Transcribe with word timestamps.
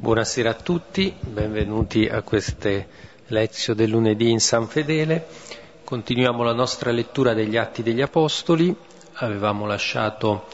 Buonasera 0.00 0.48
a 0.48 0.54
tutti, 0.54 1.14
benvenuti 1.20 2.06
a 2.06 2.22
queste 2.22 2.88
lezioni 3.26 3.80
del 3.80 3.90
lunedì 3.90 4.30
in 4.30 4.40
San 4.40 4.66
Fedele. 4.66 5.26
Continuiamo 5.84 6.42
la 6.42 6.54
nostra 6.54 6.90
lettura 6.90 7.34
degli 7.34 7.58
Atti 7.58 7.82
degli 7.82 8.00
Apostoli. 8.00 8.74
Avevamo 9.16 9.66
lasciato 9.66 10.46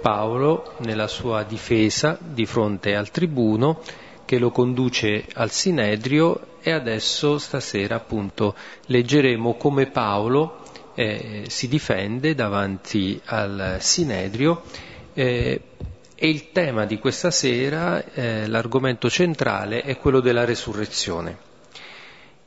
Paolo 0.00 0.74
nella 0.84 1.08
sua 1.08 1.42
difesa 1.42 2.16
di 2.20 2.46
fronte 2.46 2.94
al 2.94 3.10
tribuno 3.10 3.80
che 4.24 4.38
lo 4.38 4.52
conduce 4.52 5.26
al 5.32 5.50
Sinedrio 5.50 6.58
e 6.60 6.70
adesso 6.70 7.38
stasera 7.38 7.96
appunto 7.96 8.54
leggeremo 8.86 9.54
come 9.54 9.86
Paolo 9.86 10.60
eh, 10.94 11.46
si 11.48 11.66
difende 11.66 12.36
davanti 12.36 13.20
al 13.24 13.78
Sinedrio 13.80 14.62
eh, 15.12 15.60
e 16.22 16.28
il 16.28 16.52
tema 16.52 16.84
di 16.84 17.00
questa 17.00 17.32
sera, 17.32 18.04
eh, 18.12 18.46
l'argomento 18.46 19.10
centrale, 19.10 19.82
è 19.82 19.98
quello 19.98 20.20
della 20.20 20.44
resurrezione. 20.44 21.36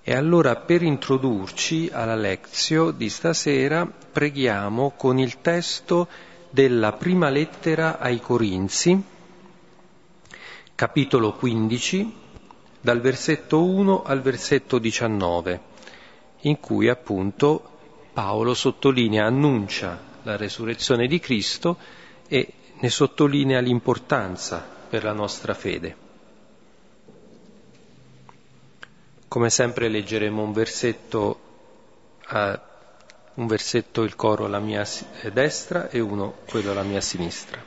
E 0.02 0.16
allora 0.16 0.56
per 0.56 0.82
introdurci 0.82 1.90
alla 1.92 2.16
lezio 2.16 2.92
di 2.92 3.10
stasera 3.10 3.86
preghiamo 3.86 4.94
con 4.96 5.20
il 5.20 5.42
testo 5.42 6.08
della 6.52 6.94
prima 6.94 7.28
lettera 7.28 8.00
ai 8.00 8.22
Corinzi, 8.22 8.98
capitolo 10.74 11.34
15, 11.34 12.16
dal 12.80 13.02
versetto 13.02 13.62
1 13.62 14.04
al 14.04 14.22
versetto 14.22 14.78
19, 14.78 15.60
in 16.44 16.62
cui 16.62 16.88
appunto 16.88 17.72
Paolo 18.14 18.54
sottolinea, 18.54 19.26
annuncia 19.26 20.02
la 20.24 20.38
resurrezione 20.38 21.08
di 21.08 21.20
Cristo 21.20 21.76
e 22.30 22.54
ne 22.86 22.92
sottolinea 22.92 23.62
l'importanza 23.62 24.64
per 24.88 25.04
la 25.04 25.12
nostra 25.12 25.56
fede. 25.56 25.96
Come 29.28 29.50
sempre 29.50 29.88
leggeremo 29.88 30.44
un 30.44 30.54
versetto, 30.54 31.40
uh, 32.30 32.60
un 33.34 33.48
versetto 33.48 34.04
il 34.04 34.16
coro 34.16 34.46
alla 34.46 34.60
mia 34.60 34.86
destra 35.34 35.90
e 35.90 36.00
uno 36.00 36.36
quello 36.48 36.72
alla 36.72 36.84
mia 36.84 37.02
sinistra. 37.02 37.60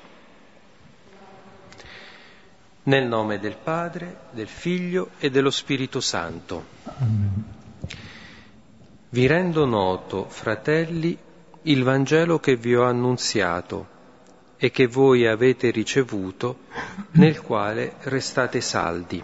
Nel 2.84 3.04
nome 3.04 3.40
del 3.40 3.56
Padre, 3.56 4.20
del 4.30 4.46
Figlio 4.46 5.10
e 5.18 5.30
dello 5.30 5.50
Spirito 5.50 6.00
Santo. 6.00 6.64
Amen. 6.84 7.44
Vi 9.08 9.26
rendo 9.26 9.64
noto, 9.64 10.28
fratelli, 10.28 11.18
il 11.62 11.82
Vangelo 11.82 12.38
che 12.38 12.54
vi 12.54 12.76
ho 12.76 12.84
annunziato 12.84 13.96
e 14.58 14.70
che 14.70 14.88
voi 14.88 15.26
avete 15.26 15.70
ricevuto, 15.70 16.58
nel 17.12 17.40
quale 17.40 17.92
restate 18.02 18.60
saldi. 18.60 19.22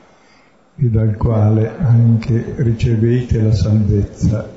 E 0.76 0.88
dal 0.88 1.16
quale 1.16 1.76
anche 1.76 2.54
ricevete 2.58 3.42
la 3.42 3.52
salvezza, 3.52 4.48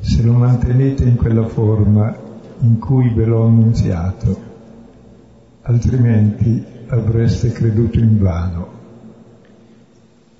se 0.00 0.22
lo 0.22 0.32
mantenete 0.32 1.04
in 1.04 1.16
quella 1.16 1.46
forma 1.46 2.14
in 2.60 2.78
cui 2.78 3.12
ve 3.14 3.24
l'ho 3.24 3.44
annunziato, 3.44 4.40
altrimenti 5.62 6.64
avreste 6.88 7.52
creduto 7.52 7.98
in 7.98 8.18
vano. 8.18 8.74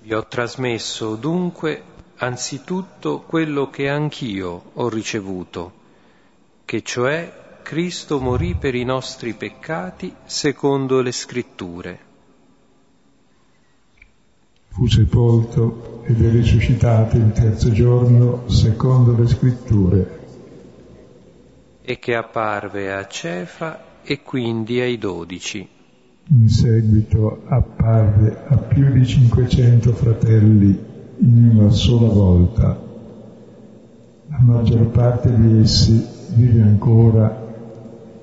Vi 0.02 0.12
ho 0.12 0.26
trasmesso 0.26 1.14
dunque 1.16 1.82
anzitutto 2.16 3.20
quello 3.20 3.70
che 3.70 3.88
anch'io 3.88 4.62
ho 4.72 4.88
ricevuto, 4.88 5.72
che 6.64 6.82
cioè 6.82 7.44
Cristo 7.66 8.20
morì 8.20 8.54
per 8.54 8.76
i 8.76 8.84
nostri 8.84 9.34
peccati 9.34 10.14
secondo 10.24 11.00
le 11.00 11.10
scritture. 11.10 11.98
Fu 14.68 14.86
sepolto 14.86 16.04
ed 16.04 16.24
è 16.24 16.30
risuscitato 16.30 17.16
il 17.16 17.32
terzo 17.32 17.72
giorno 17.72 18.48
secondo 18.48 19.16
le 19.16 19.26
scritture. 19.26 20.20
E 21.82 21.98
che 21.98 22.14
apparve 22.14 22.94
a 22.94 23.04
Cefa 23.08 24.00
e 24.04 24.22
quindi 24.22 24.78
ai 24.78 24.96
dodici. 24.96 25.68
In 26.28 26.48
seguito 26.48 27.42
apparve 27.48 28.44
a 28.46 28.58
più 28.58 28.92
di 28.92 29.04
500 29.04 29.92
fratelli 29.92 30.78
in 31.18 31.50
una 31.52 31.70
sola 31.70 32.12
volta. 32.12 32.80
La 34.28 34.38
maggior 34.38 34.86
parte 34.86 35.34
di 35.34 35.58
essi 35.62 36.06
vive 36.36 36.62
ancora 36.62 37.42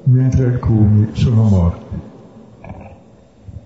mentre 0.04 0.46
alcuni 0.46 1.16
sono 1.16 1.44
morti. 1.44 2.12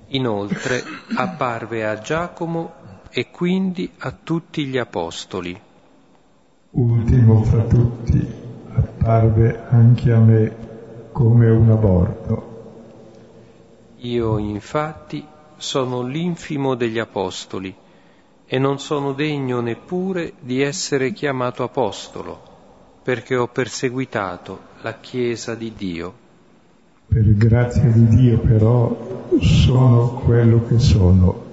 Inoltre 0.09 0.83
apparve 1.15 1.85
a 1.85 1.99
Giacomo 1.99 2.73
e 3.09 3.29
quindi 3.29 3.91
a 3.99 4.11
tutti 4.11 4.65
gli 4.65 4.77
apostoli. 4.77 5.59
Ultimo 6.71 7.43
fra 7.43 7.63
tutti 7.63 8.25
apparve 8.73 9.65
anche 9.69 10.11
a 10.11 10.19
me 10.19 10.55
come 11.11 11.49
un 11.49 11.71
aborto. 11.71 12.55
Io 13.97 14.37
infatti 14.37 15.25
sono 15.57 16.03
l'infimo 16.03 16.75
degli 16.75 16.99
apostoli 16.99 17.75
e 18.45 18.59
non 18.59 18.79
sono 18.79 19.13
degno 19.13 19.59
neppure 19.59 20.33
di 20.39 20.61
essere 20.61 21.11
chiamato 21.11 21.63
apostolo, 21.63 22.39
perché 23.01 23.35
ho 23.35 23.47
perseguitato 23.47 24.59
la 24.81 24.99
Chiesa 24.99 25.55
di 25.55 25.73
Dio. 25.75 26.26
Per 27.07 27.33
grazia 27.35 27.89
di 27.89 28.07
Dio 28.07 28.39
però 28.39 28.95
sono 29.39 30.21
quello 30.25 30.65
che 30.67 30.79
sono 30.79 31.45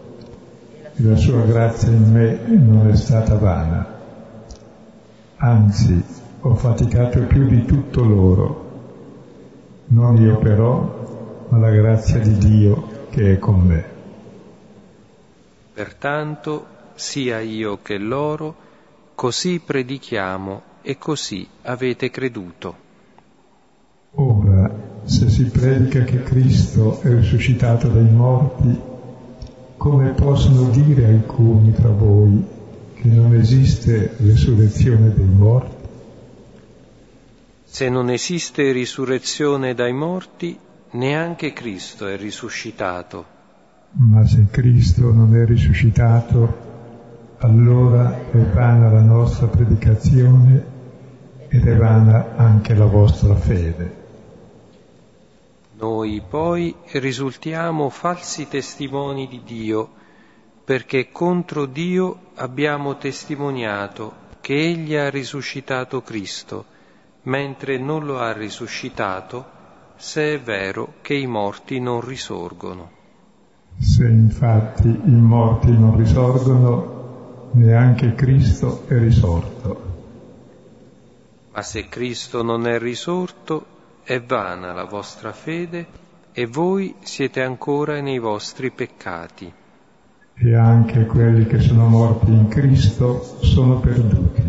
e 0.96 1.02
la 1.02 1.16
sua 1.16 1.42
grazia 1.42 1.90
in 1.90 2.12
me 2.12 2.40
non 2.56 2.88
è 2.88 2.96
stata 2.96 3.36
vana. 3.36 3.86
Anzi, 5.36 6.02
ho 6.40 6.54
faticato 6.54 7.20
più 7.22 7.46
di 7.48 7.64
tutto 7.64 8.04
loro, 8.04 8.64
non 9.86 10.20
io 10.20 10.38
però, 10.38 11.46
ma 11.48 11.58
la 11.58 11.70
grazia 11.70 12.18
di 12.18 12.36
Dio 12.38 13.06
che 13.10 13.32
è 13.32 13.38
con 13.38 13.60
me. 13.60 13.84
Pertanto, 15.72 16.66
sia 16.94 17.40
io 17.40 17.80
che 17.82 17.98
loro, 17.98 18.54
così 19.14 19.60
predichiamo 19.60 20.62
e 20.82 20.98
così 20.98 21.48
avete 21.62 22.10
creduto. 22.10 22.76
Ora, 24.12 24.83
se 25.04 25.28
si 25.28 25.44
predica 25.44 26.02
che 26.02 26.22
Cristo 26.22 27.00
è 27.02 27.08
risuscitato 27.08 27.88
dai 27.88 28.10
morti, 28.10 28.80
come 29.76 30.10
possono 30.10 30.70
dire 30.70 31.06
alcuni 31.06 31.72
tra 31.72 31.90
voi 31.90 32.42
che 32.94 33.08
non 33.08 33.34
esiste 33.34 34.14
risurrezione 34.18 35.12
dei 35.12 35.26
morti? 35.26 35.82
Se 37.64 37.88
non 37.88 38.08
esiste 38.08 38.72
risurrezione 38.72 39.74
dai 39.74 39.92
morti, 39.92 40.58
neanche 40.92 41.52
Cristo 41.52 42.06
è 42.06 42.16
risuscitato. 42.16 43.32
Ma 43.92 44.26
se 44.26 44.46
Cristo 44.50 45.12
non 45.12 45.36
è 45.36 45.44
risuscitato, 45.44 46.72
allora 47.38 48.30
è 48.30 48.38
vana 48.38 48.90
la 48.90 49.02
nostra 49.02 49.48
predicazione 49.48 50.64
ed 51.48 51.66
è 51.66 51.76
vana 51.76 52.36
anche 52.36 52.74
la 52.74 52.86
vostra 52.86 53.34
fede. 53.34 54.02
Noi 55.84 56.22
poi 56.26 56.74
risultiamo 56.92 57.90
falsi 57.90 58.48
testimoni 58.48 59.28
di 59.28 59.42
Dio, 59.44 59.90
perché 60.64 61.10
contro 61.12 61.66
Dio 61.66 62.30
abbiamo 62.36 62.96
testimoniato 62.96 64.12
che 64.40 64.54
Egli 64.54 64.94
ha 64.94 65.10
risuscitato 65.10 66.00
Cristo, 66.00 66.64
mentre 67.24 67.76
non 67.76 68.06
lo 68.06 68.18
ha 68.18 68.32
risuscitato, 68.32 69.44
se 69.96 70.36
è 70.36 70.40
vero 70.40 70.94
che 71.02 71.12
i 71.12 71.26
morti 71.26 71.78
non 71.80 72.00
risorgono. 72.00 72.90
Se 73.78 74.06
infatti 74.06 74.88
i 74.88 75.20
morti 75.34 75.70
non 75.70 75.98
risorgono, 75.98 77.50
neanche 77.52 78.14
Cristo 78.14 78.84
è 78.88 78.96
risorto. 78.98 79.82
Ma 81.52 81.60
se 81.60 81.88
Cristo 81.90 82.42
non 82.42 82.66
è 82.66 82.78
risorto, 82.78 83.72
è 84.04 84.20
vana 84.20 84.74
la 84.74 84.84
vostra 84.84 85.32
fede 85.32 85.86
e 86.32 86.46
voi 86.46 86.94
siete 87.00 87.42
ancora 87.42 88.02
nei 88.02 88.18
vostri 88.18 88.70
peccati. 88.70 89.50
E 90.34 90.54
anche 90.54 91.06
quelli 91.06 91.46
che 91.46 91.58
sono 91.58 91.88
morti 91.88 92.30
in 92.30 92.48
Cristo 92.48 93.38
sono 93.40 93.80
perduti. 93.80 94.42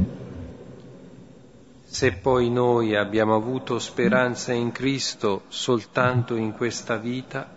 Se 1.85 2.11
poi 2.11 2.49
noi 2.49 2.97
abbiamo 2.97 3.33
avuto 3.33 3.79
speranza 3.79 4.51
in 4.51 4.73
Cristo 4.73 5.43
soltanto 5.47 6.35
in 6.35 6.51
questa 6.51 6.97
vita, 6.97 7.47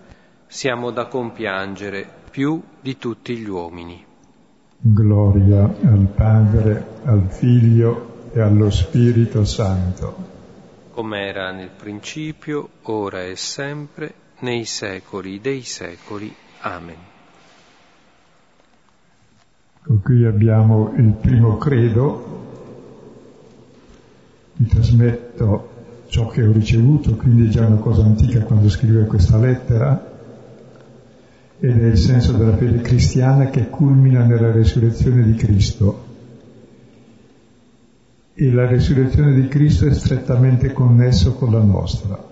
siamo 0.47 0.93
da 0.93 1.07
compiangere 1.07 2.09
più 2.31 2.63
di 2.81 2.97
tutti 2.97 3.37
gli 3.37 3.49
uomini. 3.49 4.05
Gloria 4.79 5.65
al 5.65 6.07
Padre, 6.15 6.87
al 7.05 7.27
Figlio 7.29 8.31
e 8.33 8.41
allo 8.41 8.71
Spirito 8.71 9.45
Santo 9.45 10.37
come 10.99 11.29
era 11.29 11.53
nel 11.53 11.71
principio, 11.71 12.71
ora 12.83 13.23
e 13.23 13.37
sempre, 13.37 14.13
nei 14.41 14.65
secoli 14.65 15.41
dei 15.41 15.63
secoli. 15.63 16.35
Amen. 16.63 16.97
cui 20.03 20.25
abbiamo 20.25 20.93
il 20.97 21.13
primo 21.13 21.57
credo, 21.57 22.47
vi 24.55 24.67
trasmetto 24.67 25.71
ciò 26.09 26.27
che 26.27 26.45
ho 26.45 26.51
ricevuto, 26.51 27.15
quindi 27.15 27.47
è 27.47 27.49
già 27.49 27.65
una 27.65 27.77
cosa 27.77 28.03
antica 28.03 28.41
quando 28.41 28.69
scrive 28.69 29.07
questa 29.07 29.39
lettera, 29.39 30.19
ed 31.61 31.81
è 31.81 31.87
il 31.87 31.97
senso 31.97 32.33
della 32.33 32.57
fede 32.57 32.81
cristiana 32.81 33.51
che 33.51 33.69
culmina 33.69 34.25
nella 34.25 34.51
resurrezione 34.51 35.23
di 35.23 35.35
Cristo. 35.35 36.07
E 38.41 38.53
la 38.53 38.69
resurrezione 38.69 39.35
di 39.35 39.49
Cristo 39.49 39.89
è 39.89 39.93
strettamente 39.93 40.73
connesso 40.73 41.35
con 41.35 41.51
la 41.51 41.61
nostra. 41.61 42.25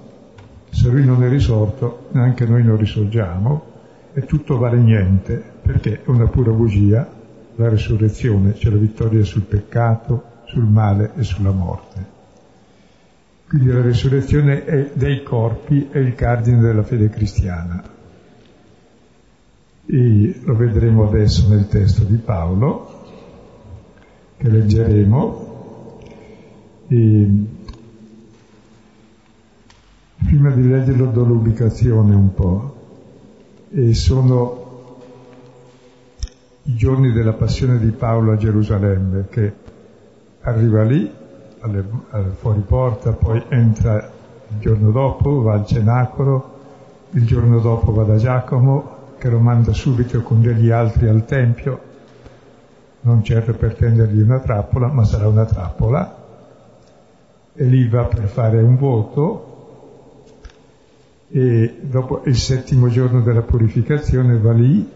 Se 0.71 0.89
lui 0.89 1.05
non 1.05 1.25
è 1.25 1.29
risorto, 1.29 2.11
neanche 2.13 2.47
noi 2.47 2.63
non 2.63 2.77
risorgiamo, 2.77 3.65
e 4.13 4.25
tutto 4.25 4.57
vale 4.57 4.79
niente, 4.79 5.43
perché 5.61 6.05
è 6.05 6.09
una 6.11 6.29
pura 6.29 6.53
bugia, 6.53 7.11
la 7.57 7.69
resurrezione, 7.69 8.53
c'è 8.53 8.71
la 8.71 8.77
vittoria 8.77 9.25
sul 9.25 9.43
peccato, 9.43 10.23
sul 10.45 10.63
male 10.63 11.11
e 11.17 11.25
sulla 11.25 11.51
morte. 11.51 12.07
Quindi 13.49 13.67
la 13.73 13.83
resurrezione 13.83 14.93
dei 14.95 15.25
corpi 15.25 15.89
è 15.91 15.99
il 15.99 16.15
cardine 16.15 16.61
della 16.61 16.85
fede 16.85 17.09
cristiana. 17.09 17.83
E 19.85 20.41
lo 20.41 20.55
vedremo 20.55 21.09
adesso 21.09 21.49
nel 21.49 21.67
testo 21.67 22.05
di 22.05 22.19
Paolo, 22.19 23.03
che 24.37 24.49
leggeremo. 24.49 25.46
E 26.89 27.29
prima 30.25 30.51
di 30.51 30.69
leggerlo 30.69 31.07
do 31.07 31.25
l'ubicazione 31.25 32.15
un 32.15 32.35
po'. 32.35 32.75
E 33.71 33.95
sono 33.95 34.65
i 36.63 36.75
giorni 36.75 37.13
della 37.13 37.33
passione 37.33 37.79
di 37.79 37.91
Paolo 37.91 38.33
a 38.33 38.37
Gerusalemme, 38.37 39.27
che 39.29 39.53
arriva 40.41 40.83
lì, 40.83 41.11
alle, 41.61 41.85
alle 42.11 42.31
fuori 42.31 42.61
porta, 42.61 43.13
poi 43.13 43.43
entra 43.49 44.11
il 44.49 44.59
giorno 44.59 44.91
dopo, 44.91 45.43
va 45.43 45.55
al 45.55 45.67
cenacolo, 45.67 46.55
il 47.11 47.25
giorno 47.25 47.61
dopo 47.61 47.93
va 47.93 48.03
da 48.03 48.17
Giacomo, 48.17 48.95
che 49.19 49.29
lo 49.29 49.39
manda 49.39 49.73
subito 49.73 50.23
con 50.23 50.41
degli 50.41 50.71
altri 50.71 51.09
al 51.09 51.25
Tempio, 51.25 51.81
non 53.03 53.23
certo 53.23 53.55
per 53.55 53.75
tendergli 53.75 54.21
una 54.21 54.41
trappola, 54.41 54.89
ma 54.89 55.05
sarà 55.05 55.29
una 55.29 55.45
trappola, 55.45 56.26
e 57.57 57.65
lì 57.65 57.89
va 57.89 58.05
per 58.05 58.29
fare 58.29 58.61
un 58.61 58.77
voto, 58.77 59.47
e 61.29 61.79
dopo 61.81 62.23
il 62.27 62.37
settimo 62.37 62.89
giorno 62.89 63.21
della 63.21 63.43
purificazione 63.43 64.39
va 64.39 64.53
lì 64.53 64.89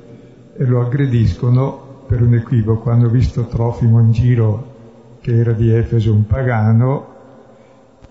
e 0.56 0.64
lo 0.64 0.80
aggrediscono 0.80 2.04
per 2.06 2.22
un 2.22 2.34
equivoco. 2.34 2.90
Hanno 2.90 3.08
visto 3.08 3.46
Trofimo 3.46 4.00
in 4.00 4.12
giro 4.12 4.68
che 5.20 5.36
era 5.36 5.52
di 5.52 5.70
Efeso 5.70 6.12
un 6.12 6.26
pagano 6.26 7.08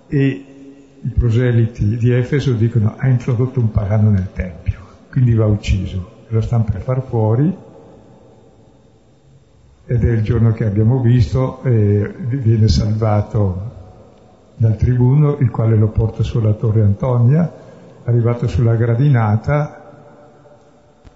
e 0.07 0.46
i 1.01 1.10
proseliti 1.18 1.96
di 1.96 2.12
Efeso 2.12 2.54
dicono 2.54 2.96
ha 2.98 3.07
introdotto 3.07 3.60
un 3.60 3.72
pagano 3.72 4.10
nel 4.10 4.28
Tempio, 4.34 4.80
quindi 5.12 5.34
va 5.34 5.46
ucciso. 5.46 6.18
Lo 6.28 6.42
stanno 6.42 6.66
per 6.66 6.81
far 6.81 7.01
fuori 7.07 7.56
ed 9.86 10.04
è 10.04 10.12
il 10.12 10.22
giorno 10.22 10.51
che 10.51 10.66
abbiamo 10.66 11.00
visto 11.00 11.63
e 11.63 12.13
viene 12.18 12.68
salvato 12.68 13.78
dal 14.59 14.75
tribuno, 14.75 15.38
il 15.39 15.50
quale 15.50 15.77
lo 15.77 15.88
porta 15.88 16.21
sulla 16.21 16.51
torre 16.51 16.81
Antonia, 16.81 17.50
arrivato 18.03 18.45
sulla 18.45 18.75
gradinata 18.75 19.77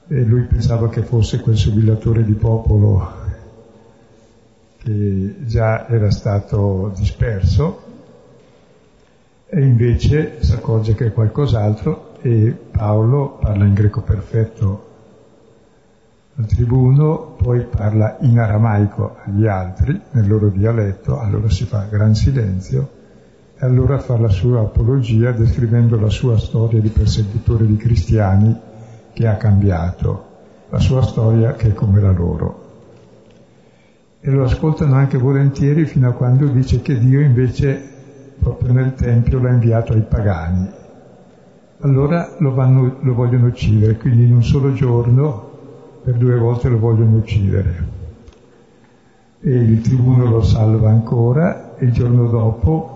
e 0.08 0.24
lui 0.24 0.44
pensava 0.44 0.88
che 0.88 1.02
fosse 1.02 1.42
quel 1.42 1.58
subillatore 1.58 2.24
di 2.24 2.32
popolo 2.34 3.12
che 4.78 5.36
già 5.46 5.90
era 5.90 6.10
stato 6.10 6.94
disperso 6.96 7.82
e 9.48 9.62
invece 9.62 10.42
si 10.42 10.54
accorge 10.54 10.96
che 10.96 11.08
è 11.08 11.12
qualcos'altro 11.12 12.16
e 12.22 12.58
Paolo 12.72 13.40
parla 13.42 13.66
in 13.66 13.74
greco 13.74 14.02
perfetto 14.02 14.92
al 16.36 16.46
tribuno, 16.46 17.36
poi 17.38 17.60
parla 17.66 18.16
in 18.22 18.40
aramaico 18.40 19.18
agli 19.26 19.48
altri, 19.48 20.00
nel 20.12 20.28
loro 20.28 20.48
dialetto, 20.48 21.20
allora 21.20 21.50
si 21.50 21.66
fa 21.66 21.88
gran 21.90 22.16
silenzio 22.16 23.02
allora 23.64 23.98
fa 23.98 24.18
la 24.18 24.30
sua 24.30 24.60
apologia 24.60 25.32
descrivendo 25.32 25.98
la 25.98 26.10
sua 26.10 26.38
storia 26.38 26.82
di 26.82 26.90
persecutore 26.90 27.66
di 27.66 27.78
cristiani 27.78 28.54
che 29.14 29.26
ha 29.26 29.38
cambiato, 29.38 30.26
la 30.70 30.80
sua 30.80 31.02
storia 31.02 31.54
che 31.54 31.70
è 31.70 31.74
come 31.74 32.02
la 32.02 32.12
loro. 32.12 32.62
E 34.20 34.30
lo 34.32 34.44
ascoltano 34.44 34.96
anche 34.96 35.18
volentieri 35.18 35.86
fino 35.86 36.10
a 36.10 36.12
quando 36.12 36.48
dice 36.48 36.82
che 36.82 36.98
Dio 36.98 37.22
invece 37.22 37.92
proprio 38.38 38.74
nel 38.74 38.96
Tempio 38.96 39.40
l'ha 39.40 39.52
inviato 39.52 39.94
ai 39.94 40.02
pagani. 40.02 40.70
Allora 41.80 42.36
lo, 42.40 42.54
vanno, 42.54 42.98
lo 43.00 43.14
vogliono 43.14 43.48
uccidere, 43.48 43.96
quindi 43.96 44.26
in 44.26 44.36
un 44.36 44.44
solo 44.44 44.74
giorno 44.74 45.52
per 46.04 46.16
due 46.16 46.38
volte 46.38 46.68
lo 46.68 46.80
vogliono 46.80 47.16
uccidere. 47.16 47.92
E 49.40 49.52
il 49.52 49.82
tribuno 49.82 50.26
lo 50.26 50.42
salva 50.42 50.90
ancora 50.90 51.78
e 51.78 51.86
il 51.86 51.92
giorno 51.94 52.28
dopo 52.28 52.93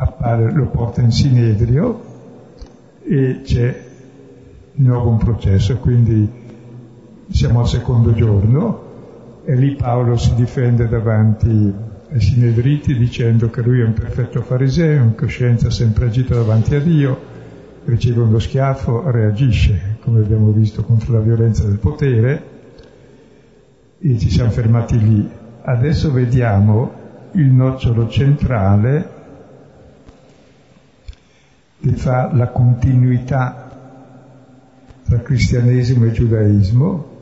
appare, 0.00 0.52
lo 0.52 0.66
porta 0.66 1.00
in 1.00 1.10
Sinedrio 1.10 2.00
e 3.02 3.40
c'è 3.42 3.84
di 4.72 4.84
nuovo 4.84 5.10
un 5.10 5.18
processo, 5.18 5.76
quindi 5.78 6.30
siamo 7.30 7.60
al 7.60 7.68
secondo 7.68 8.12
giorno 8.14 8.86
e 9.44 9.56
lì 9.56 9.74
Paolo 9.74 10.16
si 10.16 10.34
difende 10.34 10.86
davanti 10.86 11.74
ai 12.10 12.20
sinedriti 12.20 12.96
dicendo 12.96 13.50
che 13.50 13.60
lui 13.60 13.80
è 13.80 13.84
un 13.84 13.92
perfetto 13.92 14.40
fariseo, 14.40 15.02
in 15.02 15.14
coscienza 15.16 15.68
sempre 15.70 16.06
agito 16.06 16.34
davanti 16.34 16.76
a 16.76 16.80
Dio, 16.80 17.18
riceve 17.84 18.20
uno 18.20 18.38
schiaffo, 18.38 19.10
reagisce, 19.10 19.98
come 20.02 20.20
abbiamo 20.20 20.52
visto, 20.52 20.84
contro 20.84 21.14
la 21.14 21.20
violenza 21.20 21.64
del 21.64 21.78
potere 21.78 22.42
e 23.98 24.16
ci 24.16 24.30
siamo 24.30 24.50
fermati 24.50 24.98
lì. 24.98 25.28
Adesso 25.62 26.12
vediamo 26.12 26.92
il 27.32 27.50
nocciolo 27.50 28.08
centrale 28.08 29.16
che 31.80 31.92
fa 31.92 32.32
la 32.34 32.48
continuità 32.48 33.70
tra 35.04 35.20
cristianesimo 35.20 36.06
e 36.06 36.12
giudaismo 36.12 37.16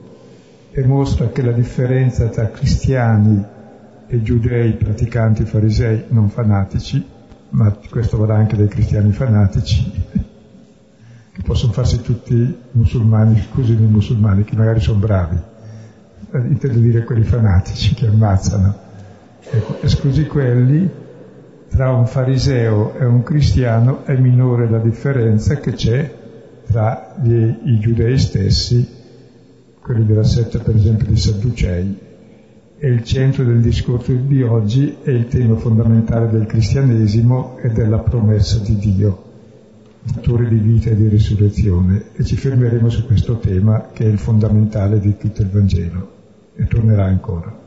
e 0.72 0.84
mostra 0.84 1.28
che 1.28 1.42
la 1.42 1.52
differenza 1.52 2.28
tra 2.28 2.50
cristiani 2.50 3.44
e 4.08 4.22
giudei 4.22 4.72
praticanti 4.72 5.44
farisei 5.44 6.04
non 6.08 6.28
fanatici, 6.28 7.04
ma 7.50 7.74
questo 7.88 8.16
vale 8.18 8.34
anche 8.34 8.56
dei 8.56 8.68
cristiani 8.68 9.12
fanatici, 9.12 9.90
che 11.32 11.42
possono 11.42 11.72
farsi 11.72 12.00
tutti 12.00 12.56
musulmani, 12.72 13.40
scusi 13.40 13.72
i 13.72 13.76
musulmani, 13.76 14.44
che 14.44 14.56
magari 14.56 14.80
sono 14.80 14.98
bravi, 14.98 15.38
eh, 16.32 16.38
intendo 16.38 16.78
dire 16.78 17.04
quelli 17.04 17.24
fanatici 17.24 17.94
che 17.94 18.06
ammazzano. 18.06 18.84
Ecco, 19.48 19.80
esclusi 19.80 20.26
quelli, 20.26 20.90
tra 21.76 21.92
un 21.92 22.06
fariseo 22.06 22.94
e 22.96 23.04
un 23.04 23.22
cristiano 23.22 24.06
è 24.06 24.16
minore 24.16 24.66
la 24.66 24.78
differenza 24.78 25.56
che 25.56 25.72
c'è 25.74 26.10
tra 26.66 27.14
gli, 27.22 27.34
i 27.64 27.78
giudei 27.78 28.18
stessi, 28.18 28.88
quelli 29.82 30.06
della 30.06 30.24
setta 30.24 30.58
per 30.58 30.74
esempio 30.74 31.06
dei 31.06 31.18
Sadducei, 31.18 31.98
e 32.78 32.88
il 32.88 33.04
centro 33.04 33.44
del 33.44 33.60
discorso 33.60 34.12
di 34.14 34.42
oggi 34.42 34.96
è 35.02 35.10
il 35.10 35.28
tema 35.28 35.56
fondamentale 35.56 36.30
del 36.30 36.46
cristianesimo 36.46 37.58
e 37.58 37.68
della 37.68 37.98
promessa 37.98 38.58
di 38.58 38.78
Dio, 38.78 39.24
datore 40.02 40.48
di 40.48 40.56
vita 40.56 40.88
e 40.88 40.96
di 40.96 41.08
risurrezione, 41.08 42.04
e 42.14 42.24
ci 42.24 42.36
fermeremo 42.36 42.88
su 42.88 43.04
questo 43.04 43.36
tema 43.36 43.88
che 43.92 44.04
è 44.04 44.08
il 44.08 44.18
fondamentale 44.18 44.98
di 44.98 45.14
tutto 45.18 45.42
il 45.42 45.48
Vangelo. 45.48 46.14
E 46.54 46.64
tornerà 46.64 47.04
ancora. 47.04 47.65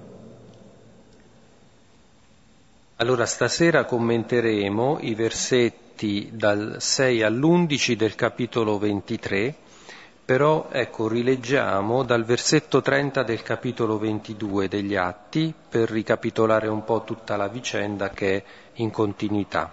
Allora 3.02 3.26
stasera 3.26 3.86
commenteremo 3.86 4.98
i 5.00 5.16
versetti 5.16 6.32
dal 6.34 6.76
6 6.80 7.24
all'11 7.24 7.94
del 7.94 8.14
capitolo 8.14 8.78
23, 8.78 9.56
però 10.26 10.68
ecco, 10.70 11.08
rileggiamo 11.08 12.04
dal 12.04 12.26
versetto 12.26 12.82
30 12.82 13.24
del 13.24 13.42
capitolo 13.42 13.98
22 13.98 14.68
degli 14.68 14.98
Atti 14.98 15.54
per 15.70 15.90
ricapitolare 15.90 16.68
un 16.68 16.84
po' 16.84 17.06
tutta 17.06 17.38
la 17.38 17.48
vicenda 17.48 18.10
che 18.10 18.36
è 18.36 18.44
in 18.82 18.92
continuità. 18.92 19.72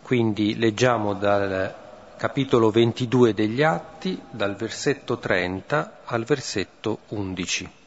Quindi 0.00 0.56
leggiamo 0.56 1.12
dal 1.12 1.74
capitolo 2.16 2.70
22 2.70 3.34
degli 3.34 3.62
Atti, 3.62 4.18
dal 4.30 4.56
versetto 4.56 5.18
30 5.18 6.00
al 6.06 6.24
versetto 6.24 7.00
11. 7.08 7.77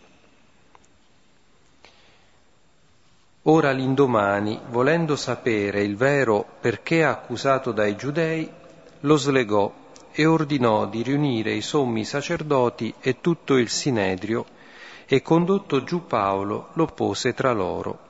Ora 3.46 3.72
l'indomani, 3.72 4.60
volendo 4.70 5.16
sapere 5.16 5.82
il 5.82 5.96
vero 5.96 6.46
perché 6.60 7.04
accusato 7.04 7.72
dai 7.72 7.96
giudei, 7.96 8.48
lo 9.00 9.18
slegò 9.18 9.74
e 10.12 10.26
ordinò 10.28 10.86
di 10.86 11.02
riunire 11.02 11.52
i 11.54 11.62
sommi 11.62 12.06
sacerdoti 12.06 12.94
e 13.00 13.20
tutto 13.20 13.58
il 13.58 13.70
sinedrio 13.70 14.46
e 15.08 15.24
condotto 15.24 15.84
giù 15.84 16.06
Paolo 16.06 16.68
lo 16.74 16.86
pose 16.86 17.34
tra 17.34 17.52
loro. 17.52 18.10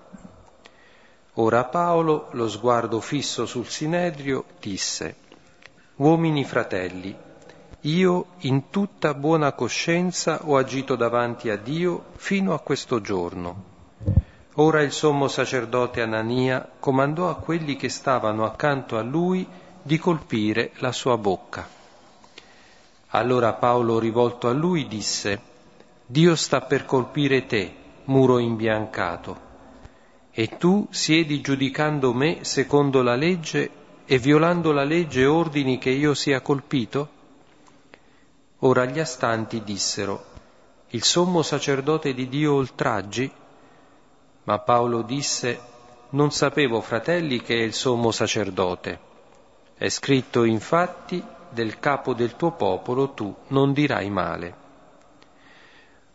Ora 1.35 1.63
Paolo, 1.63 2.27
lo 2.31 2.49
sguardo 2.49 2.99
fisso 2.99 3.45
sul 3.45 3.67
Sinedrio, 3.67 4.43
disse, 4.59 5.15
Uomini 5.95 6.43
fratelli, 6.43 7.15
io 7.81 8.25
in 8.39 8.69
tutta 8.69 9.13
buona 9.13 9.53
coscienza 9.53 10.41
ho 10.43 10.57
agito 10.57 10.97
davanti 10.97 11.49
a 11.49 11.55
Dio 11.55 12.07
fino 12.17 12.53
a 12.53 12.59
questo 12.59 12.99
giorno. 12.99 13.69
Ora 14.55 14.81
il 14.81 14.91
sommo 14.91 15.29
sacerdote 15.29 16.01
Anania 16.01 16.69
comandò 16.79 17.29
a 17.29 17.35
quelli 17.35 17.77
che 17.77 17.87
stavano 17.87 18.43
accanto 18.43 18.97
a 18.97 19.01
lui 19.01 19.47
di 19.81 19.97
colpire 19.97 20.71
la 20.79 20.91
sua 20.91 21.17
bocca. 21.17 21.65
Allora 23.13 23.53
Paolo, 23.53 23.97
rivolto 23.97 24.49
a 24.49 24.51
lui, 24.51 24.87
disse, 24.87 25.41
Dio 26.05 26.35
sta 26.35 26.61
per 26.61 26.83
colpire 26.83 27.45
te, 27.45 27.73
muro 28.05 28.39
imbiancato, 28.39 29.39
e 30.31 30.57
tu 30.57 30.85
siedi 30.89 31.39
giudicando 31.39 32.13
me 32.13 32.43
secondo 32.43 33.01
la 33.01 33.15
legge 33.15 33.69
e 34.05 34.17
violando 34.17 34.73
la 34.73 34.83
legge 34.83 35.25
ordini 35.25 35.77
che 35.77 35.91
io 35.91 36.13
sia 36.13 36.41
colpito? 36.41 37.09
Ora 38.59 38.83
gli 38.83 38.99
astanti 38.99 39.63
dissero, 39.63 40.25
il 40.89 41.03
sommo 41.03 41.41
sacerdote 41.41 42.13
di 42.13 42.27
Dio 42.27 42.53
oltraggi? 42.55 43.31
Ma 44.51 44.59
Paolo 44.59 45.01
disse, 45.01 45.61
non 46.09 46.29
sapevo, 46.31 46.81
fratelli, 46.81 47.41
che 47.41 47.55
è 47.55 47.61
il 47.61 47.71
sommo 47.71 48.11
sacerdote. 48.11 48.99
È 49.77 49.87
scritto 49.87 50.43
infatti, 50.43 51.23
del 51.47 51.79
capo 51.79 52.13
del 52.13 52.35
tuo 52.35 52.51
popolo 52.51 53.11
tu 53.11 53.33
non 53.47 53.71
dirai 53.71 54.09
male. 54.09 54.55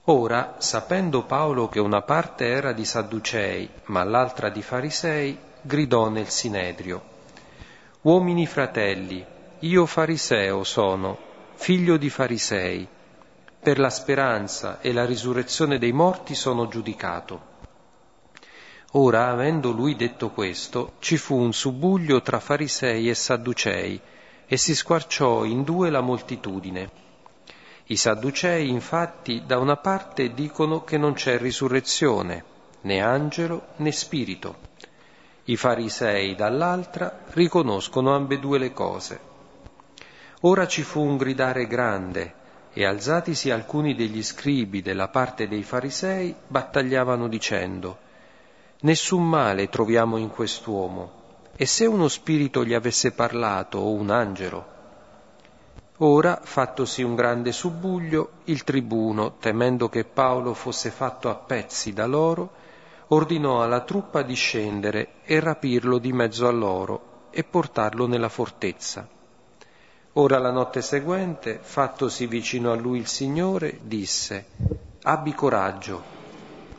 Ora, 0.05 0.57
sapendo 0.59 1.23
Paolo 1.23 1.71
che 1.71 1.81
una 1.81 2.03
parte 2.03 2.45
era 2.45 2.75
di 2.75 2.85
Sadducei, 2.85 3.71
ma 3.85 4.05
l'altra 4.05 4.51
di 4.51 4.61
Farisei, 4.61 5.39
gridò 5.63 6.11
nel 6.11 6.29
Sinedrio, 6.29 7.03
Uomini 8.03 8.47
fratelli, 8.47 9.25
io 9.61 9.87
fariseo 9.87 10.63
sono, 10.63 11.17
figlio 11.55 11.97
di 11.97 12.11
farisei, 12.11 12.87
per 13.63 13.79
la 13.79 13.89
speranza 13.89 14.79
e 14.83 14.93
la 14.93 15.07
risurrezione 15.07 15.79
dei 15.79 15.93
morti 15.93 16.35
sono 16.35 16.69
giudicato. 16.69 17.56
Ora, 18.93 19.29
avendo 19.29 19.73
lui 19.73 19.97
detto 19.97 20.31
questo, 20.31 20.93
ci 21.01 21.17
fu 21.17 21.37
un 21.37 21.53
subuglio 21.53 22.23
tra 22.23 22.41
farisei 22.41 23.09
e 23.09 23.15
sadducei, 23.15 24.01
e 24.47 24.57
si 24.57 24.75
squarciò 24.75 25.45
in 25.45 25.65
due 25.65 25.91
la 25.91 26.01
moltitudine. 26.01 26.91
I 27.87 27.97
sadducei, 27.97 28.69
infatti, 28.69 29.43
da 29.45 29.59
una 29.59 29.77
parte 29.77 30.33
dicono 30.33 30.85
che 30.85 30.99
non 30.99 31.15
c'è 31.15 31.37
risurrezione, 31.39 32.45
né 32.83 33.01
angelo 33.01 33.67
né 33.77 33.93
spirito. 33.93 34.57
I 35.45 35.57
farisei, 35.57 36.35
dall'altra, 36.35 37.25
riconoscono 37.31 38.15
ambedue 38.15 38.59
le 38.59 38.73
cose. 38.73 39.21
Ora 40.41 40.67
ci 40.67 40.83
fu 40.83 41.01
un 41.01 41.17
gridare 41.17 41.67
grande, 41.67 42.35
e 42.73 42.85
alzatisi 42.85 43.51
alcuni 43.51 43.95
degli 43.95 44.23
scribi 44.23 44.83
della 44.83 45.09
parte 45.09 45.49
dei 45.49 45.63
farisei, 45.63 46.35
battagliavano 46.47 47.27
dicendo, 47.29 48.05
Nessun 48.79 49.27
male 49.27 49.71
troviamo 49.71 50.19
in 50.19 50.29
quest'uomo, 50.29 51.11
e 51.57 51.65
se 51.65 51.87
uno 51.87 52.09
spirito 52.09 52.63
gli 52.63 52.75
avesse 52.75 53.13
parlato 53.13 53.79
o 53.79 53.93
un 53.93 54.11
angelo? 54.11 54.75
Ora, 55.99 56.41
fattosi 56.43 57.03
un 57.03 57.15
grande 57.15 57.53
subbuglio, 57.53 58.33
il 58.45 58.65
tribuno, 58.65 59.37
temendo 59.41 59.89
che 59.89 60.05
Paolo 60.05 60.53
fosse 60.53 60.91
fatto 60.91 61.31
a 61.31 61.35
pezzi 61.35 61.95
da 61.95 62.05
loro, 62.05 62.53
ordinò 63.09 63.63
alla 63.63 63.81
truppa 63.81 64.21
di 64.21 64.35
scendere 64.35 65.23
e 65.25 65.41
rapirlo 65.41 65.97
di 65.97 66.13
mezzo 66.13 66.47
a 66.47 66.51
loro 66.51 67.29
e 67.31 67.45
portarlo 67.45 68.07
nella 68.07 68.29
fortezza. 68.29 69.09
Ora 70.15 70.39
la 70.39 70.51
notte 70.51 70.83
seguente, 70.83 71.59
fattosi 71.63 72.27
vicino 72.27 72.73
a 72.73 72.75
lui 72.75 72.99
il 72.99 73.07
Signore, 73.07 73.79
disse, 73.83 74.49
Abbi 75.03 75.33
coraggio, 75.33 76.03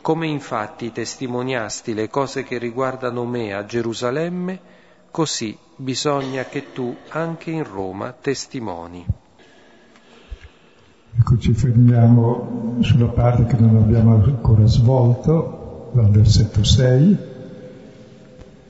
come 0.07 0.27
infatti 0.27 0.93
testimoniasti 0.93 1.93
le 1.93 2.07
cose 2.07 2.43
che 2.43 2.57
riguardano 2.57 3.25
me 3.25 3.51
a 3.51 3.65
Gerusalemme, 3.65 4.57
così 5.11 5.57
bisogna 5.75 6.45
che 6.45 6.71
tu 6.71 6.95
anche 7.09 7.51
in 7.51 7.69
Roma 7.69 8.13
testimoni. 8.13 9.05
Ecco, 11.13 11.37
ci 11.39 11.51
fermiamo 11.51 12.77
sulla 12.79 13.09
parte 13.09 13.47
che 13.47 13.57
non 13.59 13.75
abbiamo 13.75 14.13
ancora 14.13 14.65
svolto, 14.65 15.89
dal 15.91 16.09
versetto 16.09 16.63
6, 16.63 17.17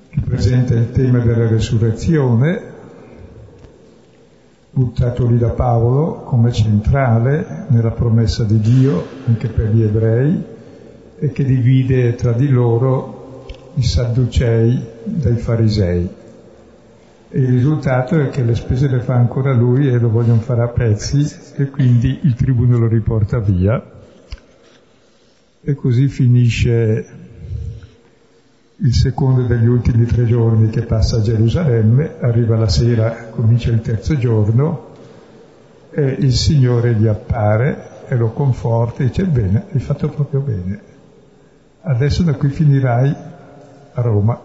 che 0.09 0.21
presenta 0.21 0.73
il 0.73 0.89
tema 0.89 1.19
della 1.19 1.47
resurrezione 1.47 2.73
buttato 4.71 5.27
lì 5.27 5.37
da 5.37 5.49
Paolo 5.49 6.23
come 6.23 6.51
centrale 6.51 7.65
nella 7.67 7.91
promessa 7.91 8.43
di 8.43 8.59
Dio 8.59 9.05
anche 9.27 9.49
per 9.49 9.69
gli 9.69 9.83
ebrei 9.83 10.55
e 11.19 11.31
che 11.31 11.43
divide 11.43 12.15
tra 12.15 12.31
di 12.31 12.47
loro 12.47 13.45
i 13.75 13.83
sadducei 13.83 14.85
dai 15.03 15.37
farisei. 15.37 16.09
E 17.29 17.39
il 17.39 17.47
risultato 17.47 18.19
è 18.19 18.29
che 18.29 18.43
le 18.43 18.55
spese 18.55 18.87
le 18.87 19.01
fa 19.01 19.15
ancora 19.15 19.53
lui 19.53 19.87
e 19.87 19.99
lo 19.99 20.09
vogliono 20.09 20.39
fare 20.39 20.63
a 20.63 20.67
pezzi 20.69 21.27
e 21.55 21.69
quindi 21.69 22.19
il 22.23 22.35
tribuno 22.35 22.77
lo 22.77 22.87
riporta 22.87 23.39
via. 23.39 23.95
E 25.61 25.75
così 25.75 26.07
finisce 26.07 27.05
il 28.79 28.93
secondo 28.93 29.41
degli 29.41 29.65
ultimi 29.65 30.05
tre 30.05 30.25
giorni 30.25 30.69
che 30.69 30.83
passa 30.83 31.17
a 31.17 31.21
Gerusalemme, 31.21 32.15
arriva 32.19 32.55
la 32.55 32.69
sera, 32.69 33.27
comincia 33.31 33.71
il 33.71 33.81
terzo 33.81 34.17
giorno 34.17 34.93
e 35.89 36.15
il 36.19 36.33
Signore 36.33 36.93
gli 36.93 37.07
appare 37.07 38.05
e 38.07 38.15
lo 38.15 38.31
conforta 38.31 39.03
e 39.03 39.07
dice 39.07 39.25
bene, 39.25 39.65
hai 39.73 39.79
fatto 39.79 40.07
proprio 40.09 40.39
bene, 40.41 40.79
adesso 41.81 42.23
da 42.23 42.33
qui 42.33 42.49
finirai 42.49 43.15
a 43.93 44.01
Roma. 44.01 44.41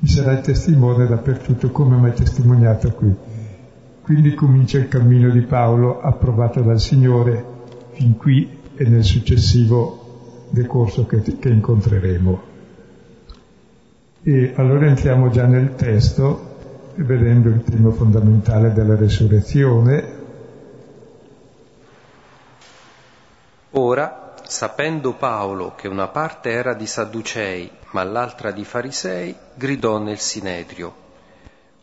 Mi 0.00 0.08
sarai 0.08 0.40
testimone 0.42 1.06
dappertutto 1.06 1.70
come 1.70 1.96
mi 1.96 2.06
hai 2.06 2.14
testimoniato 2.14 2.92
qui. 2.92 3.14
Quindi 4.02 4.34
comincia 4.34 4.78
il 4.78 4.88
cammino 4.88 5.28
di 5.30 5.42
Paolo 5.42 6.00
approvato 6.00 6.60
dal 6.62 6.80
Signore 6.80 7.44
fin 7.92 8.16
qui 8.16 8.48
e 8.74 8.84
nel 8.88 9.04
successivo 9.04 10.46
decorso 10.50 11.04
che, 11.04 11.20
che 11.20 11.48
incontreremo. 11.48 12.42
E 14.22 14.52
allora 14.56 14.86
entriamo 14.86 15.30
già 15.30 15.46
nel 15.46 15.74
testo, 15.74 16.56
vedendo 16.94 17.48
il 17.48 17.62
tema 17.64 17.90
fondamentale 17.90 18.72
della 18.72 18.96
resurrezione. 18.96 20.16
Ora, 23.70 24.27
sapendo 24.48 25.12
Paolo 25.12 25.74
che 25.76 25.86
una 25.86 26.08
parte 26.08 26.50
era 26.50 26.74
di 26.74 26.86
Sadducei, 26.86 27.70
ma 27.90 28.02
l'altra 28.02 28.50
di 28.50 28.64
Farisei, 28.64 29.34
gridò 29.54 29.98
nel 29.98 30.18
Sinedrio, 30.18 31.06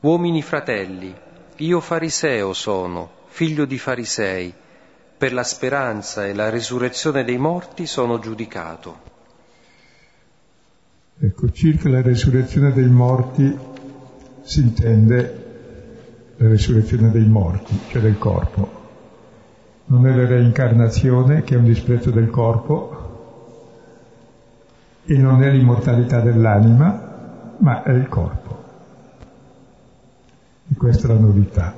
Uomini 0.05 0.43
fratelli, 0.43 1.11
io 1.57 1.79
fariseo 1.79 2.53
sono, 2.53 3.09
figlio 3.25 3.65
di 3.65 3.79
farisei, 3.79 4.53
per 5.17 5.33
la 5.33 5.43
speranza 5.43 6.27
e 6.27 6.33
la 6.35 6.51
risurrezione 6.51 7.23
dei 7.23 7.39
morti 7.39 7.87
sono 7.87 8.19
giudicato. 8.19 8.99
Ecco, 11.17 11.49
circa 11.51 11.89
la 11.89 12.01
risurrezione 12.01 12.71
dei 12.71 12.87
morti 12.87 13.57
si 14.43 14.59
intende 14.59 15.43
la 16.37 16.49
risurrezione 16.49 17.09
dei 17.09 17.25
morti, 17.25 17.75
cioè 17.87 18.01
del 18.01 18.19
corpo. 18.19 18.74
Non 19.87 20.07
è 20.07 20.15
la 20.15 20.25
reincarnazione 20.25 21.43
che 21.43 21.55
è 21.55 21.57
un 21.57 21.65
disprezzo 21.65 22.09
del 22.09 22.29
corpo 22.29 22.95
e 25.05 25.17
non 25.17 25.43
è 25.43 25.51
l'immortalità 25.51 26.19
dell'anima, 26.19 27.55
ma 27.59 27.83
è 27.83 27.91
il 27.91 28.07
corpo. 28.07 28.63
E 30.67 30.75
questa 30.75 31.07
è 31.07 31.13
la 31.13 31.19
novità. 31.19 31.75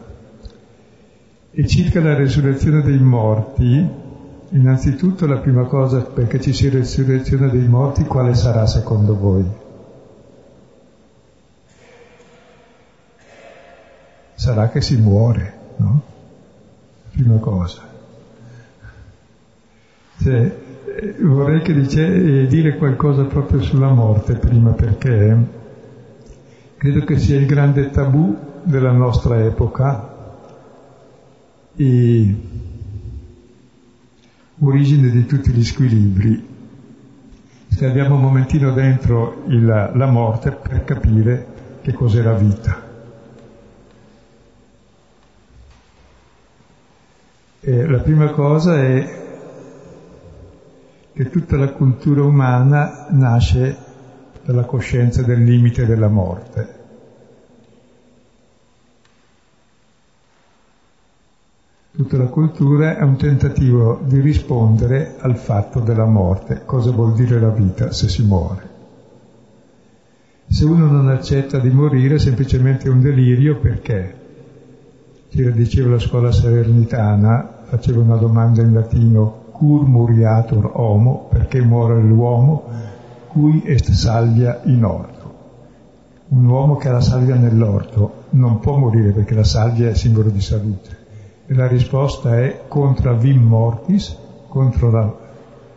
E 1.51 1.67
circa 1.67 1.99
la 1.99 2.15
resurrezione 2.15 2.81
dei 2.81 2.99
morti, 2.99 3.85
innanzitutto 4.49 5.25
la 5.25 5.39
prima 5.39 5.65
cosa 5.65 6.01
perché 6.01 6.39
ci 6.39 6.53
sia 6.53 6.69
resurrezione 6.69 7.49
dei 7.49 7.67
morti, 7.67 8.05
quale 8.05 8.33
sarà 8.33 8.65
secondo 8.65 9.17
voi? 9.17 9.45
Sarà 14.35 14.69
che 14.69 14.81
si 14.81 14.95
muore, 14.97 15.53
no? 15.77 16.01
Prima 17.11 17.37
cosa. 17.39 17.86
Cioè, 20.19 20.51
vorrei 21.21 21.61
dice, 21.73 22.41
eh, 22.41 22.47
dire 22.47 22.75
qualcosa 22.75 23.25
proprio 23.25 23.61
sulla 23.61 23.89
morte 23.89 24.33
prima 24.35 24.71
perché 24.71 25.37
credo 26.77 27.05
che 27.05 27.17
sia 27.17 27.37
il 27.37 27.45
grande 27.45 27.89
tabù 27.89 28.35
della 28.63 28.91
nostra 28.91 29.43
epoca 29.43 30.15
e 31.75 32.35
origine 34.59 35.11
di 35.11 35.25
tutti 35.25 35.51
gli 35.51 35.63
squilibri. 35.63 36.55
Se 37.67 37.85
abbiamo 37.85 38.15
un 38.15 38.21
momentino 38.21 38.71
dentro 38.71 39.43
il, 39.47 39.65
la 39.65 40.07
morte 40.07 40.51
per 40.51 40.83
capire 40.83 41.45
che 41.81 41.93
cos'è 41.93 42.23
la 42.23 42.33
vita. 42.33 42.85
E 47.59 47.85
la 47.85 47.99
prima 47.99 48.31
cosa 48.31 48.77
è 48.77 49.26
che 51.17 51.31
tutta 51.31 51.57
la 51.57 51.71
cultura 51.71 52.21
umana 52.21 53.07
nasce 53.09 53.75
dalla 54.45 54.65
coscienza 54.65 55.23
del 55.23 55.43
limite 55.43 55.87
della 55.87 56.09
morte. 56.09 56.75
Tutta 61.89 62.17
la 62.17 62.27
cultura 62.27 62.97
è 62.97 63.01
un 63.01 63.17
tentativo 63.17 63.99
di 64.03 64.19
rispondere 64.19 65.15
al 65.17 65.37
fatto 65.37 65.79
della 65.79 66.05
morte, 66.05 66.61
cosa 66.65 66.91
vuol 66.91 67.15
dire 67.15 67.39
la 67.39 67.49
vita 67.49 67.91
se 67.91 68.07
si 68.09 68.21
muore. 68.21 68.69
Se 70.47 70.65
uno 70.65 70.85
non 70.85 71.07
accetta 71.07 71.57
di 71.57 71.71
morire 71.71 72.17
è 72.17 72.19
semplicemente 72.19 72.89
un 72.89 73.01
delirio 73.01 73.57
perché, 73.57 74.15
ci 75.29 75.51
diceva 75.51 75.89
la 75.89 75.99
scuola 75.99 76.31
salernitana, 76.31 77.63
faceva 77.63 78.01
una 78.01 78.17
domanda 78.17 78.61
in 78.61 78.71
latino, 78.71 79.36
cur 79.57 79.85
muriatur 79.85 80.71
homo, 80.73 81.27
perché 81.29 81.61
muore 81.61 82.01
l'uomo, 82.01 82.63
cui 83.27 83.63
est 83.65 83.91
salvia 83.91 84.61
in 84.65 84.83
orto. 84.83 85.15
Un 86.29 86.45
uomo 86.45 86.75
che 86.75 86.89
ha 86.89 86.93
la 86.93 87.01
salvia 87.01 87.35
nell'orto 87.35 88.25
non 88.31 88.59
può 88.59 88.77
morire 88.77 89.11
perché 89.11 89.33
la 89.33 89.43
salvia 89.43 89.89
è 89.89 89.95
simbolo 89.95 90.29
di 90.29 90.41
salute. 90.41 91.05
E 91.45 91.53
la 91.53 91.67
risposta 91.67 92.37
è 92.37 92.63
contra 92.67 93.13
vim 93.13 93.41
mortis, 93.41 94.15
contro 94.47 94.91
la 94.91 95.15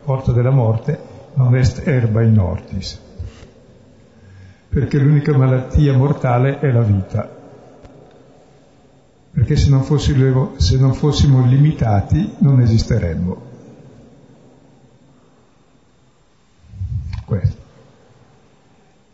porta 0.03 0.31
della 0.33 0.49
morte, 0.51 0.99
non 1.35 1.55
est 1.55 1.87
erba 1.87 2.21
in 2.21 2.37
ortis. 2.37 2.99
Perché 4.67 4.99
l'unica 4.99 5.35
malattia 5.37 5.95
mortale 5.95 6.59
è 6.59 6.71
la 6.71 6.81
vita. 6.81 7.29
Perché 9.31 9.55
se 9.55 9.69
non 9.69 9.83
fossimo, 9.83 10.51
se 10.57 10.77
non 10.77 10.93
fossimo 10.93 11.45
limitati 11.45 12.35
non 12.39 12.59
esisteremmo. 12.59 13.50
Questo. 17.31 17.61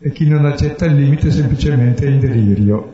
E 0.00 0.10
chi 0.10 0.28
non 0.28 0.44
accetta 0.44 0.86
il 0.86 0.96
limite 0.96 1.30
semplicemente 1.30 2.04
è 2.04 2.10
in 2.10 2.18
delirio, 2.18 2.92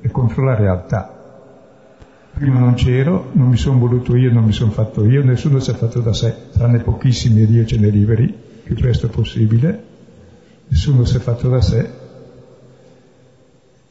è 0.00 0.08
contro 0.08 0.44
la 0.44 0.54
realtà. 0.54 1.14
Prima 2.32 2.58
non 2.58 2.72
c'ero, 2.72 3.28
non 3.32 3.48
mi 3.48 3.58
sono 3.58 3.78
voluto 3.78 4.16
io, 4.16 4.32
non 4.32 4.44
mi 4.44 4.52
sono 4.52 4.70
fatto 4.70 5.04
io, 5.04 5.22
nessuno 5.22 5.58
si 5.58 5.72
è 5.72 5.74
fatto 5.74 6.00
da 6.00 6.14
sé, 6.14 6.34
tranne 6.52 6.78
pochissimi 6.78 7.42
e 7.42 7.46
Dio 7.48 7.66
ce 7.66 7.76
ne 7.76 7.90
liberi, 7.90 8.34
più 8.62 8.76
presto 8.76 9.08
possibile, 9.08 9.82
nessuno 10.68 11.04
si 11.04 11.16
è 11.16 11.20
fatto 11.20 11.50
da 11.50 11.60
sé. 11.60 11.90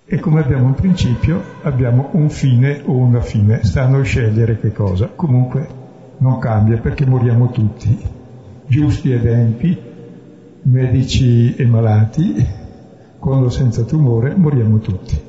E 0.03 0.19
come 0.19 0.41
abbiamo 0.41 0.65
un 0.65 0.73
principio, 0.73 1.43
abbiamo 1.61 2.09
un 2.13 2.31
fine 2.31 2.81
o 2.85 2.95
una 2.95 3.21
fine, 3.21 3.63
sta 3.63 3.83
a 3.83 3.87
noi 3.87 4.03
scegliere 4.03 4.59
che 4.59 4.71
cosa. 4.71 5.11
Comunque 5.13 5.67
non 6.17 6.39
cambia 6.39 6.77
perché 6.77 7.05
moriamo 7.05 7.51
tutti, 7.51 7.95
giusti 8.65 9.11
ed 9.11 9.25
empi, 9.25 9.86
medici 10.67 11.55
e 11.55 11.65
malati, 11.65 12.45
con 13.19 13.43
o 13.43 13.49
senza 13.49 13.83
tumore, 13.83 14.35
moriamo 14.35 14.79
tutti. 14.79 15.19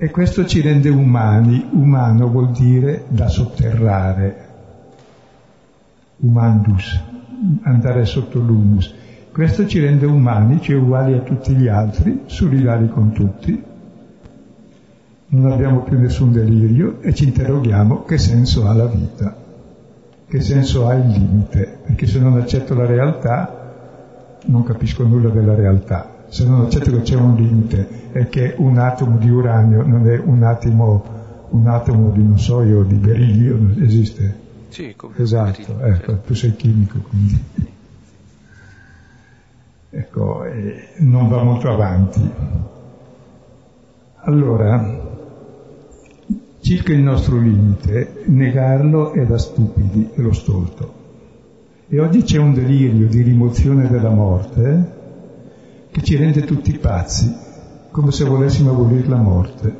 E 0.00 0.10
questo 0.10 0.44
ci 0.44 0.60
rende 0.60 0.88
umani. 0.88 1.68
Umano 1.72 2.28
vuol 2.28 2.50
dire 2.50 3.04
da 3.08 3.28
sotterrare. 3.28 4.46
Umandus, 6.18 7.00
andare 7.62 8.04
sotto 8.04 8.38
l'humus. 8.40 8.94
Questo 9.32 9.66
ci 9.66 9.78
rende 9.80 10.06
umani, 10.06 10.60
cioè 10.60 10.76
uguali 10.76 11.14
a 11.14 11.20
tutti 11.20 11.54
gli 11.54 11.68
altri, 11.68 12.22
solidari 12.26 12.88
con 12.88 13.12
tutti. 13.12 13.62
Non 15.30 15.52
abbiamo 15.52 15.82
più 15.82 15.98
nessun 15.98 16.32
delirio 16.32 17.00
e 17.02 17.14
ci 17.14 17.24
interroghiamo 17.24 18.02
che 18.02 18.18
senso 18.18 18.66
ha 18.66 18.72
la 18.72 18.86
vita, 18.86 19.36
che 20.28 20.40
senso 20.40 20.86
ha 20.86 20.94
il 20.94 21.08
limite, 21.08 21.78
perché 21.86 22.06
se 22.06 22.18
non 22.18 22.36
accetto 22.36 22.74
la 22.74 22.86
realtà 22.86 23.56
non 24.46 24.62
capisco 24.62 25.04
nulla 25.04 25.30
della 25.30 25.54
realtà 25.54 26.16
se 26.28 26.44
non 26.44 26.60
accetto 26.60 26.90
che 26.90 27.00
c'è 27.02 27.16
un 27.16 27.34
limite 27.36 28.10
e 28.12 28.28
che 28.28 28.54
un 28.58 28.78
atomo 28.78 29.16
di 29.16 29.30
uranio 29.30 29.82
non 29.82 30.06
è 30.08 30.18
un 30.18 30.42
atomo, 30.42 31.04
un 31.48 31.66
atomo 31.66 32.10
di, 32.10 32.22
non 32.22 32.38
so 32.38 32.62
io, 32.62 32.82
di 32.82 32.94
berillio, 32.94 33.56
non 33.56 33.76
esiste. 33.82 34.46
Sì, 34.68 34.94
come 34.94 35.14
Esatto, 35.16 35.72
berilio, 35.72 35.84
ecco, 35.86 36.06
certo. 36.06 36.22
tu 36.26 36.34
sei 36.34 36.54
chimico, 36.56 36.98
quindi. 36.98 37.44
Ecco, 39.90 40.44
eh, 40.44 40.88
non 40.98 41.28
va 41.28 41.42
molto 41.42 41.72
avanti. 41.72 42.30
Allora, 44.20 45.16
circa 46.68 46.92
il 46.92 47.00
nostro 47.00 47.38
limite, 47.38 48.24
negarlo 48.26 49.12
è 49.12 49.24
da 49.24 49.38
stupidi, 49.38 50.10
è 50.14 50.20
lo 50.20 50.34
stolto. 50.34 50.92
E 51.88 51.98
oggi 51.98 52.20
c'è 52.20 52.36
un 52.36 52.52
delirio 52.52 53.06
di 53.06 53.22
rimozione 53.22 53.88
della 53.88 54.10
morte 54.10 54.92
che 55.90 56.02
ci 56.02 56.16
rende 56.16 56.44
tutti 56.44 56.76
pazzi, 56.76 57.34
come 57.90 58.12
se 58.12 58.26
volessimo 58.26 58.72
abolire 58.72 59.08
la 59.08 59.16
morte. 59.16 59.76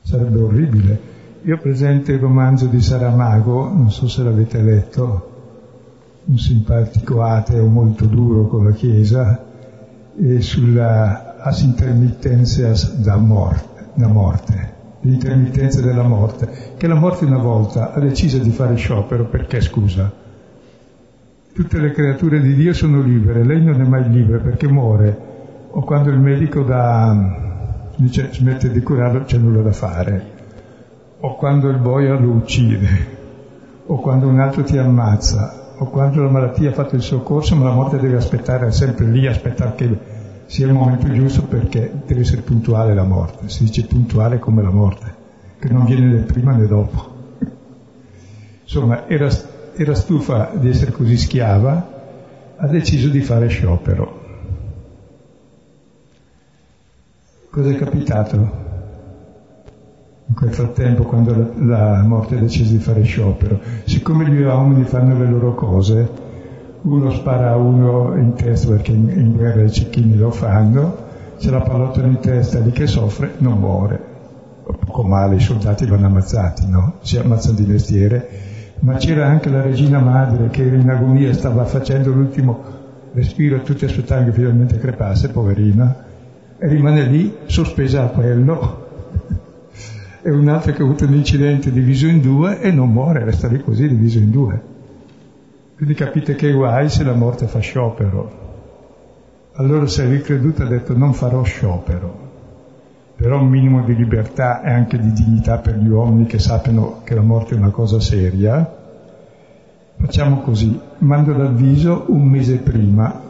Sarebbe 0.00 0.40
orribile. 0.40 1.00
Io 1.42 1.56
ho 1.56 1.58
presente 1.58 2.12
il 2.12 2.20
romanzo 2.20 2.68
di 2.68 2.80
Saramago, 2.80 3.68
non 3.68 3.90
so 3.90 4.08
se 4.08 4.22
l'avete 4.22 4.62
letto, 4.62 5.30
un 6.24 6.38
simpatico 6.38 7.22
ateo 7.22 7.66
molto 7.66 8.06
duro 8.06 8.46
con 8.46 8.64
la 8.64 8.72
Chiesa, 8.72 9.44
e 10.18 10.40
sulla 10.40 11.27
as 11.40 11.62
intermittenzias 11.62 12.94
da 12.96 13.16
morte, 13.16 13.90
da 13.94 14.08
morte, 14.08 14.74
l'intermittenza 15.00 15.80
della 15.80 16.02
morte, 16.02 16.74
che 16.76 16.86
la 16.86 16.94
morte 16.94 17.24
una 17.24 17.38
volta 17.38 17.92
ha 17.92 18.00
deciso 18.00 18.38
di 18.38 18.50
fare 18.50 18.74
sciopero 18.76 19.26
perché, 19.26 19.60
scusa, 19.60 20.10
tutte 21.52 21.78
le 21.78 21.92
creature 21.92 22.40
di 22.40 22.54
Dio 22.54 22.72
sono 22.72 23.00
libere, 23.00 23.44
lei 23.44 23.62
non 23.62 23.80
è 23.80 23.84
mai 23.84 24.08
libera 24.08 24.42
perché 24.42 24.68
muore, 24.68 25.26
o 25.70 25.82
quando 25.82 26.10
il 26.10 26.18
medico 26.18 26.62
dà, 26.62 27.90
dice 27.96 28.30
smette 28.32 28.70
di 28.70 28.82
curarlo 28.82 29.24
c'è 29.24 29.38
nulla 29.38 29.62
da 29.62 29.72
fare, 29.72 30.36
o 31.20 31.36
quando 31.36 31.68
il 31.68 31.78
boia 31.78 32.18
lo 32.18 32.30
uccide, 32.30 33.16
o 33.86 34.00
quando 34.00 34.26
un 34.26 34.40
altro 34.40 34.62
ti 34.62 34.76
ammazza, 34.76 35.74
o 35.78 35.86
quando 35.86 36.22
la 36.22 36.30
malattia 36.30 36.70
ha 36.70 36.74
fatto 36.74 36.96
il 36.96 37.02
suo 37.02 37.20
corso, 37.20 37.54
ma 37.54 37.64
la 37.64 37.74
morte 37.74 37.98
deve 37.98 38.16
aspettare, 38.16 38.70
sempre 38.72 39.06
lì, 39.06 39.26
aspettare 39.26 39.74
che 39.76 39.98
sia 40.48 40.66
il 40.66 40.72
momento 40.72 41.12
giusto 41.12 41.42
perché 41.42 41.92
deve 42.06 42.22
essere 42.22 42.40
puntuale 42.40 42.94
la 42.94 43.04
morte, 43.04 43.50
si 43.50 43.64
dice 43.64 43.84
puntuale 43.84 44.38
come 44.38 44.62
la 44.62 44.70
morte, 44.70 45.14
che 45.58 45.68
non 45.68 45.84
viene 45.84 46.06
né 46.06 46.22
prima 46.22 46.52
né 46.54 46.66
dopo. 46.66 47.16
Insomma, 48.62 49.06
era, 49.06 49.28
era 49.76 49.94
stufa 49.94 50.52
di 50.54 50.70
essere 50.70 50.90
così 50.90 51.18
schiava, 51.18 52.54
ha 52.56 52.66
deciso 52.66 53.08
di 53.08 53.20
fare 53.20 53.48
sciopero. 53.48 54.20
Cosa 57.50 57.68
è 57.70 57.76
capitato? 57.76 58.66
in 60.28 60.34
quel 60.34 60.52
frattempo 60.52 61.04
quando 61.04 61.54
la, 61.56 61.96
la 61.96 62.02
morte 62.02 62.36
ha 62.36 62.38
deciso 62.38 62.72
di 62.72 62.78
fare 62.78 63.02
sciopero. 63.02 63.60
Siccome 63.84 64.28
gli 64.28 64.42
uomini 64.42 64.84
fanno 64.84 65.18
le 65.18 65.26
loro 65.26 65.54
cose, 65.54 66.27
uno 66.82 67.10
spara 67.10 67.52
a 67.52 67.56
uno 67.56 68.14
in 68.16 68.34
testa 68.34 68.68
perché 68.68 68.92
in, 68.92 69.08
in 69.08 69.32
guerra 69.32 69.62
i 69.62 69.70
cecchini 69.70 70.16
lo 70.16 70.30
fanno, 70.30 71.06
c'è 71.38 71.50
la 71.50 71.60
pallottola 71.60 72.06
in 72.06 72.20
testa 72.20 72.60
lì 72.60 72.70
che 72.70 72.86
soffre, 72.86 73.34
non 73.38 73.58
muore. 73.58 74.16
Poco 74.62 75.02
male, 75.02 75.36
i 75.36 75.40
soldati 75.40 75.86
vanno 75.86 76.06
ammazzati, 76.06 76.68
no? 76.68 76.94
Si 77.00 77.16
ammazzano 77.16 77.56
di 77.56 77.66
mestiere. 77.66 78.28
Ma 78.80 78.94
c'era 78.94 79.26
anche 79.26 79.48
la 79.48 79.62
regina 79.62 79.98
madre 79.98 80.48
che 80.48 80.66
era 80.66 80.76
in 80.76 80.88
agonia, 80.88 81.32
stava 81.32 81.64
facendo 81.64 82.12
l'ultimo 82.12 82.62
respiro 83.12 83.56
e 83.56 83.62
tutti 83.62 83.84
aspettavano 83.84 84.26
che 84.26 84.32
finalmente 84.32 84.78
crepasse, 84.78 85.30
poverina, 85.30 86.04
e 86.58 86.68
rimane 86.68 87.04
lì 87.04 87.36
sospesa 87.46 88.04
a 88.04 88.08
quello 88.08 88.86
e 90.22 90.30
un 90.30 90.48
altro 90.48 90.72
che 90.72 90.82
ha 90.82 90.84
avuto 90.84 91.06
un 91.06 91.14
incidente 91.14 91.72
diviso 91.72 92.06
in 92.06 92.20
due 92.20 92.60
e 92.60 92.70
non 92.70 92.90
muore, 92.90 93.24
resta 93.24 93.48
lì 93.48 93.60
così 93.62 93.88
diviso 93.88 94.18
in 94.18 94.30
due. 94.30 94.76
Quindi 95.78 95.94
capite 95.94 96.34
che 96.34 96.50
guai 96.50 96.88
se 96.88 97.04
la 97.04 97.14
morte 97.14 97.46
fa 97.46 97.60
sciopero. 97.60 98.46
Allora 99.52 99.86
se 99.86 100.06
è 100.06 100.08
ricreduto 100.08 100.64
ha 100.64 100.66
detto 100.66 100.96
non 100.96 101.12
farò 101.12 101.44
sciopero, 101.44 102.18
però 103.14 103.40
un 103.40 103.46
minimo 103.46 103.84
di 103.84 103.94
libertà 103.94 104.60
e 104.60 104.72
anche 104.72 104.98
di 104.98 105.12
dignità 105.12 105.58
per 105.58 105.76
gli 105.76 105.86
uomini 105.86 106.26
che 106.26 106.40
sappiano 106.40 107.02
che 107.04 107.14
la 107.14 107.22
morte 107.22 107.54
è 107.54 107.58
una 107.58 107.70
cosa 107.70 108.00
seria. 108.00 108.68
Facciamo 109.98 110.40
così, 110.40 110.80
mando 110.98 111.32
l'avviso 111.36 112.06
un 112.08 112.26
mese 112.26 112.56
prima, 112.56 113.22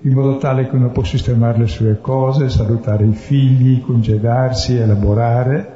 in 0.00 0.12
modo 0.12 0.38
tale 0.38 0.68
che 0.68 0.74
uno 0.74 0.90
può 0.90 1.04
sistemare 1.04 1.58
le 1.58 1.66
sue 1.68 2.00
cose, 2.00 2.48
salutare 2.48 3.06
i 3.06 3.12
figli, 3.12 3.80
congedarsi, 3.80 4.74
elaborare, 4.74 5.74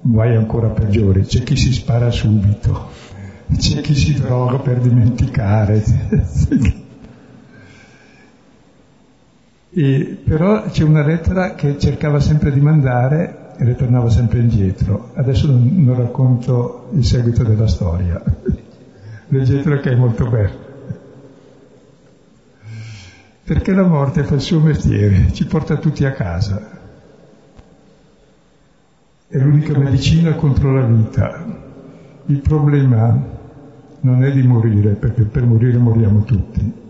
guai 0.00 0.34
ancora 0.36 0.68
peggiori, 0.68 1.24
c'è 1.24 1.42
chi 1.42 1.56
si 1.56 1.70
spara 1.70 2.10
subito, 2.10 3.12
c'è 3.56 3.80
chi 3.80 3.94
si 3.94 4.14
droga 4.14 4.58
per 4.58 4.78
dimenticare. 4.78 5.82
E, 9.76 10.18
però 10.24 10.62
c'è 10.66 10.84
una 10.84 11.04
lettera 11.04 11.56
che 11.56 11.76
cercava 11.80 12.20
sempre 12.20 12.52
di 12.52 12.60
mandare 12.60 13.54
e 13.56 13.64
ritornava 13.64 14.08
sempre 14.08 14.38
indietro. 14.38 15.10
Adesso 15.14 15.48
non, 15.48 15.68
non 15.82 15.96
racconto 15.96 16.90
il 16.92 17.04
seguito 17.04 17.42
della 17.42 17.66
storia, 17.66 18.22
leggetelo 19.28 19.80
che 19.80 19.90
è 19.90 19.96
molto 19.96 20.28
bello. 20.28 20.62
Perché 23.42 23.72
la 23.72 23.82
morte 23.82 24.22
fa 24.22 24.34
il 24.34 24.40
suo 24.40 24.60
mestiere, 24.60 25.32
ci 25.32 25.44
porta 25.44 25.76
tutti 25.76 26.04
a 26.04 26.12
casa. 26.12 26.70
È 29.26 29.38
l'unica 29.38 29.76
medicina 29.76 30.34
contro 30.34 30.72
la 30.72 30.86
vita. 30.86 31.44
Il 32.26 32.38
problema 32.38 33.33
non 34.04 34.24
è 34.24 34.32
di 34.32 34.46
morire, 34.46 34.94
perché 34.94 35.24
per 35.24 35.44
morire 35.44 35.76
moriamo 35.76 36.22
tutti 36.22 36.82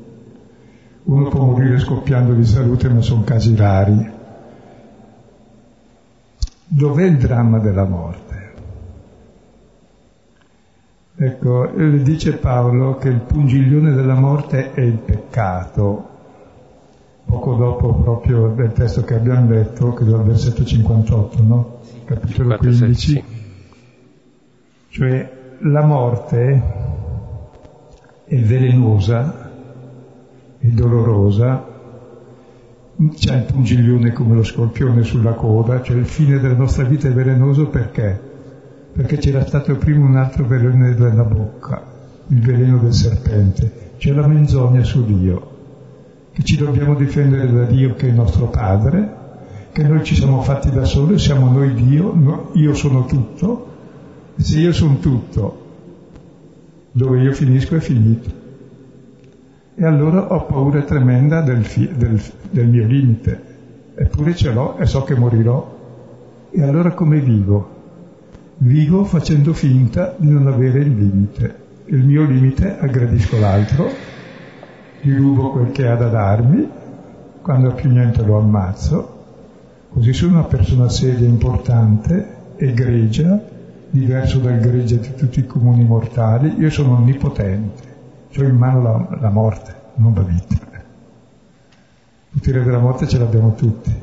uno 1.04 1.28
può 1.28 1.44
morire 1.44 1.78
scoppiando 1.78 2.32
di 2.32 2.44
salute, 2.44 2.88
ma 2.88 3.02
sono 3.02 3.24
casi 3.24 3.54
rari. 3.54 4.12
Dov'è 6.66 7.04
il 7.04 7.18
dramma 7.18 7.58
della 7.58 7.84
morte? 7.84 8.52
Ecco, 11.16 11.70
dice 12.02 12.36
Paolo 12.38 12.96
che 12.96 13.08
il 13.08 13.20
pungiglione 13.20 13.92
della 13.92 14.14
morte 14.14 14.72
è 14.72 14.80
il 14.80 14.98
peccato. 14.98 16.08
Poco 17.26 17.54
dopo 17.54 17.94
proprio 17.94 18.48
del 18.48 18.72
testo 18.72 19.02
che 19.02 19.14
abbiamo 19.14 19.50
letto, 19.50 19.92
che 19.92 20.04
è 20.04 20.06
dal 20.06 20.24
versetto 20.24 20.64
58, 20.64 21.42
no? 21.42 21.80
Capitolo 22.04 22.56
15. 22.56 23.24
Cioè 24.88 25.32
la 25.60 25.84
morte 25.84 26.62
è 28.26 28.36
velenosa 28.36 29.50
e 30.58 30.68
dolorosa, 30.68 31.72
c'è 33.16 33.36
il 33.36 33.42
pungiglione 33.42 34.12
come 34.12 34.34
lo 34.34 34.42
scorpione 34.42 35.02
sulla 35.02 35.32
coda, 35.32 35.82
cioè 35.82 35.96
il 35.96 36.06
fine 36.06 36.38
della 36.38 36.54
nostra 36.54 36.84
vita 36.84 37.08
è 37.08 37.12
velenoso 37.12 37.66
perché? 37.66 38.32
Perché 38.92 39.16
c'era 39.18 39.44
stato 39.44 39.76
prima 39.76 40.06
un 40.06 40.16
altro 40.16 40.46
veleno 40.46 40.76
nella 40.76 41.24
bocca, 41.24 41.82
il 42.28 42.40
veleno 42.40 42.78
del 42.78 42.94
serpente, 42.94 43.92
c'è 43.98 44.12
la 44.12 44.26
menzogna 44.26 44.82
su 44.84 45.04
Dio, 45.04 45.50
che 46.32 46.42
ci 46.44 46.56
dobbiamo 46.56 46.94
difendere 46.94 47.52
da 47.52 47.64
Dio 47.64 47.94
che 47.94 48.06
è 48.06 48.08
il 48.08 48.14
nostro 48.14 48.46
Padre, 48.46 49.22
che 49.72 49.82
noi 49.82 50.04
ci 50.04 50.14
siamo 50.14 50.40
fatti 50.40 50.70
da 50.70 50.84
soli, 50.84 51.18
siamo 51.18 51.50
noi 51.50 51.74
Dio, 51.74 52.12
no, 52.14 52.50
io 52.54 52.74
sono 52.74 53.04
tutto, 53.04 53.72
e 54.36 54.42
se 54.42 54.60
io 54.60 54.72
sono 54.72 54.98
tutto, 54.98 55.63
dove 56.96 57.22
io 57.22 57.32
finisco 57.32 57.74
è 57.74 57.80
finito. 57.80 58.30
E 59.74 59.84
allora 59.84 60.32
ho 60.32 60.44
paura 60.44 60.82
tremenda 60.82 61.40
del, 61.40 61.64
fi- 61.64 61.90
del, 61.92 62.22
del 62.50 62.68
mio 62.68 62.86
limite, 62.86 63.42
eppure 63.96 64.32
ce 64.36 64.52
l'ho 64.52 64.76
e 64.76 64.86
so 64.86 65.02
che 65.02 65.16
morirò. 65.16 65.72
E 66.50 66.62
allora 66.62 66.92
come 66.92 67.18
vivo? 67.18 67.72
Vivo 68.58 69.02
facendo 69.02 69.52
finta 69.52 70.14
di 70.16 70.30
non 70.30 70.46
avere 70.46 70.78
il 70.78 70.94
limite. 70.94 71.62
Il 71.86 72.04
mio 72.04 72.22
limite 72.24 72.78
aggredisco 72.78 73.40
l'altro, 73.40 73.88
gli 75.00 75.16
rubo 75.16 75.50
quel 75.50 75.72
che 75.72 75.88
ha 75.88 75.96
da 75.96 76.08
darmi, 76.08 76.68
quando 77.42 77.72
più 77.72 77.90
niente 77.90 78.22
lo 78.22 78.38
ammazzo, 78.38 79.24
così 79.90 80.12
sono 80.12 80.34
una 80.34 80.44
persona 80.44 80.88
seria, 80.88 81.26
importante, 81.26 82.36
egregia, 82.56 83.52
diverso 83.98 84.38
dal 84.38 84.58
gregge 84.58 84.98
di 84.98 85.14
tutti 85.14 85.38
i 85.40 85.46
comuni 85.46 85.84
mortali, 85.84 86.54
io 86.58 86.70
sono 86.70 86.96
onnipotente 86.96 87.92
ho 88.36 88.44
in 88.44 88.56
mano 88.56 88.82
la, 88.82 89.18
la 89.20 89.30
morte, 89.30 89.74
non 89.96 90.12
la 90.14 90.22
vita. 90.22 90.54
Il 92.30 92.40
potere 92.40 92.64
della 92.64 92.80
morte 92.80 93.06
ce 93.06 93.18
l'abbiamo 93.18 93.54
tutti. 93.54 93.94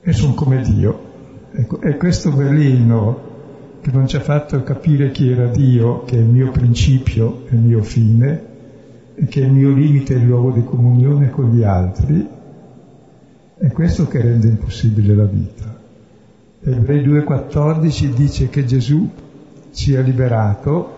E 0.00 0.12
sono 0.12 0.32
come 0.32 0.62
Dio. 0.62 1.06
Ecco, 1.52 1.80
è 1.80 1.96
questo 1.98 2.34
veleno 2.34 3.26
che 3.82 3.90
non 3.90 4.08
ci 4.08 4.16
ha 4.16 4.20
fatto 4.20 4.62
capire 4.62 5.10
chi 5.10 5.30
era 5.30 5.48
Dio, 5.48 6.04
che 6.04 6.16
è 6.16 6.20
il 6.20 6.28
mio 6.28 6.50
principio 6.50 7.44
e 7.48 7.56
il 7.56 7.60
mio 7.60 7.82
fine, 7.82 8.46
e 9.14 9.26
che 9.26 9.42
è 9.42 9.44
il 9.44 9.52
mio 9.52 9.70
limite 9.70 10.14
e 10.14 10.18
il 10.18 10.24
luogo 10.24 10.52
di 10.52 10.64
comunione 10.64 11.28
con 11.28 11.50
gli 11.50 11.62
altri, 11.62 12.26
è 13.58 13.68
questo 13.70 14.06
che 14.06 14.20
rende 14.22 14.48
impossibile 14.48 15.14
la 15.14 15.24
vita. 15.24 15.77
Ebrei 16.60 17.06
2,14 17.06 18.14
dice 18.14 18.48
che 18.48 18.64
Gesù 18.64 19.08
ci 19.72 19.94
ha 19.94 20.00
liberato 20.00 20.96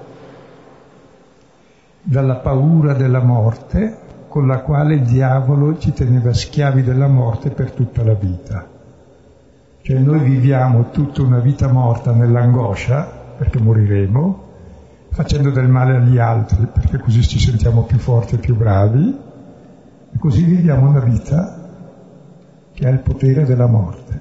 dalla 2.03 2.37
paura 2.37 2.95
della 2.95 3.21
morte 3.21 3.99
con 4.27 4.47
la 4.47 4.61
quale 4.61 4.95
il 4.95 5.03
diavolo 5.03 5.77
ci 5.79 5.93
teneva 5.93 6.33
schiavi 6.33 6.83
della 6.83 7.09
morte 7.09 7.51
per 7.51 7.73
tutta 7.73 8.03
la 8.03 8.15
vita. 8.15 8.67
Cioè 9.83 9.99
noi 9.99 10.21
viviamo 10.21 10.91
tutta 10.91 11.23
una 11.23 11.41
vita 11.41 11.69
morta 11.69 12.13
nell'angoscia, 12.13 13.19
perché 13.37 13.59
moriremo, 13.59 14.45
facendo 15.11 15.51
del 15.51 15.69
male 15.69 15.97
agli 15.97 16.19
altri, 16.19 16.67
perché 16.73 16.99
così 16.99 17.23
ci 17.23 17.39
sentiamo 17.39 17.83
più 17.83 17.99
forti 17.99 18.37
e 18.37 18.39
più 18.39 18.55
bravi, 18.57 19.19
e 20.13 20.19
così 20.19 20.45
viviamo 20.45 20.89
una 20.89 21.01
vita 21.01 21.69
che 22.73 22.87
ha 22.87 22.91
il 22.91 23.01
potere 23.01 23.45
della 23.45 23.67
morte. 23.67 24.20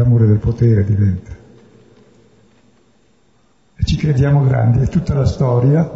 L'amore 0.00 0.26
del 0.26 0.38
potere 0.38 0.82
diventa. 0.82 1.30
E 3.76 3.84
ci 3.84 3.96
crediamo 3.96 4.46
grandi, 4.46 4.80
è 4.80 4.88
tutta 4.88 5.12
la 5.12 5.26
storia, 5.26 5.86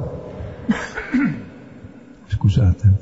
scusate, 2.26 2.92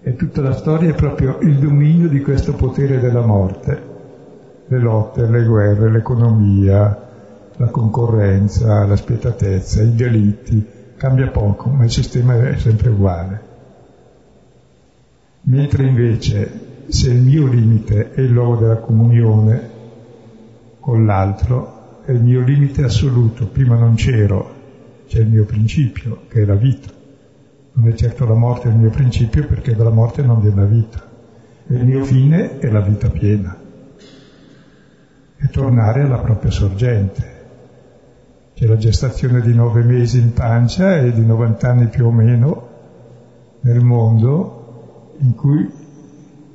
è 0.00 0.16
tutta 0.16 0.40
la 0.40 0.54
storia 0.54 0.92
è 0.92 0.94
proprio 0.94 1.40
il 1.40 1.58
dominio 1.58 2.08
di 2.08 2.22
questo 2.22 2.54
potere 2.54 3.00
della 3.00 3.20
morte, 3.20 3.82
le 4.66 4.78
lotte, 4.78 5.26
le 5.26 5.44
guerre, 5.44 5.90
l'economia, 5.90 7.02
la 7.56 7.66
concorrenza, 7.66 8.86
la 8.86 8.96
spietatezza, 8.96 9.82
i 9.82 9.94
delitti, 9.94 10.66
cambia 10.96 11.28
poco, 11.28 11.68
ma 11.68 11.84
il 11.84 11.90
sistema 11.90 12.34
è 12.48 12.56
sempre 12.56 12.88
uguale. 12.88 13.40
Mentre 15.42 15.84
invece 15.84 16.84
se 16.88 17.10
il 17.10 17.20
mio 17.20 17.46
limite 17.46 18.12
è 18.12 18.22
il 18.22 18.30
luogo 18.30 18.56
della 18.56 18.76
comunione 18.76 19.74
con 20.86 21.04
l'altro, 21.04 22.02
è 22.04 22.12
il 22.12 22.22
mio 22.22 22.42
limite 22.42 22.84
assoluto, 22.84 23.48
prima 23.48 23.76
non 23.76 23.96
c'ero, 23.96 24.54
c'è 25.08 25.18
il 25.18 25.26
mio 25.26 25.44
principio, 25.44 26.26
che 26.28 26.42
è 26.42 26.44
la 26.44 26.54
vita. 26.54 26.92
Non 27.72 27.88
è 27.88 27.94
certo 27.94 28.24
la 28.24 28.36
morte 28.36 28.68
il 28.68 28.76
mio 28.76 28.90
principio 28.90 29.44
perché 29.48 29.74
dalla 29.74 29.90
morte 29.90 30.22
non 30.22 30.40
viene 30.40 30.60
la 30.60 30.66
vita. 30.68 31.04
E 31.66 31.74
il 31.74 31.84
mio 31.84 32.04
fine 32.04 32.60
è 32.60 32.70
la 32.70 32.82
vita 32.82 33.10
piena. 33.10 33.58
E 35.38 35.48
tornare 35.48 36.02
alla 36.02 36.20
propria 36.20 36.52
sorgente. 36.52 37.34
C'è 38.54 38.66
la 38.66 38.76
gestazione 38.76 39.40
di 39.40 39.54
nove 39.54 39.82
mesi 39.82 40.20
in 40.20 40.34
pancia 40.34 40.98
e 40.98 41.12
di 41.12 41.26
90 41.26 41.68
anni 41.68 41.86
più 41.88 42.06
o 42.06 42.12
meno 42.12 42.68
nel 43.62 43.80
mondo 43.80 45.16
in 45.18 45.34
cui 45.34 45.68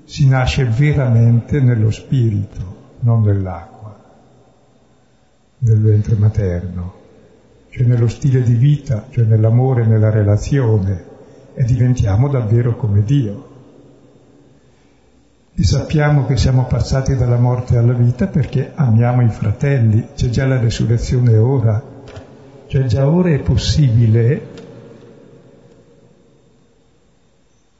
si 0.05 0.25
nasce 0.29 0.63
veramente 0.63 1.59
nello 1.59 1.91
spirito, 1.91 2.75
non 3.01 3.23
nell'acqua 3.23 3.70
del 5.63 5.79
ventre 5.79 6.15
materno, 6.15 6.93
cioè 7.69 7.85
nello 7.85 8.07
stile 8.07 8.41
di 8.41 8.55
vita, 8.55 9.05
cioè 9.11 9.25
nell'amore, 9.25 9.85
nella 9.85 10.09
relazione, 10.09 11.05
e 11.53 11.63
diventiamo 11.65 12.29
davvero 12.29 12.75
come 12.75 13.03
Dio. 13.03 13.49
E 15.53 15.63
sappiamo 15.63 16.25
che 16.25 16.35
siamo 16.35 16.65
passati 16.65 17.15
dalla 17.15 17.37
morte 17.37 17.77
alla 17.77 17.93
vita 17.93 18.25
perché 18.25 18.71
amiamo 18.73 19.21
i 19.21 19.29
fratelli, 19.29 20.07
c'è 20.15 20.29
già 20.29 20.47
la 20.47 20.57
resurrezione 20.57 21.37
ora, 21.37 21.79
cioè 22.65 22.85
già 22.85 23.07
ora 23.07 23.29
è 23.29 23.39
possibile 23.39 24.47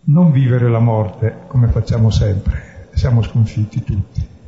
non 0.04 0.32
vivere 0.32 0.70
la 0.70 0.80
morte 0.80 1.46
come 1.48 1.68
facciamo 1.70 2.12
sempre, 2.12 2.90
siamo 2.94 3.24
sconfitti 3.24 3.84
tutti 3.84 4.40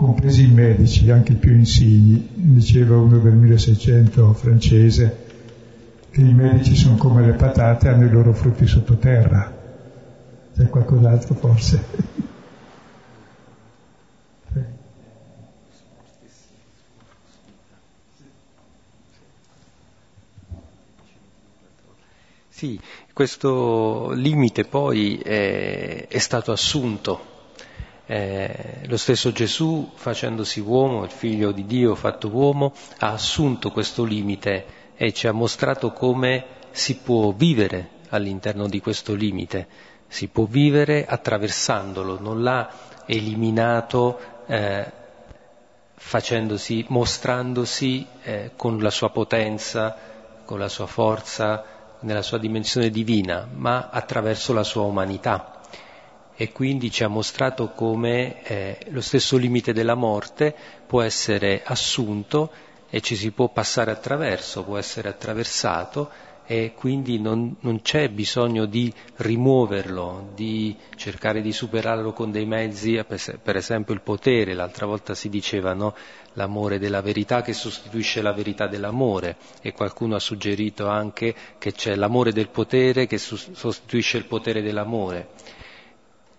compresi 0.00 0.44
i 0.44 0.50
medici, 0.50 1.10
anche 1.10 1.32
i 1.32 1.36
più 1.36 1.52
insigni. 1.52 2.26
Diceva 2.32 2.96
uno 2.96 3.18
del 3.18 3.34
1600 3.34 4.32
francese 4.32 5.26
che 6.10 6.22
i 6.22 6.32
medici 6.32 6.74
sono 6.74 6.96
come 6.96 7.26
le 7.26 7.34
patate, 7.34 7.88
hanno 7.88 8.06
i 8.06 8.10
loro 8.10 8.32
frutti 8.32 8.66
sottoterra. 8.66 9.54
C'è 10.56 10.68
qualcos'altro 10.70 11.34
forse? 11.34 11.84
Sì, 22.48 22.80
questo 23.12 24.12
limite 24.12 24.64
poi 24.64 25.18
è, 25.18 26.06
è 26.08 26.18
stato 26.18 26.52
assunto 26.52 27.29
Eh, 28.12 28.80
lo 28.88 28.96
stesso 28.96 29.30
Gesù, 29.30 29.92
facendosi 29.94 30.58
uomo, 30.58 31.04
il 31.04 31.12
figlio 31.12 31.52
di 31.52 31.64
Dio 31.64 31.94
fatto 31.94 32.26
uomo, 32.26 32.72
ha 32.98 33.12
assunto 33.12 33.70
questo 33.70 34.02
limite 34.02 34.64
e 34.96 35.12
ci 35.12 35.28
ha 35.28 35.32
mostrato 35.32 35.92
come 35.92 36.44
si 36.72 36.96
può 36.96 37.30
vivere 37.30 37.90
all'interno 38.08 38.66
di 38.66 38.80
questo 38.80 39.14
limite, 39.14 39.68
si 40.08 40.26
può 40.26 40.46
vivere 40.46 41.06
attraversandolo, 41.06 42.18
non 42.18 42.42
l'ha 42.42 42.68
eliminato 43.06 44.18
eh, 44.46 44.92
facendosi, 45.94 46.86
mostrandosi 46.88 48.04
eh, 48.24 48.50
con 48.56 48.80
la 48.80 48.90
sua 48.90 49.10
potenza, 49.10 49.96
con 50.44 50.58
la 50.58 50.68
sua 50.68 50.86
forza, 50.86 51.64
nella 52.00 52.22
sua 52.22 52.38
dimensione 52.38 52.90
divina, 52.90 53.48
ma 53.54 53.88
attraverso 53.88 54.52
la 54.52 54.64
sua 54.64 54.82
umanità 54.82 55.58
e 56.40 56.52
quindi 56.52 56.90
ci 56.90 57.04
ha 57.04 57.08
mostrato 57.08 57.72
come 57.72 58.42
eh, 58.44 58.78
lo 58.92 59.02
stesso 59.02 59.36
limite 59.36 59.74
della 59.74 59.94
morte 59.94 60.54
può 60.86 61.02
essere 61.02 61.60
assunto 61.62 62.50
e 62.88 63.02
ci 63.02 63.14
si 63.14 63.30
può 63.30 63.50
passare 63.50 63.90
attraverso, 63.90 64.64
può 64.64 64.78
essere 64.78 65.10
attraversato 65.10 66.08
e 66.46 66.72
quindi 66.74 67.20
non, 67.20 67.56
non, 67.60 67.82
c'è 67.82 68.08
bisogno 68.08 68.64
di 68.64 68.90
rimuoverlo, 69.16 70.30
di 70.34 70.74
cercare 70.96 71.42
di 71.42 71.52
superarlo 71.52 72.14
con 72.14 72.30
dei 72.30 72.46
mezzi, 72.46 72.98
per 73.42 73.56
esempio 73.56 73.92
il 73.92 74.00
potere, 74.00 74.54
l'altra 74.54 74.86
volta 74.86 75.14
si 75.14 75.28
diceva 75.28 75.74
no? 75.74 75.94
l'amore 76.32 76.78
della 76.78 77.02
verità 77.02 77.42
che 77.42 77.52
sostituisce 77.52 78.22
la 78.22 78.32
verità 78.32 78.66
dell'amore 78.66 79.36
e 79.60 79.74
qualcuno 79.74 80.14
ha 80.14 80.20
suggerito 80.20 80.88
anche 80.88 81.34
che 81.58 81.72
c'è 81.72 81.94
l'amore 81.96 82.32
del 82.32 82.48
potere 82.48 83.06
che 83.06 83.18
sostituisce 83.18 84.16
il 84.16 84.24
potere 84.24 84.62
dell'amore. 84.62 85.58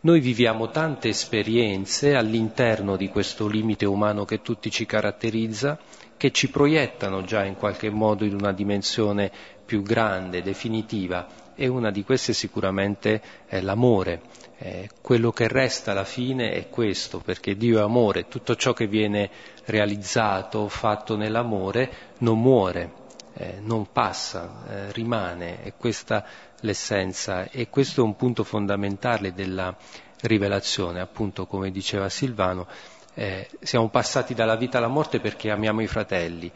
Noi 0.04 0.20
viviamo 0.20 0.72
tante 0.72 1.10
esperienze 1.10 2.16
all'interno 2.16 2.96
di 2.96 3.08
questo 3.10 3.48
limite 3.48 3.86
umano 3.86 4.26
che 4.26 4.42
tutti 4.42 4.72
ci 4.72 4.88
caratterizza, 4.88 5.78
che 6.18 6.32
ci 6.32 6.50
proiettano 6.50 7.24
già 7.24 7.44
in 7.46 7.54
qualche 7.54 7.92
modo 7.92 8.26
in 8.26 8.34
una 8.34 8.52
dimensione 8.52 9.32
più 9.64 9.84
grande, 9.84 10.42
definitiva, 10.42 11.54
e 11.54 11.68
una 11.68 11.92
di 11.92 12.04
queste 12.04 12.34
sicuramente 12.34 13.22
è 13.46 13.62
l'amore. 13.62 14.22
Eh, 14.58 14.90
quello 15.04 15.32
che 15.32 15.48
resta 15.48 15.92
alla 15.92 16.04
fine 16.04 16.54
è 16.54 16.68
questo, 16.68 17.20
perché 17.20 17.56
Dio 17.56 17.78
è 17.78 17.84
amore, 17.84 18.28
tutto 18.28 18.56
ciò 18.56 18.74
che 18.74 18.88
viene 18.88 19.30
realizzato, 19.66 20.68
fatto 20.68 21.16
nell'amore, 21.16 21.92
non 22.20 22.42
muore, 22.42 23.01
eh, 23.34 23.60
non 23.62 23.88
passa, 23.92 24.64
eh, 24.68 24.92
rimane, 24.92 25.64
è 25.64 25.74
questa 25.78 26.26
l'essenza 26.62 27.50
e 27.50 27.70
questo 27.70 28.02
è 28.02 28.04
un 28.04 28.16
punto 28.16 28.44
fondamentale 28.44 29.34
della 29.34 29.76
rivelazione, 30.22 31.00
appunto 31.00 31.46
come 31.46 31.72
diceva 31.72 32.10
Silvano, 32.10 32.68
eh, 33.14 33.50
siamo 33.62 33.90
passati 33.90 34.34
dalla 34.34 34.56
vita 34.56 34.78
alla 34.78 34.88
morte 34.88 35.20
perché 35.20 35.50
amiamo 35.50 35.82
i 35.82 35.88
fratelli. 35.88 36.52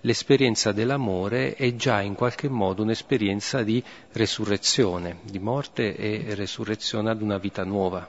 L'esperienza 0.00 0.72
dell'amore 0.72 1.54
è 1.54 1.74
già 1.76 2.02
in 2.02 2.14
qualche 2.14 2.48
modo 2.48 2.82
un'esperienza 2.82 3.62
di 3.62 3.82
resurrezione, 4.12 5.20
di 5.22 5.38
morte 5.38 5.96
e 5.96 6.34
resurrezione 6.34 7.10
ad 7.10 7.22
una 7.22 7.38
vita 7.38 7.64
nuova. 7.64 8.06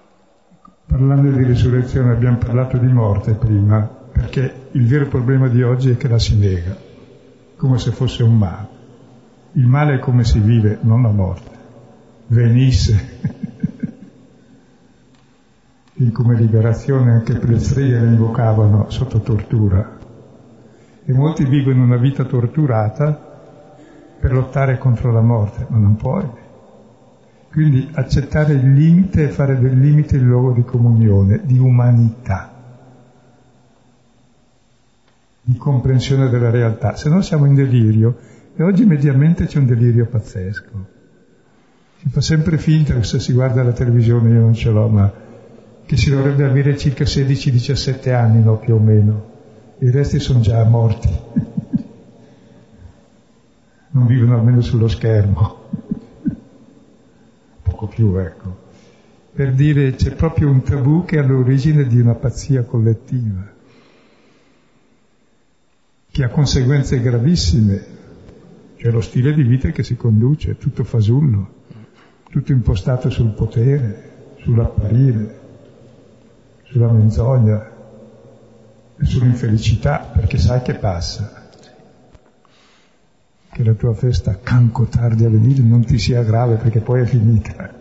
Parlando 0.88 1.32
di 1.32 1.44
risurrezione 1.44 2.12
abbiamo 2.12 2.38
parlato 2.38 2.78
di 2.78 2.88
morte 2.88 3.34
prima, 3.34 3.82
perché 4.12 4.68
il 4.72 4.86
vero 4.88 5.08
problema 5.08 5.48
di 5.48 5.64
oggi 5.64 5.92
è 5.92 5.98
che 5.98 6.10
la 6.10 6.20
si 6.20 6.38
nega 6.38 6.85
come 7.66 7.80
se 7.80 7.92
fosse 7.92 8.22
un 8.22 8.38
male. 8.38 8.68
Il 9.54 9.66
male 9.66 9.96
è 9.96 10.00
come 10.00 10.24
si 10.24 10.40
vive, 10.40 10.78
non 10.82 11.02
la 11.02 11.10
morte. 11.10 11.50
Venisse. 12.28 13.18
In 15.94 16.12
come 16.14 16.36
liberazione 16.36 17.12
anche 17.12 17.34
per 17.40 17.60
streghe 17.60 18.00
la 18.00 18.06
invocavano 18.06 18.92
sotto 18.92 19.20
tortura. 19.22 19.98
E 21.06 21.14
molti 21.14 21.46
vivono 21.46 21.84
una 21.84 21.98
vita 21.98 22.24
torturata 22.26 23.34
per 24.20 24.32
lottare 24.32 24.78
contro 24.78 25.12
la 25.12 25.22
morte, 25.22 25.66
ma 25.68 25.78
non 25.78 25.96
puoi. 25.96 26.30
Quindi 27.52 27.90
accettare 27.94 28.54
il 28.54 28.74
limite 28.74 29.24
e 29.24 29.30
fare 29.30 29.58
del 29.60 29.80
limite 29.80 30.18
il 30.18 30.24
luogo 30.24 30.52
di 30.52 30.64
comunione, 30.64 31.42
di 31.44 31.58
umanità 31.58 32.55
di 35.48 35.58
comprensione 35.58 36.28
della 36.28 36.50
realtà, 36.50 36.96
se 36.96 37.08
no 37.08 37.22
siamo 37.22 37.46
in 37.46 37.54
delirio 37.54 38.18
e 38.56 38.64
oggi 38.64 38.84
mediamente 38.84 39.46
c'è 39.46 39.60
un 39.60 39.68
delirio 39.68 40.08
pazzesco. 40.08 40.94
Si 41.98 42.10
fa 42.10 42.20
sempre 42.20 42.58
finta, 42.58 43.04
se 43.04 43.20
si 43.20 43.32
guarda 43.32 43.62
la 43.62 43.72
televisione 43.72 44.32
io 44.32 44.40
non 44.40 44.56
ce 44.56 44.72
l'ho, 44.72 44.88
ma 44.88 45.14
che 45.86 45.98
si 45.98 46.10
dovrebbe 46.10 46.46
avere 46.46 46.76
circa 46.78 47.04
16-17 47.04 48.12
anni, 48.12 48.42
no 48.42 48.58
più 48.58 48.74
o 48.74 48.80
meno. 48.80 49.34
I 49.80 49.92
resti 49.92 50.20
sono 50.20 50.40
già 50.40 50.64
morti. 50.64 51.10
non 53.92 54.08
vivono 54.08 54.40
almeno 54.40 54.62
sullo 54.62 54.88
schermo. 54.88 55.60
Poco 57.62 57.86
più, 57.86 58.16
ecco. 58.18 58.64
Per 59.32 59.54
dire 59.54 59.94
c'è 59.94 60.16
proprio 60.16 60.50
un 60.50 60.64
tabù 60.64 61.06
che 61.06 61.18
è 61.18 61.20
all'origine 61.20 61.86
di 61.86 62.00
una 62.00 62.16
pazzia 62.16 62.64
collettiva 62.64 63.54
che 66.16 66.24
ha 66.24 66.30
conseguenze 66.30 67.02
gravissime, 67.02 67.86
cioè 68.78 68.90
lo 68.90 69.02
stile 69.02 69.34
di 69.34 69.44
vita 69.44 69.70
che 69.72 69.84
si 69.84 69.98
conduce, 69.98 70.58
tutto 70.58 70.86
fasullo, 70.86 71.56
tutto 72.30 72.54
impostato 72.54 73.10
sul 73.10 73.34
potere, 73.34 74.36
sull'apparire, 74.38 75.40
sulla 76.64 76.90
menzogna 76.90 77.70
e 78.98 79.04
sull'infelicità, 79.04 80.10
perché 80.14 80.38
sai 80.38 80.62
che 80.62 80.76
passa. 80.76 81.50
Che 83.52 83.64
la 83.66 83.74
tua 83.74 83.94
festa 83.94 84.40
canco 84.42 84.86
tardi 84.86 85.26
a 85.26 85.30
venire 85.30 85.64
non 85.64 85.84
ti 85.84 85.98
sia 86.00 86.24
grave 86.24 86.56
perché 86.56 86.80
poi 86.80 87.02
è 87.02 87.06
finita 87.06 87.75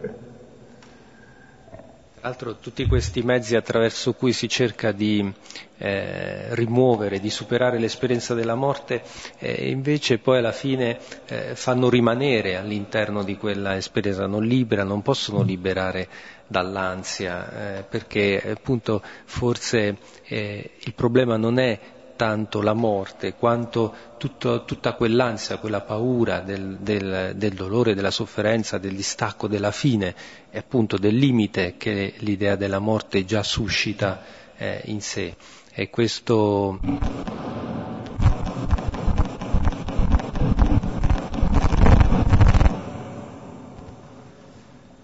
l'altro 2.25 2.57
tutti 2.57 2.87
questi 2.87 3.21
mezzi 3.21 3.55
attraverso 3.55 4.15
cui 4.15 4.33
si 4.33 4.49
cerca 4.49 4.93
di 4.93 5.31
eh, 5.77 6.55
rimuovere, 6.55 7.21
di 7.21 7.29
superare 7.29 7.79
l'esperienza 7.79 8.33
della 8.33 8.55
morte, 8.55 9.03
eh, 9.39 9.69
invece 9.69 10.17
poi 10.17 10.39
alla 10.39 10.53
fine 10.53 10.99
eh, 11.27 11.55
fanno 11.55 11.91
rimanere 11.91 12.57
all'interno 12.57 13.23
di 13.23 13.37
quella 13.37 13.77
esperienza, 13.77 14.27
non 14.27 14.43
libera, 14.43 14.85
non 14.85 15.03
possono 15.03 15.43
liberare 15.43 16.09
dall'ansia, 16.47 17.77
eh, 17.77 17.83
perché 17.83 18.43
appunto 18.57 19.03
forse 19.27 19.99
eh, 20.25 20.71
il 20.79 20.95
problema 20.95 21.37
non 21.37 21.59
è 21.59 21.79
tanto 22.17 22.63
la 22.63 22.73
morte 22.73 23.35
quanto 23.35 23.95
tutto, 24.19 24.65
tutta 24.65 24.95
quell'ansia, 24.95 25.59
quella 25.59 25.81
paura 25.81 26.41
del, 26.41 26.79
del, 26.81 27.33
del, 27.37 27.55
dolore, 27.55 27.95
della 27.95 28.11
sofferenza, 28.11 28.79
del 28.79 28.95
distacco, 28.95 29.49
della 29.49 29.71
fine 29.71 30.15
e 30.51 30.59
appunto 30.59 30.97
del 30.97 31.17
limite 31.17 31.75
che 31.77 32.15
l'idea 32.19 32.57
della 32.57 32.79
morte 32.79 33.25
già 33.25 33.43
suscita 33.43 34.23
eh, 34.57 34.83
in 34.87 35.01
sé. 35.01 35.35
E 35.73 35.91
questo 35.91 36.79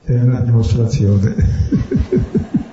è 0.04 0.12
una 0.12 0.40
dimostrazione. 0.40 2.58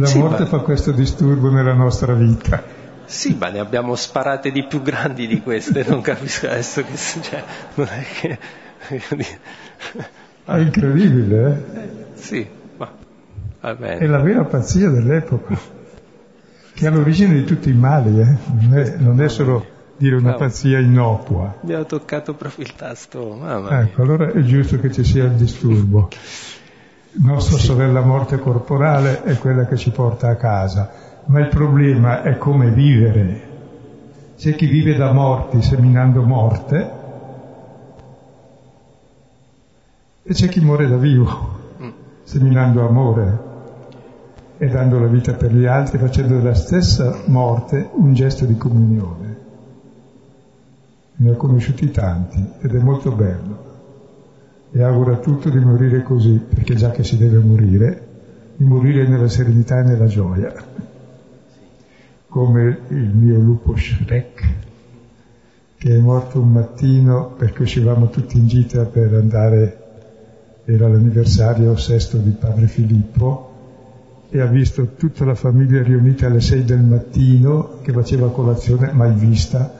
La 0.00 0.06
sì, 0.06 0.18
morte 0.18 0.44
ma... 0.44 0.48
fa 0.48 0.58
questo 0.60 0.92
disturbo 0.92 1.50
nella 1.50 1.74
nostra 1.74 2.14
vita. 2.14 2.62
Sì, 3.04 3.36
ma 3.38 3.50
ne 3.50 3.58
abbiamo 3.58 3.94
sparate 3.96 4.50
di 4.50 4.64
più 4.64 4.80
grandi 4.80 5.26
di 5.26 5.42
queste, 5.42 5.84
non 5.86 6.00
capisco 6.00 6.46
adesso 6.46 6.82
che 6.82 6.96
cioè, 6.96 7.44
non 7.74 7.86
è 7.86 8.04
che... 8.18 8.38
È 10.44 10.56
incredibile, 10.56 11.64
eh? 11.74 11.78
eh 11.78 11.88
sì, 12.14 12.48
ma 12.78 12.90
va 13.60 13.74
bene. 13.74 13.98
È 13.98 14.06
la 14.06 14.20
vera 14.20 14.44
pazzia 14.44 14.88
dell'epoca, 14.88 15.58
che 16.72 16.84
è 16.84 16.88
all'origine 16.88 17.34
di 17.34 17.44
tutti 17.44 17.68
i 17.68 17.74
mali, 17.74 18.20
eh? 18.20 18.36
non, 18.58 18.78
è, 18.78 18.96
non 18.96 19.20
è 19.20 19.28
solo 19.28 19.66
dire 19.98 20.16
una 20.16 20.32
pazzia 20.32 20.78
innocua. 20.78 21.58
Mi 21.60 21.74
ha 21.74 21.84
toccato 21.84 22.32
proprio 22.32 22.64
il 22.64 22.74
tasto, 22.74 23.36
mamma 23.38 23.68
mia. 23.68 23.80
Ecco, 23.82 24.02
allora 24.02 24.32
è 24.32 24.40
giusto 24.40 24.80
che 24.80 24.90
ci 24.90 25.04
sia 25.04 25.24
il 25.24 25.32
disturbo. 25.32 26.08
Nostra 27.12 27.58
sì. 27.58 27.64
sorella 27.64 28.02
morte 28.02 28.38
corporale 28.38 29.24
è 29.24 29.36
quella 29.36 29.66
che 29.66 29.76
ci 29.76 29.90
porta 29.90 30.28
a 30.28 30.36
casa, 30.36 30.90
ma 31.24 31.40
il 31.40 31.48
problema 31.48 32.22
è 32.22 32.38
come 32.38 32.70
vivere. 32.70 33.48
C'è 34.36 34.54
chi 34.54 34.66
vive 34.66 34.94
da 34.94 35.12
morti 35.12 35.60
seminando 35.60 36.22
morte 36.22 36.90
e 40.22 40.32
c'è 40.32 40.48
chi 40.48 40.60
muore 40.60 40.88
da 40.88 40.96
vivo 40.96 41.58
mm. 41.82 41.88
seminando 42.22 42.86
amore 42.86 43.38
e 44.56 44.68
dando 44.68 45.00
la 45.00 45.08
vita 45.08 45.34
per 45.34 45.52
gli 45.52 45.66
altri, 45.66 45.98
facendo 45.98 46.36
della 46.36 46.54
stessa 46.54 47.22
morte 47.26 47.90
un 47.92 48.14
gesto 48.14 48.44
di 48.44 48.56
comunione. 48.56 49.38
Ne 51.16 51.30
ho 51.30 51.36
conosciuti 51.36 51.90
tanti 51.90 52.52
ed 52.60 52.72
è 52.72 52.78
molto 52.78 53.10
bello 53.10 53.69
e 54.72 54.82
auguro 54.82 55.14
a 55.14 55.18
tutto 55.18 55.50
di 55.50 55.58
morire 55.58 56.02
così, 56.02 56.40
perché 56.48 56.74
già 56.74 56.90
che 56.90 57.02
si 57.02 57.16
deve 57.16 57.38
morire, 57.38 58.06
di 58.56 58.64
morire 58.64 59.06
nella 59.08 59.28
serenità 59.28 59.80
e 59.80 59.82
nella 59.82 60.06
gioia, 60.06 60.52
come 62.28 62.78
il 62.88 63.10
mio 63.14 63.38
lupo 63.40 63.76
Shrek, 63.76 64.54
che 65.76 65.96
è 65.96 65.98
morto 65.98 66.40
un 66.40 66.52
mattino 66.52 67.34
perché 67.36 67.62
uscivamo 67.62 68.10
tutti 68.10 68.36
in 68.36 68.46
gita 68.46 68.84
per 68.84 69.14
andare, 69.14 69.78
era 70.64 70.88
l'anniversario 70.88 71.74
sesto 71.76 72.18
di 72.18 72.30
padre 72.30 72.66
Filippo, 72.66 73.48
e 74.30 74.40
ha 74.40 74.46
visto 74.46 74.94
tutta 74.96 75.24
la 75.24 75.34
famiglia 75.34 75.82
riunita 75.82 76.26
alle 76.26 76.40
sei 76.40 76.64
del 76.64 76.82
mattino 76.82 77.78
che 77.82 77.92
faceva 77.92 78.30
colazione 78.30 78.92
mai 78.92 79.12
vista, 79.14 79.74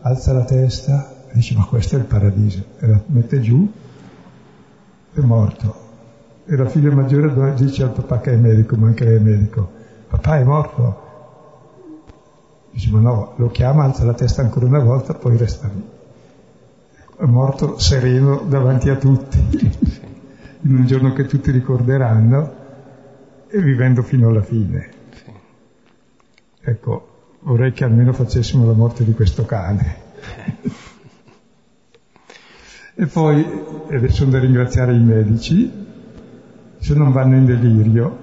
alza 0.00 0.34
la 0.34 0.44
testa 0.44 1.28
e 1.28 1.32
dice 1.32 1.54
ma 1.54 1.64
questo 1.64 1.96
è 1.96 2.00
il 2.00 2.04
paradiso, 2.04 2.62
e 2.80 2.86
la 2.86 3.00
mette 3.06 3.40
giù, 3.40 3.66
è 5.14 5.20
morto. 5.20 5.82
E 6.46 6.56
la 6.56 6.66
figlia 6.66 6.92
maggiore 6.92 7.54
dice 7.54 7.84
al 7.84 7.92
papà 7.92 8.20
che 8.20 8.32
è 8.32 8.36
medico, 8.36 8.76
ma 8.76 8.88
anche 8.88 9.04
lei 9.04 9.16
è 9.16 9.20
medico, 9.20 9.70
papà 10.08 10.38
è 10.38 10.44
morto. 10.44 11.02
Dice 12.70 12.90
ma 12.90 13.00
no, 13.00 13.32
lo 13.36 13.48
chiama, 13.50 13.84
alza 13.84 14.04
la 14.04 14.14
testa 14.14 14.42
ancora 14.42 14.66
una 14.66 14.80
volta, 14.80 15.14
poi 15.14 15.36
resta 15.36 15.70
lì. 15.72 15.82
È 17.16 17.24
morto 17.24 17.78
sereno 17.78 18.42
davanti 18.46 18.90
a 18.90 18.96
tutti, 18.96 19.38
in 20.62 20.74
un 20.76 20.84
giorno 20.84 21.12
che 21.12 21.24
tutti 21.26 21.50
ricorderanno 21.50 22.62
e 23.48 23.62
vivendo 23.62 24.02
fino 24.02 24.28
alla 24.28 24.42
fine. 24.42 24.90
Ecco, 26.60 27.08
vorrei 27.40 27.72
che 27.72 27.84
almeno 27.84 28.12
facessimo 28.12 28.66
la 28.66 28.72
morte 28.72 29.04
di 29.04 29.12
questo 29.14 29.46
cane. 29.46 30.02
e 32.96 33.06
poi, 33.06 33.44
ed 33.88 34.06
sono 34.06 34.30
da 34.30 34.38
ringraziare 34.38 34.94
i 34.94 35.02
medici, 35.02 35.70
se 36.78 36.94
non 36.94 37.12
vanno 37.12 37.36
in 37.36 37.44
delirio, 37.44 38.18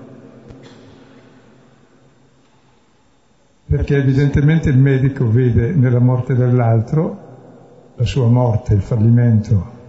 perché 3.66 3.98
evidentemente 3.98 4.70
il 4.70 4.78
medico 4.78 5.30
vede 5.30 5.74
nella 5.74 6.00
morte 6.00 6.36
dell'altro 6.36 7.30
la 7.96 8.06
sua 8.06 8.28
morte, 8.28 8.74
il 8.74 8.82
fallimento 8.82 9.80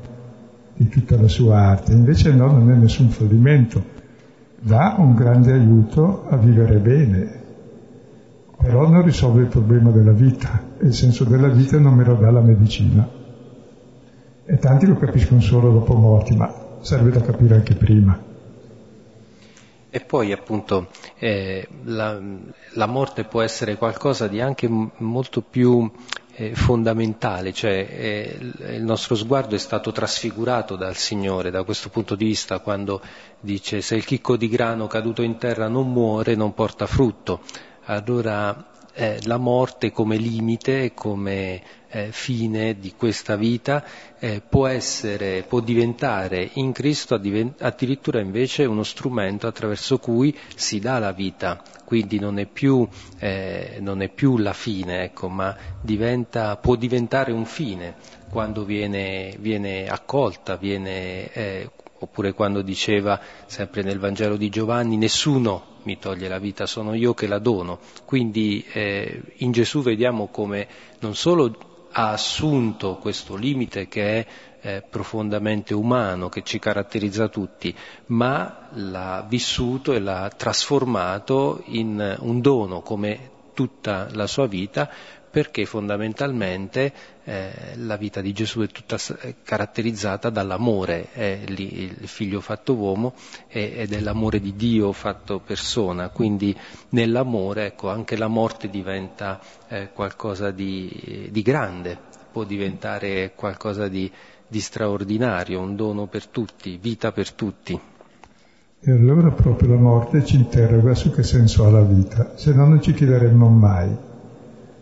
di 0.75 0.89
tutta 0.89 1.21
la 1.21 1.29
sua 1.29 1.59
arte, 1.59 1.93
invece 1.93 2.33
no, 2.33 2.51
non 2.51 2.71
è 2.71 2.75
nessun 2.75 3.09
fallimento, 3.09 3.85
dà 4.61 4.97
un 4.99 5.15
grande 5.15 5.53
aiuto 5.53 6.27
a 6.29 6.37
vivere 6.37 6.79
bene, 6.79 7.41
però 8.57 8.89
non 8.89 9.03
risolve 9.03 9.43
il 9.43 9.49
problema 9.49 9.91
della 9.91 10.13
vita, 10.13 10.61
il 10.81 10.95
senso 10.95 11.25
della 11.25 11.49
vita 11.49 11.79
non 11.79 11.95
me 11.95 12.05
lo 12.05 12.15
dà 12.15 12.31
la 12.31 12.41
medicina. 12.41 13.21
E 14.45 14.59
tanti 14.59 14.87
lo 14.87 14.97
capiscono 14.97 15.41
solo 15.41 15.71
dopo 15.71 15.95
morti, 15.95 16.35
ma 16.35 16.53
serve 16.81 17.11
da 17.11 17.21
capire 17.21 17.55
anche 17.55 17.75
prima. 17.75 18.31
E 19.95 20.01
poi 20.01 20.33
appunto 20.33 20.89
eh, 21.19 21.69
la, 21.85 22.19
la, 22.73 22.87
morte 22.87 23.25
può 23.25 23.43
essere 23.43 23.77
qualcosa 23.77 24.27
di 24.27 24.41
anche 24.41 24.67
molto 24.69 25.43
più 25.43 25.89
eh, 26.35 26.55
fondamentale, 26.55 27.53
cioè 27.53 27.87
eh, 27.91 28.37
il 28.77 28.83
nostro 28.83 29.15
sguardo 29.15 29.55
è 29.55 29.59
stato 29.59 29.93
trasfigurato 29.93 30.77
dal 30.77 30.97
Signore 30.97 31.51
da 31.51 31.63
questo 31.63 31.91
punto 31.91 32.15
di 32.15 32.25
vista 32.25 32.61
quando 32.61 33.03
dice 33.39 33.83
se 33.83 33.95
il 33.95 34.07
chicco 34.07 34.39
di 34.39 34.49
grano 34.49 34.87
caduto 34.87 35.21
in 35.21 35.37
terra 35.37 35.69
non 35.69 35.93
muore 35.93 36.35
non 36.35 36.55
porta 36.55 36.87
frutto. 36.87 37.41
Allora 37.85 38.71
eh, 38.95 39.19
la 39.25 39.37
morte 39.37 39.93
come 39.93 40.17
limite, 40.17 40.93
come 40.95 41.63
eh, 41.93 42.09
fine 42.11 42.79
di 42.79 42.95
questa 42.97 43.37
vita 43.37 43.85
eh, 44.19 44.41
può 44.41 44.67
essere, 44.67 45.45
può 45.47 45.61
diventare 45.61 46.51
in 46.55 46.73
Cristo 46.73 47.15
addirittura 47.15 48.21
invece 48.21 48.65
uno 48.65 48.83
strumento 48.83 49.47
attraverso 49.47 49.99
cui 49.99 50.37
si 50.55 50.79
dà 50.81 50.99
la 50.99 51.13
vita, 51.13 51.63
quindi 51.85 52.19
non 52.19 52.39
è 52.39 52.47
più, 52.47 52.89
eh, 53.19 53.77
non 53.81 54.01
è 54.01 54.09
più 54.09 54.39
la 54.39 54.55
fine, 54.55 55.05
ecco, 55.05 55.29
ma 55.29 55.55
diventa, 55.81 56.57
può 56.57 56.77
diventare 56.77 57.31
un 57.31 57.45
fine 57.45 57.95
quando 58.31 58.65
viene, 58.65 59.37
viene 59.39 59.87
accolta, 59.87 60.57
viene 60.57 61.31
eh, 61.33 61.71
oppure 61.99 62.33
quando 62.33 62.63
diceva 62.63 63.21
sempre 63.47 63.83
nel 63.83 63.99
Vangelo 63.99 64.37
di 64.37 64.49
Giovanni 64.49 64.97
nessuno 64.97 65.71
mi 65.83 65.99
toglie 65.99 66.29
la 66.29 66.39
vita, 66.39 66.65
sono 66.67 66.95
io 66.95 67.13
che 67.13 67.27
la 67.27 67.39
dono. 67.39 67.81
Quindi 68.05 68.65
eh, 68.73 69.21
in 69.39 69.53
Gesù 69.53 69.83
vediamo 69.83 70.29
come 70.29 70.67
non 71.01 71.15
solo 71.15 71.72
ha 71.93 72.11
assunto 72.11 72.97
questo 72.97 73.37
limite 73.37 73.89
che 73.89 74.19
è 74.19 74.27
eh, 74.63 74.83
profondamente 74.89 75.75
umano, 75.75 76.29
che 76.29 76.43
ci 76.43 76.59
caratterizza 76.59 77.29
tutti, 77.29 77.75
ma 78.07 78.69
l'ha 78.73 79.25
vissuto 79.29 79.93
e 79.93 79.99
l'ha 79.99 80.31
trasformato 80.35 81.63
in 81.67 82.17
un 82.21 82.41
dono 82.41 82.81
come 82.81 83.31
tutta 83.55 84.09
la 84.13 84.27
sua 84.27 84.47
vita 84.47 84.91
perché 85.33 85.65
fondamentalmente 85.65 86.93
eh, 87.25 87.51
la 87.77 87.97
vita 87.97 88.21
di 88.21 88.33
Gesù 88.33 88.61
è 88.61 88.67
tutta 88.67 88.99
caratterizzata 89.43 90.29
dall'amore, 90.29 91.11
è 91.11 91.41
lì 91.47 91.85
il 91.85 92.07
figlio 92.07 92.43
fatto 92.43 92.75
uomo 92.75 93.15
ed 93.49 93.95
è 93.95 94.01
l'amore 94.01 94.41
di 94.41 94.55
Dio 94.55 94.93
fatto 94.93 95.41
persona, 95.41 96.11
quindi 96.11 96.55
nell'amore 96.91 97.65
ecco, 97.69 97.89
anche 97.89 98.17
la 98.17 98.29
morte 98.29 98.69
diventa 98.69 99.41
eh, 99.69 99.89
qualcosa 99.91 100.51
di, 100.51 101.29
di, 101.31 101.41
grande, 101.41 101.97
può 102.31 102.45
diventare 102.45 103.33
qualcosa 103.35 103.89
di, 103.89 104.13
di 104.47 104.61
straordinario, 104.61 105.61
un 105.61 105.77
dono 105.77 106.09
per 106.09 106.27
tutti, 106.27 106.77
vita 106.77 107.11
per 107.11 107.33
tutti. 107.33 107.81
E 108.85 108.91
allora 108.91 109.31
proprio 109.31 109.71
la 109.71 109.81
morte 109.81 110.27
ci 110.27 110.37
interroga 110.37 110.95
su 110.95 111.11
che 111.11 111.23
senso 111.23 111.65
ha 111.65 111.71
la 111.71 111.81
vita, 111.81 112.33
se 112.37 112.53
no 112.53 112.67
non 112.67 112.83
ci 112.83 112.93
chiederemmo 112.93 113.49
mai 113.49 114.11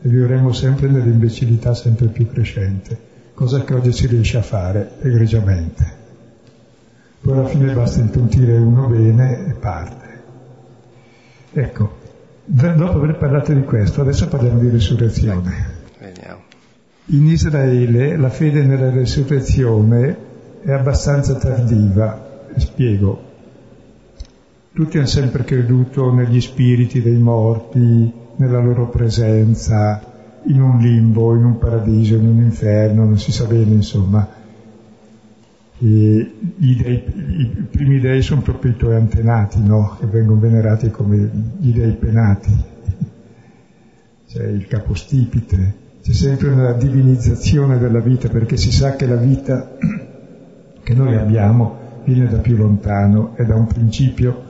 e 0.03 0.09
vivremo 0.09 0.53
sempre 0.53 0.89
nell'imbecillità 0.89 1.75
sempre 1.75 2.07
più 2.07 2.27
crescente, 2.29 2.99
cosa 3.35 3.63
che 3.65 3.75
oggi 3.75 3.93
si 3.93 4.07
riesce 4.07 4.39
a 4.39 4.43
fare 4.43 4.93
egregiamente. 5.01 5.99
Poi 7.21 7.33
alla 7.35 7.47
fine 7.47 7.75
basta 7.75 8.01
intontire 8.01 8.57
uno 8.57 8.89
bene 8.89 9.47
e 9.47 9.53
parte. 9.53 10.09
Ecco, 11.53 11.99
dopo 12.45 12.99
aver 12.99 13.19
parlato 13.19 13.53
di 13.53 13.63
questo, 13.63 14.01
adesso 14.01 14.27
parliamo 14.29 14.59
di 14.59 14.71
risurrezione. 14.71 15.79
In 17.07 17.27
Israele 17.27 18.17
la 18.17 18.31
fede 18.31 18.63
nella 18.63 18.91
risurrezione 18.91 20.17
è 20.63 20.71
abbastanza 20.71 21.35
tardiva, 21.35 22.47
spiego. 22.57 23.29
Tutti 24.73 24.97
hanno 24.97 25.07
sempre 25.07 25.43
creduto 25.43 26.13
negli 26.13 26.41
spiriti 26.41 27.03
dei 27.03 27.17
morti, 27.17 28.13
nella 28.41 28.59
loro 28.59 28.89
presenza, 28.89 30.01
in 30.45 30.63
un 30.63 30.79
limbo, 30.79 31.37
in 31.37 31.45
un 31.45 31.59
paradiso, 31.59 32.17
in 32.17 32.27
un 32.27 32.43
inferno, 32.43 33.05
non 33.05 33.19
si 33.19 33.33
sa 33.33 33.45
bene, 33.45 33.75
insomma. 33.75 34.27
Dei, 35.77 36.35
I 36.59 37.67
primi 37.71 38.01
dei 38.01 38.23
sono 38.23 38.41
proprio 38.41 38.73
i 38.73 38.77
tuoi 38.77 38.97
antenati, 38.97 39.63
no? 39.63 39.97
Che 39.99 40.07
vengono 40.07 40.41
venerati 40.41 40.91
come 40.91 41.31
gli 41.59 41.73
dei 41.73 41.93
penati. 41.93 42.65
C'è 44.27 44.45
il 44.45 44.67
capostipite, 44.67 45.75
c'è 46.03 46.13
sempre 46.13 46.51
una 46.51 46.73
divinizzazione 46.73 47.79
della 47.79 48.01
vita 48.01 48.29
perché 48.29 48.57
si 48.57 48.73
sa 48.73 48.95
che 48.95 49.07
la 49.07 49.17
vita 49.17 49.77
che 50.83 50.95
noi 50.95 51.17
abbiamo 51.17 51.77
viene 52.05 52.29
da 52.29 52.39
più 52.39 52.57
lontano, 52.57 53.33
è 53.35 53.45
da 53.45 53.57
un 53.57 53.67
principio 53.67 54.49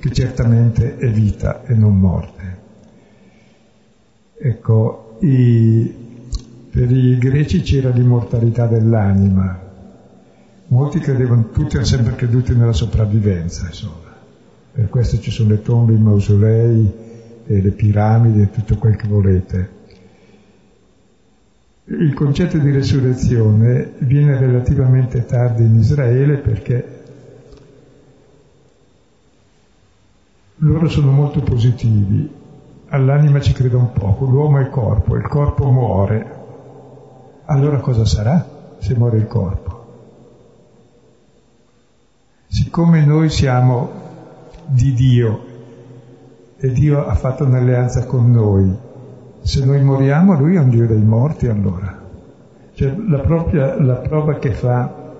che 0.00 0.10
certamente 0.12 0.96
è 0.96 1.10
vita 1.10 1.62
e 1.64 1.74
non 1.74 1.98
morte. 1.98 2.57
Ecco, 4.40 5.16
i, 5.20 5.92
per 6.70 6.90
i 6.90 7.18
greci 7.18 7.60
c'era 7.62 7.90
l'immortalità 7.90 8.66
dell'anima, 8.66 9.60
molti 10.68 11.00
credevano, 11.00 11.50
tutti 11.50 11.76
hanno 11.76 11.84
sempre 11.84 12.14
creduto 12.14 12.54
nella 12.54 12.72
sopravvivenza, 12.72 13.66
insomma. 13.66 14.16
Per 14.72 14.88
questo 14.88 15.18
ci 15.18 15.32
sono 15.32 15.50
le 15.50 15.62
tombe, 15.62 15.92
i 15.94 15.98
mausolei, 15.98 16.92
e 17.50 17.62
le 17.62 17.70
piramidi 17.70 18.42
e 18.42 18.50
tutto 18.50 18.76
quel 18.76 18.94
che 18.94 19.08
volete. 19.08 19.76
Il 21.86 22.12
concetto 22.12 22.58
di 22.58 22.70
resurrezione 22.70 23.92
viene 24.00 24.36
relativamente 24.36 25.24
tardi 25.24 25.64
in 25.64 25.76
Israele 25.76 26.36
perché 26.36 26.96
loro 30.56 30.88
sono 30.88 31.10
molto 31.10 31.40
positivi 31.40 32.37
all'anima 32.88 33.40
ci 33.40 33.52
crede 33.52 33.76
un 33.76 33.92
poco, 33.92 34.24
l'uomo 34.24 34.58
è 34.58 34.62
il 34.62 34.70
corpo, 34.70 35.16
il 35.16 35.26
corpo 35.26 35.70
muore. 35.70 36.36
Allora 37.46 37.78
cosa 37.78 38.04
sarà 38.04 38.46
se 38.78 38.94
muore 38.94 39.18
il 39.18 39.26
corpo? 39.26 39.76
Siccome 42.46 43.04
noi 43.04 43.28
siamo 43.28 43.90
di 44.66 44.92
Dio 44.92 45.46
e 46.56 46.72
Dio 46.72 47.06
ha 47.06 47.14
fatto 47.14 47.44
un'alleanza 47.44 48.06
con 48.06 48.30
noi, 48.30 48.74
se 49.40 49.64
noi 49.64 49.82
moriamo 49.82 50.34
lui 50.34 50.56
è 50.56 50.58
un 50.58 50.70
Dio 50.70 50.86
dei 50.86 51.02
morti 51.02 51.46
allora. 51.46 51.96
Cioè, 52.74 52.94
la, 53.08 53.18
propria, 53.20 53.80
la 53.80 53.96
prova 53.96 54.38
che 54.38 54.52
fa 54.52 55.16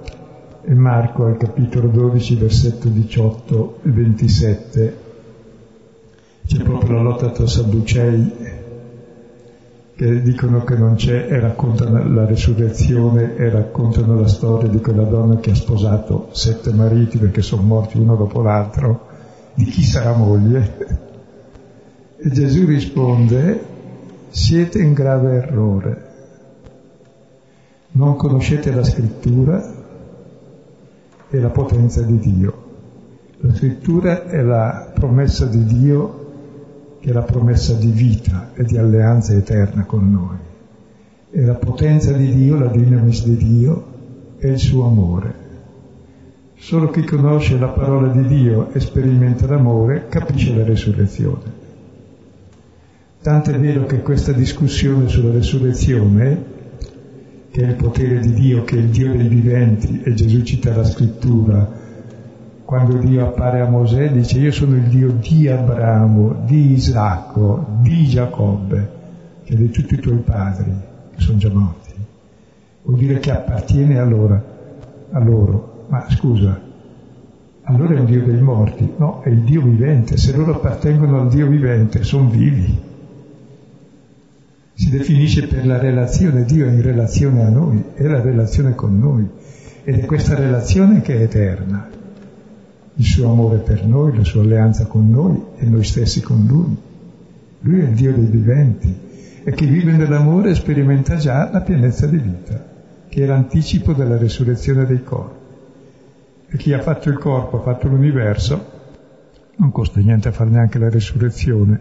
Marco 0.66 1.24
al 1.24 1.36
capitolo 1.36 1.88
12, 1.88 2.36
versetto 2.36 2.88
18 2.88 3.80
e 3.82 3.90
27 3.90 5.06
C'è 6.48 6.62
proprio 6.62 6.94
la 6.94 7.02
lotta 7.02 7.28
tra 7.28 7.46
Sadducei 7.46 8.32
che 9.94 10.22
dicono 10.22 10.64
che 10.64 10.76
non 10.76 10.94
c'è 10.94 11.26
e 11.28 11.38
raccontano 11.40 12.08
la 12.08 12.24
resurrezione 12.24 13.36
e 13.36 13.50
raccontano 13.50 14.18
la 14.18 14.26
storia 14.28 14.66
di 14.66 14.80
quella 14.80 15.02
donna 15.02 15.40
che 15.40 15.50
ha 15.50 15.54
sposato 15.54 16.30
sette 16.30 16.72
mariti 16.72 17.18
perché 17.18 17.42
sono 17.42 17.60
morti 17.60 17.98
uno 17.98 18.16
dopo 18.16 18.40
l'altro, 18.40 19.08
di 19.52 19.66
chi 19.66 19.82
sarà 19.82 20.16
moglie. 20.16 20.76
E 22.16 22.30
Gesù 22.30 22.64
risponde, 22.64 23.60
siete 24.30 24.78
in 24.78 24.94
grave 24.94 25.34
errore, 25.34 26.06
non 27.90 28.16
conoscete 28.16 28.72
la 28.72 28.84
scrittura 28.84 29.70
e 31.28 31.40
la 31.40 31.50
potenza 31.50 32.00
di 32.00 32.18
Dio. 32.18 32.64
La 33.40 33.54
scrittura 33.54 34.24
è 34.24 34.40
la 34.40 34.90
promessa 34.94 35.44
di 35.44 35.62
Dio 35.66 36.24
che 37.08 37.14
è 37.14 37.16
la 37.16 37.22
promessa 37.22 37.72
di 37.72 37.88
vita 37.88 38.50
e 38.52 38.64
di 38.64 38.76
alleanza 38.76 39.32
eterna 39.32 39.84
con 39.84 40.10
noi. 40.10 40.36
E 41.30 41.42
la 41.42 41.54
potenza 41.54 42.12
di 42.12 42.34
Dio, 42.34 42.58
la 42.58 42.66
dinamis 42.66 43.24
di 43.24 43.36
Dio, 43.36 43.84
è 44.36 44.48
il 44.48 44.58
suo 44.58 44.84
amore. 44.84 45.46
Solo 46.56 46.90
chi 46.90 47.04
conosce 47.04 47.56
la 47.56 47.68
parola 47.68 48.08
di 48.08 48.26
Dio 48.26 48.70
e 48.74 48.80
sperimenta 48.80 49.46
l'amore 49.46 50.08
capisce 50.08 50.54
la 50.54 50.64
resurrezione. 50.64 51.66
Tanto 53.22 53.50
è 53.52 53.58
vero 53.58 53.86
che 53.86 54.02
questa 54.02 54.32
discussione 54.32 55.08
sulla 55.08 55.32
resurrezione, 55.32 56.44
che 57.50 57.62
è 57.62 57.68
il 57.68 57.76
potere 57.76 58.20
di 58.20 58.34
Dio, 58.34 58.64
che 58.64 58.76
è 58.76 58.80
il 58.80 58.88
Dio 58.88 59.16
dei 59.16 59.28
viventi, 59.28 60.02
e 60.04 60.12
Gesù 60.12 60.42
cita 60.42 60.76
la 60.76 60.84
scrittura, 60.84 61.77
quando 62.68 62.98
Dio 62.98 63.24
appare 63.24 63.62
a 63.62 63.66
Mosè 63.66 64.10
dice 64.10 64.38
io 64.40 64.52
sono 64.52 64.76
il 64.76 64.88
Dio 64.88 65.10
di 65.12 65.48
Abramo, 65.48 66.42
di 66.44 66.72
Isacco, 66.72 67.64
di 67.80 68.04
Giacobbe, 68.04 68.90
cioè 69.44 69.56
di 69.56 69.70
tutti 69.70 69.94
i 69.94 69.98
tuoi 69.98 70.18
padri 70.18 70.70
che 71.14 71.18
sono 71.18 71.38
già 71.38 71.48
morti. 71.50 71.94
Vuol 72.82 72.98
dire 72.98 73.20
che 73.20 73.30
appartiene 73.30 73.98
a 73.98 74.04
loro. 74.04 74.44
A 75.12 75.18
loro. 75.18 75.86
Ma 75.88 76.10
scusa, 76.10 76.60
allora 77.62 77.94
è 77.94 78.00
un 78.00 78.04
Dio 78.04 78.22
dei 78.22 78.42
morti? 78.42 78.92
No, 78.98 79.22
è 79.22 79.30
il 79.30 79.44
Dio 79.44 79.62
vivente. 79.62 80.18
Se 80.18 80.36
loro 80.36 80.56
appartengono 80.56 81.22
al 81.22 81.28
Dio 81.30 81.46
vivente, 81.46 82.02
sono 82.02 82.28
vivi. 82.28 82.78
Si 84.74 84.90
definisce 84.90 85.46
per 85.46 85.64
la 85.64 85.78
relazione, 85.78 86.44
Dio 86.44 86.66
è 86.66 86.70
in 86.70 86.82
relazione 86.82 87.44
a 87.44 87.48
noi, 87.48 87.82
è 87.94 88.02
la 88.02 88.20
relazione 88.20 88.74
con 88.74 88.98
noi. 88.98 89.26
Ed 89.84 90.00
è 90.00 90.04
questa 90.04 90.34
relazione 90.34 91.00
che 91.00 91.16
è 91.16 91.22
eterna 91.22 91.96
il 92.98 93.04
suo 93.04 93.30
amore 93.30 93.58
per 93.58 93.84
noi, 93.86 94.16
la 94.16 94.24
sua 94.24 94.42
alleanza 94.42 94.86
con 94.86 95.08
noi 95.08 95.40
e 95.56 95.66
noi 95.66 95.84
stessi 95.84 96.20
con 96.20 96.44
Lui. 96.46 96.76
Lui 97.60 97.80
è 97.80 97.84
il 97.84 97.94
Dio 97.94 98.12
dei 98.12 98.26
viventi 98.26 98.92
e 99.44 99.52
chi 99.52 99.66
vive 99.66 99.92
nell'amore 99.92 100.54
sperimenta 100.54 101.14
già 101.14 101.48
la 101.52 101.60
pienezza 101.60 102.06
di 102.06 102.18
vita, 102.18 102.64
che 103.08 103.22
è 103.22 103.26
l'anticipo 103.26 103.92
della 103.92 104.16
resurrezione 104.16 104.84
dei 104.84 105.04
corpi. 105.04 105.36
E 106.48 106.56
chi 106.56 106.72
ha 106.72 106.80
fatto 106.80 107.08
il 107.08 107.18
corpo, 107.18 107.58
ha 107.58 107.62
fatto 107.62 107.86
l'universo, 107.86 108.76
non 109.56 109.70
costa 109.70 110.00
niente 110.00 110.28
a 110.28 110.32
fare 110.32 110.50
neanche 110.50 110.78
la 110.80 110.90
resurrezione. 110.90 111.80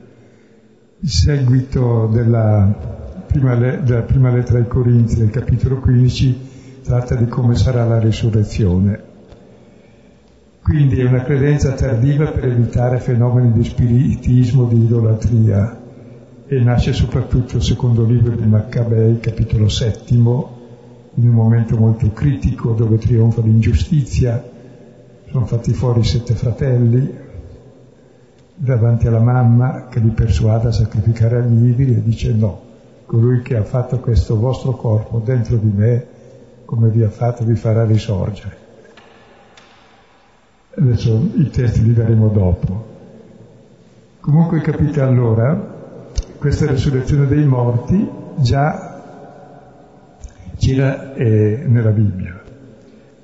Il 1.00 1.10
seguito 1.10 2.08
della 2.14 3.24
prima, 3.26 3.56
le- 3.56 3.82
della 3.84 4.02
prima 4.02 4.30
lettera 4.32 4.60
ai 4.60 4.68
Corinzi, 4.68 5.18
del 5.18 5.32
capitolo 5.32 5.80
15, 5.80 6.40
tratta 6.84 7.16
di 7.16 7.28
come 7.28 7.56
sarà 7.56 7.86
la 7.86 8.00
risurrezione 8.00 9.16
quindi 10.68 11.00
è 11.00 11.06
una 11.06 11.24
credenza 11.24 11.72
tardiva 11.72 12.26
per 12.26 12.44
evitare 12.44 13.00
fenomeni 13.00 13.54
di 13.54 13.64
spiritismo, 13.64 14.66
di 14.66 14.84
idolatria 14.84 15.80
e 16.46 16.60
nasce 16.60 16.92
soprattutto 16.92 17.56
il 17.56 17.64
secondo 17.64 18.04
libro 18.04 18.36
di 18.36 18.46
Maccabei, 18.46 19.18
capitolo 19.22 19.70
settimo, 19.70 20.56
in 21.14 21.30
un 21.30 21.36
momento 21.36 21.78
molto 21.78 22.12
critico 22.12 22.74
dove 22.74 22.98
trionfa 22.98 23.40
l'ingiustizia, 23.40 24.44
sono 25.32 25.46
fatti 25.46 25.72
fuori 25.72 26.04
sette 26.04 26.34
fratelli 26.34 27.16
davanti 28.54 29.08
alla 29.08 29.22
mamma 29.22 29.86
che 29.88 30.02
li 30.02 30.10
persuade 30.10 30.68
a 30.68 30.74
sacrificare 30.74 31.38
agli 31.38 31.70
idoli 31.70 31.96
e 31.96 32.04
dice 32.04 32.34
no, 32.34 32.60
colui 33.06 33.42
che 33.42 33.56
ha 33.56 33.64
fatto 33.64 34.00
questo 34.00 34.38
vostro 34.38 34.74
corpo 34.74 35.22
dentro 35.24 35.56
di 35.56 35.72
me, 35.74 36.06
come 36.66 36.90
vi 36.90 37.04
ha 37.04 37.10
fatto, 37.10 37.46
vi 37.46 37.56
farà 37.56 37.86
risorgere. 37.86 38.67
Adesso 40.80 41.32
i 41.38 41.50
testi 41.50 41.84
li 41.84 41.94
daremo 41.94 42.28
dopo. 42.28 42.86
Comunque 44.20 44.62
capite 44.62 45.02
allora, 45.02 45.56
questa 46.38 46.68
resurrezione 46.68 47.26
dei 47.26 47.46
morti 47.46 48.08
già 48.36 50.14
c'era 50.56 51.16
eh, 51.16 51.64
nella 51.66 51.90
Bibbia, 51.90 52.40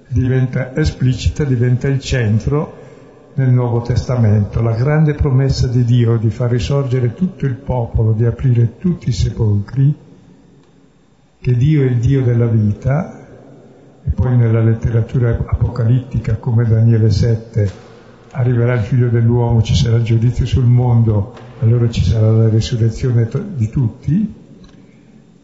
diventa 0.07 0.75
esplicita, 0.75 1.43
diventa 1.43 1.87
il 1.87 1.99
centro 1.99 2.81
nel 3.35 3.51
Nuovo 3.51 3.81
Testamento, 3.81 4.59
la 4.61 4.73
grande 4.73 5.13
promessa 5.13 5.67
di 5.67 5.83
Dio 5.83 6.17
di 6.17 6.31
far 6.31 6.49
risorgere 6.49 7.13
tutto 7.13 7.45
il 7.45 7.55
popolo, 7.55 8.13
di 8.13 8.25
aprire 8.25 8.77
tutti 8.79 9.09
i 9.09 9.13
sepolcri, 9.13 9.95
che 11.39 11.55
Dio 11.55 11.83
è 11.83 11.85
il 11.85 11.97
Dio 11.97 12.23
della 12.23 12.47
vita 12.47 13.22
e 14.05 14.11
poi 14.11 14.35
nella 14.35 14.61
letteratura 14.61 15.37
apocalittica 15.45 16.35
come 16.35 16.65
Daniele 16.65 17.09
7 17.09 17.91
arriverà 18.31 18.73
il 18.73 18.81
figlio 18.81 19.09
dell'uomo, 19.09 19.61
ci 19.61 19.75
sarà 19.75 19.97
il 19.97 20.03
giudizio 20.03 20.45
sul 20.45 20.65
mondo, 20.65 21.33
allora 21.61 21.89
ci 21.89 22.03
sarà 22.03 22.31
la 22.31 22.49
risurrezione 22.49 23.29
di 23.55 23.69
tutti, 23.69 24.33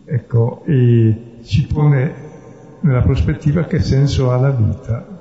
ecco, 0.04 0.64
e 0.66 1.38
ci 1.44 1.68
pone 1.68 2.14
nella 2.82 3.02
prospettiva 3.02 3.66
che 3.66 3.80
senso 3.80 4.32
ha 4.32 4.38
la 4.38 4.52
vita. 4.52 5.18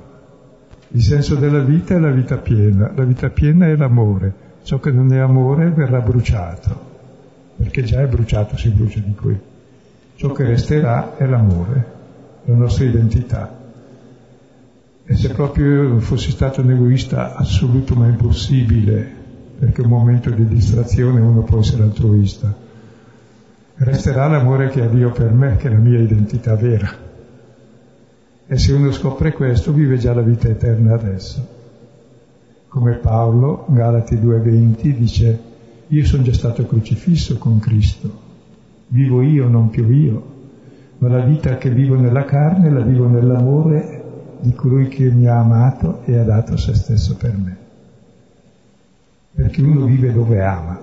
Il 0.90 1.02
senso 1.02 1.34
della 1.34 1.60
vita 1.60 1.94
è 1.94 1.98
la 1.98 2.10
vita 2.10 2.38
piena, 2.38 2.90
la 2.94 3.04
vita 3.04 3.28
piena 3.28 3.66
è 3.66 3.76
l'amore, 3.76 4.32
ciò 4.62 4.80
che 4.80 4.90
non 4.90 5.12
è 5.12 5.18
amore 5.18 5.68
verrà 5.70 6.00
bruciato, 6.00 6.80
perché 7.56 7.82
già 7.82 8.00
è 8.00 8.06
bruciato, 8.06 8.56
si 8.56 8.70
brucia 8.70 9.00
di 9.00 9.14
qui. 9.14 9.38
Ciò 10.14 10.32
che 10.32 10.44
resterà 10.44 11.16
è 11.18 11.26
l'amore 11.26 11.96
la 12.48 12.54
nostra 12.54 12.84
identità. 12.84 13.56
E 15.04 15.14
se 15.14 15.28
proprio 15.30 15.82
io 15.82 16.00
fossi 16.00 16.30
stato 16.30 16.62
un 16.62 16.70
egoista 16.70 17.34
assoluto 17.34 17.94
ma 17.94 18.06
impossibile, 18.06 19.16
perché 19.58 19.82
un 19.82 19.88
momento 19.88 20.30
di 20.30 20.46
distrazione 20.46 21.20
uno 21.20 21.42
può 21.42 21.60
essere 21.60 21.82
altruista, 21.82 22.54
resterà 23.76 24.28
l'amore 24.28 24.68
che 24.68 24.82
ha 24.82 24.86
Dio 24.86 25.10
per 25.10 25.32
me, 25.32 25.56
che 25.56 25.68
è 25.68 25.72
la 25.72 25.78
mia 25.78 26.00
identità 26.00 26.54
vera. 26.56 27.06
E 28.46 28.56
se 28.56 28.72
uno 28.72 28.92
scopre 28.92 29.32
questo, 29.32 29.72
vive 29.72 29.98
già 29.98 30.14
la 30.14 30.22
vita 30.22 30.48
eterna 30.48 30.94
adesso. 30.94 31.56
Come 32.68 32.94
Paolo, 32.94 33.66
Galati 33.68 34.16
2.20, 34.16 34.96
dice, 34.96 35.40
io 35.88 36.04
sono 36.06 36.22
già 36.22 36.32
stato 36.32 36.66
crocifisso 36.66 37.36
con 37.36 37.58
Cristo, 37.58 38.10
vivo 38.88 39.20
io, 39.20 39.48
non 39.48 39.68
più 39.68 39.90
io, 39.90 40.36
ma 40.98 41.08
la 41.08 41.20
vita 41.20 41.56
che 41.56 41.70
vivo 41.70 41.96
nella 41.96 42.24
carne 42.24 42.70
la 42.70 42.80
vivo 42.80 43.08
nell'amore 43.08 44.04
di 44.40 44.52
colui 44.52 44.88
che 44.88 45.10
mi 45.10 45.26
ha 45.26 45.38
amato 45.38 46.00
e 46.04 46.16
ha 46.16 46.24
dato 46.24 46.56
se 46.56 46.74
stesso 46.74 47.16
per 47.16 47.36
me. 47.36 47.56
Perché 49.34 49.62
uno 49.62 49.84
vive 49.84 50.12
dove 50.12 50.44
ama. 50.44 50.80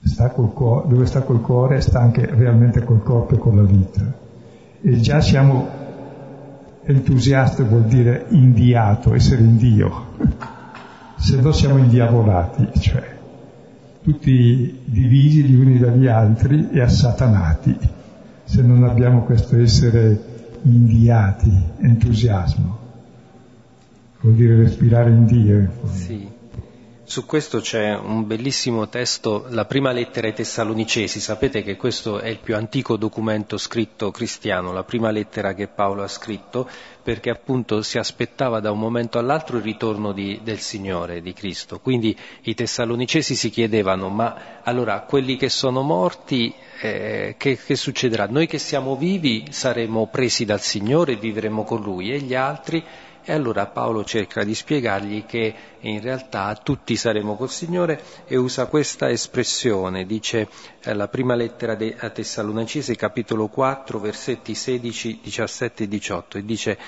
Sta 0.00 0.30
cuore, 0.30 0.88
dove 0.88 1.06
sta 1.06 1.22
col 1.22 1.40
cuore 1.40 1.80
sta 1.80 2.00
anche 2.00 2.24
realmente 2.26 2.84
col 2.84 3.02
corpo 3.02 3.34
e 3.34 3.38
con 3.38 3.56
la 3.56 3.62
vita. 3.62 4.12
E 4.80 5.00
già 5.00 5.20
siamo 5.20 5.68
entusiasti 6.82 7.62
vuol 7.64 7.84
dire 7.84 8.26
indiato, 8.28 9.14
essere 9.14 9.42
in 9.42 9.56
Dio. 9.56 10.06
Se 11.16 11.40
no 11.40 11.50
siamo 11.50 11.78
indiavolati, 11.78 12.68
cioè 12.78 13.17
tutti 14.08 14.80
divisi 14.86 15.44
gli 15.44 15.54
uni 15.54 15.78
dagli 15.78 16.06
altri 16.06 16.70
e 16.70 16.80
assatanati, 16.80 17.76
se 18.44 18.62
non 18.62 18.84
abbiamo 18.84 19.20
questo 19.24 19.58
essere 19.58 20.18
inviati, 20.62 21.52
entusiasmo. 21.80 22.78
Vuol 24.20 24.34
dire 24.34 24.56
respirare 24.56 25.10
in 25.10 25.26
Dio. 25.26 25.70
Sì. 25.92 26.26
Su 27.08 27.24
questo 27.24 27.60
c'è 27.60 27.96
un 27.96 28.26
bellissimo 28.26 28.86
testo, 28.90 29.46
la 29.48 29.64
prima 29.64 29.92
lettera 29.92 30.26
ai 30.26 30.34
Tessalonicesi, 30.34 31.20
sapete 31.20 31.62
che 31.62 31.74
questo 31.74 32.18
è 32.18 32.28
il 32.28 32.38
più 32.38 32.54
antico 32.54 32.98
documento 32.98 33.56
scritto 33.56 34.10
cristiano, 34.10 34.72
la 34.72 34.84
prima 34.84 35.10
lettera 35.10 35.54
che 35.54 35.68
Paolo 35.68 36.02
ha 36.02 36.06
scritto, 36.06 36.68
perché 37.02 37.30
appunto 37.30 37.80
si 37.80 37.96
aspettava 37.96 38.60
da 38.60 38.70
un 38.72 38.78
momento 38.78 39.18
all'altro 39.18 39.56
il 39.56 39.62
ritorno 39.62 40.12
di, 40.12 40.40
del 40.42 40.58
Signore, 40.58 41.22
di 41.22 41.32
Cristo. 41.32 41.80
Quindi 41.80 42.14
i 42.42 42.54
Tessalonicesi 42.54 43.34
si 43.34 43.48
chiedevano, 43.48 44.10
ma 44.10 44.60
allora 44.62 45.00
quelli 45.00 45.38
che 45.38 45.48
sono 45.48 45.80
morti, 45.80 46.52
eh, 46.82 47.36
che, 47.38 47.56
che 47.56 47.74
succederà? 47.74 48.26
Noi 48.26 48.46
che 48.46 48.58
siamo 48.58 48.96
vivi 48.96 49.46
saremo 49.48 50.08
presi 50.08 50.44
dal 50.44 50.60
Signore 50.60 51.12
e 51.12 51.16
vivremo 51.16 51.64
con 51.64 51.80
Lui 51.80 52.12
e 52.12 52.18
gli 52.18 52.34
altri 52.34 52.84
E 53.24 53.32
allora 53.32 53.66
Paolo 53.66 54.04
cerca 54.04 54.44
di 54.44 54.54
spiegargli 54.54 55.26
che 55.26 55.54
in 55.80 56.00
realtà 56.00 56.54
tutti 56.62 56.96
saremo 56.96 57.36
col 57.36 57.50
Signore 57.50 58.02
e 58.26 58.36
usa 58.36 58.66
questa 58.66 59.10
espressione, 59.10 60.06
dice 60.06 60.48
eh, 60.82 60.94
la 60.94 61.08
prima 61.08 61.34
lettera 61.34 61.76
a 61.98 62.10
Tessalonicesi, 62.10 62.96
capitolo 62.96 63.48
4, 63.48 63.98
versetti 63.98 64.54
16, 64.54 65.20
17 65.22 65.84
e 65.84 65.88
18, 65.88 66.38
e 66.38 66.44
dice 66.44 66.78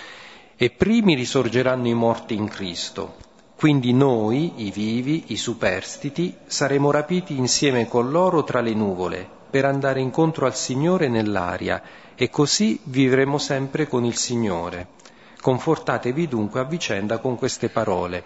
e 0.56 0.68
primi 0.68 1.14
risorgeranno 1.14 1.88
i 1.88 1.94
morti 1.94 2.34
in 2.34 2.46
Cristo. 2.46 3.14
Quindi 3.56 3.94
noi, 3.94 4.66
i 4.66 4.70
vivi, 4.70 5.24
i 5.28 5.36
superstiti, 5.36 6.34
saremo 6.44 6.90
rapiti 6.90 7.36
insieme 7.36 7.86
con 7.88 8.10
loro 8.10 8.44
tra 8.44 8.60
le 8.60 8.74
nuvole 8.74 9.28
per 9.50 9.64
andare 9.64 10.00
incontro 10.00 10.46
al 10.46 10.54
Signore 10.54 11.08
nell'aria 11.08 11.82
e 12.14 12.30
così 12.30 12.78
vivremo 12.84 13.38
sempre 13.38 13.88
con 13.88 14.04
il 14.04 14.16
Signore. 14.16 14.98
Confortatevi 15.40 16.28
dunque 16.28 16.60
a 16.60 16.64
vicenda 16.64 17.18
con 17.18 17.36
queste 17.36 17.68
parole. 17.68 18.22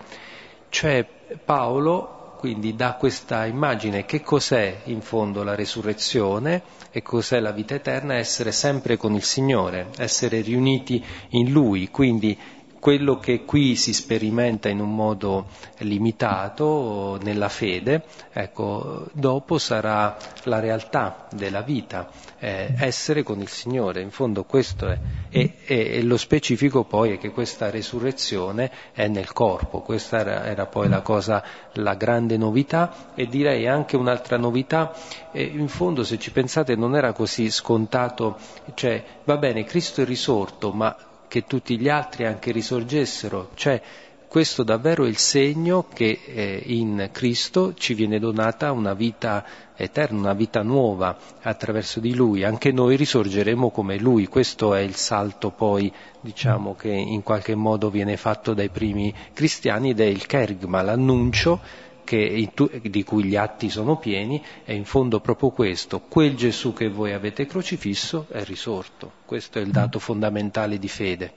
Cioè 0.68 1.06
Paolo 1.44 2.24
quindi 2.44 2.76
dà 2.76 2.96
questa 2.96 3.46
immagine 3.46 4.04
che 4.04 4.20
cos'è 4.20 4.82
in 4.84 5.00
fondo 5.00 5.42
la 5.42 5.54
resurrezione 5.54 6.62
e 6.90 7.00
cos'è 7.00 7.40
la 7.40 7.52
vita 7.52 7.74
eterna, 7.74 8.16
essere 8.16 8.52
sempre 8.52 8.98
con 8.98 9.14
il 9.14 9.22
Signore, 9.22 9.88
essere 9.96 10.42
riuniti 10.42 11.02
in 11.30 11.50
Lui, 11.50 11.88
quindi 11.88 12.38
quello 12.84 13.18
che 13.18 13.46
qui 13.46 13.76
si 13.76 13.94
sperimenta 13.94 14.68
in 14.68 14.78
un 14.78 14.94
modo 14.94 15.46
limitato 15.78 17.18
nella 17.22 17.48
fede, 17.48 18.02
ecco, 18.30 19.06
dopo 19.12 19.56
sarà 19.56 20.18
la 20.42 20.60
realtà 20.60 21.26
della 21.32 21.62
vita, 21.62 22.10
eh, 22.38 22.74
essere 22.76 23.22
con 23.22 23.40
il 23.40 23.48
Signore. 23.48 24.02
In 24.02 24.10
fondo 24.10 24.44
questo 24.44 24.86
è. 24.88 24.98
E, 25.30 25.54
e, 25.64 25.94
e, 25.94 26.02
lo 26.02 26.18
specifico 26.18 26.84
poi 26.84 27.12
è 27.12 27.18
che 27.18 27.30
questa 27.30 27.70
resurrezione 27.70 28.70
è 28.92 29.08
nel 29.08 29.32
corpo, 29.32 29.80
questa 29.80 30.18
era, 30.18 30.44
era 30.44 30.66
poi 30.66 30.90
la 30.90 31.00
cosa, 31.00 31.42
la 31.76 31.94
grande 31.94 32.36
novità 32.36 33.14
e 33.14 33.26
direi 33.28 33.66
anche 33.66 33.96
un'altra 33.96 34.36
novità, 34.36 34.92
eh, 35.32 35.42
in 35.42 35.68
fondo 35.68 36.04
se 36.04 36.18
ci 36.18 36.30
pensate 36.32 36.76
non 36.76 36.94
era 36.94 37.14
così 37.14 37.50
scontato, 37.50 38.36
cioè 38.74 39.02
va 39.24 39.38
bene, 39.38 39.64
Cristo 39.64 40.02
è 40.02 40.04
risorto, 40.04 40.70
ma 40.70 40.94
che 41.34 41.46
tutti 41.48 41.76
gli 41.80 41.88
altri 41.88 42.26
anche 42.26 42.52
risorgessero, 42.52 43.50
cioè 43.54 43.82
questo 44.28 44.62
davvero 44.62 45.04
è 45.04 45.08
il 45.08 45.16
segno 45.16 45.88
che 45.92 46.20
eh, 46.24 46.62
in 46.66 47.08
Cristo 47.10 47.74
ci 47.74 47.94
viene 47.94 48.20
donata 48.20 48.70
una 48.70 48.94
vita 48.94 49.44
eterna, 49.74 50.20
una 50.20 50.32
vita 50.32 50.62
nuova 50.62 51.18
attraverso 51.42 51.98
di 51.98 52.14
Lui, 52.14 52.44
anche 52.44 52.70
noi 52.70 52.94
risorgeremo 52.94 53.70
come 53.70 53.98
Lui, 53.98 54.28
questo 54.28 54.74
è 54.74 54.80
il 54.80 54.94
salto 54.94 55.50
poi 55.50 55.92
diciamo 56.20 56.76
che 56.76 56.90
in 56.90 57.24
qualche 57.24 57.56
modo 57.56 57.90
viene 57.90 58.16
fatto 58.16 58.54
dai 58.54 58.68
primi 58.68 59.12
cristiani 59.32 59.90
ed 59.90 59.98
è 59.98 60.04
il 60.04 60.26
kerigma, 60.26 60.82
l'annuncio 60.82 61.60
che, 62.04 62.50
di 62.82 63.02
cui 63.02 63.24
gli 63.24 63.36
atti 63.36 63.68
sono 63.68 63.96
pieni, 63.96 64.40
è 64.64 64.72
in 64.72 64.84
fondo 64.84 65.20
proprio 65.20 65.50
questo, 65.50 66.02
quel 66.08 66.36
Gesù 66.36 66.72
che 66.72 66.88
voi 66.88 67.12
avete 67.12 67.46
crocifisso 67.46 68.26
è 68.30 68.44
risorto, 68.44 69.10
questo 69.24 69.58
è 69.58 69.62
il 69.62 69.70
dato 69.70 69.98
fondamentale 69.98 70.78
di 70.78 70.88
fede. 70.88 71.32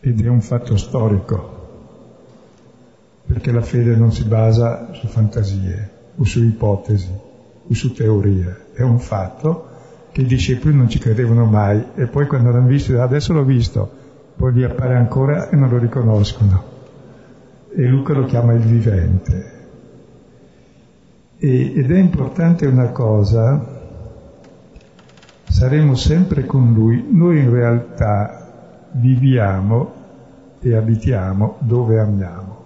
Ed 0.00 0.24
è 0.24 0.28
un 0.28 0.40
fatto 0.40 0.76
storico, 0.76 1.66
perché 3.26 3.52
la 3.52 3.62
fede 3.62 3.94
non 3.94 4.12
si 4.12 4.24
basa 4.24 4.92
su 4.94 5.06
fantasie 5.06 5.90
o 6.16 6.24
su 6.24 6.42
ipotesi 6.42 7.10
o 7.68 7.74
su 7.74 7.92
teorie, 7.92 8.68
è 8.72 8.82
un 8.82 8.98
fatto 8.98 9.66
che 10.10 10.22
i 10.22 10.26
discepoli 10.26 10.74
non 10.74 10.88
ci 10.88 10.98
credevano 10.98 11.44
mai 11.44 11.84
e 11.94 12.06
poi 12.06 12.26
quando 12.26 12.50
l'hanno 12.50 12.66
visto, 12.66 13.00
adesso 13.00 13.32
l'ho 13.32 13.44
visto, 13.44 13.90
poi 14.36 14.52
vi 14.52 14.64
appare 14.64 14.94
ancora 14.94 15.50
e 15.50 15.56
non 15.56 15.68
lo 15.68 15.78
riconoscono. 15.78 16.76
E 17.74 17.82
Luca 17.82 18.14
lo 18.14 18.24
chiama 18.24 18.54
il 18.54 18.60
vivente. 18.60 19.57
Ed 21.40 21.88
è 21.88 21.96
importante 21.96 22.66
una 22.66 22.88
cosa, 22.88 23.64
saremo 25.44 25.94
sempre 25.94 26.44
con 26.44 26.74
Lui, 26.74 27.06
noi 27.12 27.38
in 27.38 27.52
realtà 27.52 28.88
viviamo 28.90 29.92
e 30.58 30.74
abitiamo 30.74 31.58
dove 31.60 32.00
amiamo. 32.00 32.64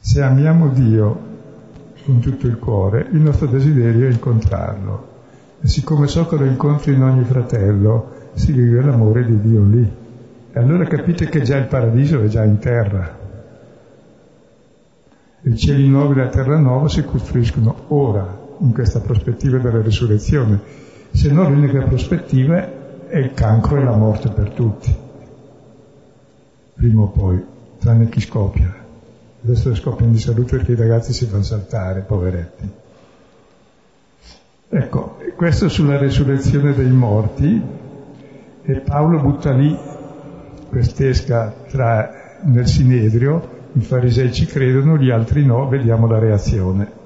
Se 0.00 0.20
amiamo 0.20 0.68
Dio 0.68 1.28
con 2.04 2.20
tutto 2.20 2.46
il 2.46 2.58
cuore, 2.58 3.08
il 3.12 3.20
nostro 3.20 3.46
desiderio 3.46 4.06
è 4.06 4.10
incontrarlo. 4.10 5.08
E 5.62 5.68
siccome 5.68 6.08
so 6.08 6.26
che 6.26 6.36
lo 6.36 6.44
incontro 6.44 6.92
in 6.92 7.02
ogni 7.02 7.24
fratello, 7.24 8.32
si 8.34 8.52
vive 8.52 8.82
l'amore 8.82 9.24
di 9.24 9.40
Dio 9.40 9.64
lì. 9.64 9.90
E 10.52 10.58
allora 10.58 10.84
capite 10.84 11.30
che 11.30 11.40
già 11.40 11.56
il 11.56 11.68
paradiso 11.68 12.20
è 12.20 12.26
già 12.26 12.44
in 12.44 12.58
terra 12.58 13.19
i 15.42 15.56
cieli 15.56 15.88
nuovi 15.88 16.18
e 16.18 16.24
la 16.24 16.28
terra 16.28 16.58
nuova 16.58 16.88
si 16.88 17.02
costruiscono 17.04 17.84
ora, 17.88 18.38
in 18.58 18.72
questa 18.72 19.00
prospettiva 19.00 19.58
della 19.58 19.80
risurrezione, 19.80 20.60
se 21.10 21.30
no 21.30 21.48
l'unica 21.48 21.82
prospettiva 21.82 23.06
è 23.06 23.16
il 23.18 23.32
cancro 23.32 23.76
e 23.78 23.84
la 23.84 23.96
morte 23.96 24.28
per 24.28 24.50
tutti, 24.50 24.94
prima 26.74 27.02
o 27.02 27.08
poi, 27.08 27.42
tranne 27.78 28.08
chi 28.08 28.20
scoppia. 28.20 28.76
Adesso 29.42 29.74
scoppiano 29.74 30.12
di 30.12 30.18
salute 30.18 30.56
perché 30.56 30.72
i 30.72 30.76
ragazzi 30.76 31.14
si 31.14 31.24
fanno 31.24 31.42
saltare, 31.42 32.02
poveretti. 32.02 32.68
Ecco, 34.68 35.16
questo 35.36 35.70
sulla 35.70 35.96
resurrezione 35.96 36.74
dei 36.74 36.90
morti, 36.90 37.62
e 38.62 38.74
Paolo 38.80 39.20
butta 39.20 39.52
lì 39.52 39.76
quest'esca 40.68 41.54
tra, 41.68 42.38
nel 42.42 42.66
Sinedrio 42.66 43.58
i 43.72 43.82
farisei 43.82 44.32
ci 44.32 44.46
credono, 44.46 44.96
gli 44.96 45.10
altri 45.10 45.44
no, 45.44 45.68
vediamo 45.68 46.06
la 46.06 46.18
reazione. 46.18 46.98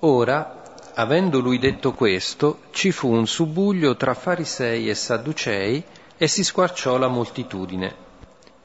Ora, 0.00 0.62
avendo 0.94 1.40
lui 1.40 1.58
detto 1.58 1.92
questo, 1.92 2.58
ci 2.70 2.92
fu 2.92 3.10
un 3.10 3.26
subuglio 3.26 3.96
tra 3.96 4.14
farisei 4.14 4.88
e 4.88 4.94
sadducei 4.94 5.82
e 6.16 6.28
si 6.28 6.44
squarciò 6.44 6.98
la 6.98 7.08
moltitudine. 7.08 7.94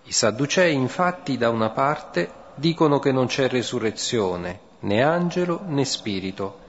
I 0.03 0.11
sadducei 0.11 0.74
infatti 0.74 1.38
da 1.38 1.49
una 1.49 1.70
parte 1.70 2.30
dicono 2.55 2.99
che 2.99 3.11
non 3.11 3.28
c'è 3.28 3.47
resurrezione, 3.47 4.59
né 4.82 5.03
angelo 5.03 5.61
né 5.68 5.86
spirito. 5.86 6.65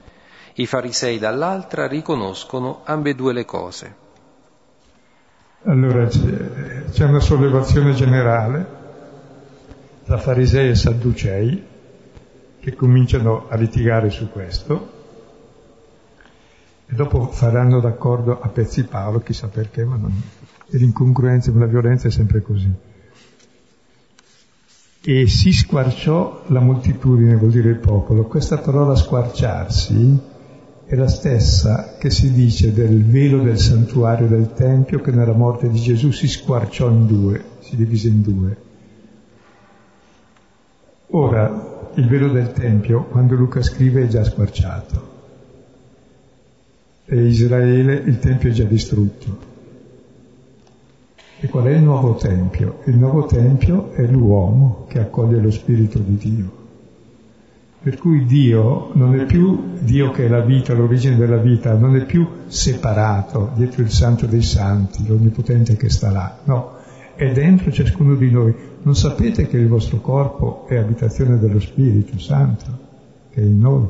I 0.53 0.65
farisei 0.65 1.19
dall'altra 1.19 1.87
riconoscono 1.87 2.81
ambedue 2.83 3.33
le 3.33 3.45
cose. 3.45 3.95
Allora 5.63 6.05
c'è, 6.07 6.85
c'è 6.91 7.05
una 7.05 7.19
sollevazione 7.19 7.93
generale 7.93 8.78
tra 10.09 10.17
farisei 10.17 10.69
e 10.71 10.75
sadducei 10.75 11.63
che 12.59 12.73
cominciano 12.73 13.45
a 13.47 13.55
litigare 13.55 14.09
su 14.09 14.31
questo 14.31 14.89
e 16.87 16.95
dopo 16.95 17.27
faranno 17.27 17.79
d'accordo 17.79 18.39
a 18.41 18.47
pezzi 18.47 18.85
Paolo, 18.85 19.19
chissà 19.19 19.49
perché, 19.49 19.85
ma 19.85 19.97
non... 19.97 20.11
l'incongruenza 20.69 21.51
e 21.51 21.53
la 21.53 21.67
violenza 21.67 22.07
è 22.07 22.11
sempre 22.11 22.41
così. 22.41 22.71
E 25.03 25.27
si 25.27 25.51
squarciò 25.51 26.41
la 26.47 26.59
moltitudine, 26.59 27.35
vuol 27.35 27.51
dire 27.51 27.69
il 27.69 27.77
popolo. 27.77 28.25
Questa 28.25 28.57
parola 28.57 28.95
squarciarsi 28.95 30.19
è 30.87 30.95
la 30.95 31.07
stessa 31.07 31.97
che 31.99 32.09
si 32.09 32.33
dice 32.33 32.73
del 32.73 33.05
velo 33.05 33.43
del 33.43 33.59
santuario 33.59 34.25
del 34.25 34.53
Tempio 34.53 35.01
che 35.01 35.11
nella 35.11 35.33
morte 35.33 35.69
di 35.69 35.79
Gesù 35.79 36.09
si 36.09 36.27
squarciò 36.27 36.89
in 36.89 37.05
due, 37.05 37.43
si 37.59 37.75
divise 37.75 38.07
in 38.07 38.23
due. 38.23 38.67
Ora, 41.11 41.91
il 41.95 42.07
velo 42.07 42.27
del 42.27 42.51
Tempio, 42.51 43.05
quando 43.05 43.33
Luca 43.33 43.63
scrive, 43.63 44.03
è 44.03 44.07
già 44.07 44.23
squarciato. 44.23 45.07
E 47.05 47.25
Israele, 47.25 47.95
il 47.95 48.19
Tempio 48.19 48.49
è 48.49 48.51
già 48.51 48.65
distrutto. 48.65 49.47
E 51.39 51.47
qual 51.47 51.65
è 51.65 51.71
il 51.71 51.81
nuovo 51.81 52.15
Tempio? 52.15 52.81
Il 52.85 52.97
nuovo 52.97 53.25
Tempio 53.25 53.91
è 53.93 54.05
l'uomo 54.05 54.85
che 54.87 54.99
accoglie 54.99 55.39
lo 55.39 55.49
Spirito 55.49 55.97
di 55.97 56.15
Dio. 56.17 56.51
Per 57.81 57.97
cui 57.97 58.25
Dio 58.25 58.91
non 58.93 59.17
è 59.19 59.25
più 59.25 59.77
Dio 59.79 60.11
che 60.11 60.25
è 60.25 60.27
la 60.27 60.41
vita, 60.41 60.73
l'origine 60.73 61.15
della 61.15 61.37
vita, 61.37 61.73
non 61.73 61.95
è 61.95 62.05
più 62.05 62.27
separato 62.47 63.51
dietro 63.55 63.81
il 63.81 63.89
Santo 63.89 64.27
dei 64.27 64.43
Santi, 64.43 65.07
l'Onnipotente 65.07 65.75
che 65.75 65.89
sta 65.89 66.11
là. 66.11 66.37
No, 66.43 66.78
è 67.19 67.33
dentro 67.33 67.69
ciascuno 67.69 68.15
di 68.15 68.31
noi. 68.31 68.55
Non 68.81 68.95
sapete 68.95 69.45
che 69.45 69.57
il 69.57 69.67
vostro 69.67 69.99
corpo 69.99 70.65
è 70.69 70.77
abitazione 70.77 71.37
dello 71.37 71.59
Spirito 71.59 72.17
Santo, 72.17 72.65
che 73.29 73.41
è 73.41 73.43
in 73.43 73.59
noi. 73.59 73.87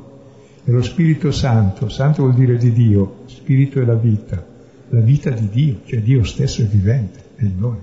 E 0.63 0.71
lo 0.71 0.82
Spirito 0.82 1.32
Santo, 1.32 1.89
Santo 1.89 2.23
vuol 2.23 2.34
dire 2.34 2.57
di 2.57 2.71
Dio, 2.71 3.17
Spirito 3.27 3.80
è 3.80 3.86
la 3.86 3.93
vita, 3.93 4.43
la 4.89 5.01
vita 5.01 5.30
di 5.30 5.47
Dio, 5.47 5.82
cioè 5.86 6.01
Dio 6.01 6.23
stesso 6.23 6.63
è 6.63 6.65
vivente, 6.65 7.19
è 7.36 7.43
in 7.43 7.59
noi. 7.59 7.77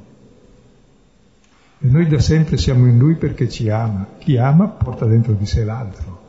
E 1.79 1.87
noi 1.87 2.09
da 2.09 2.19
sempre 2.19 2.57
siamo 2.57 2.89
in 2.89 2.99
Lui 2.99 3.15
perché 3.15 3.49
ci 3.49 3.71
ama. 3.71 4.05
Chi 4.19 4.39
ama 4.39 4.67
porta 4.67 5.07
dentro 5.07 5.33
di 5.35 5.47
sé 5.47 5.63
l'altro. 5.63 6.25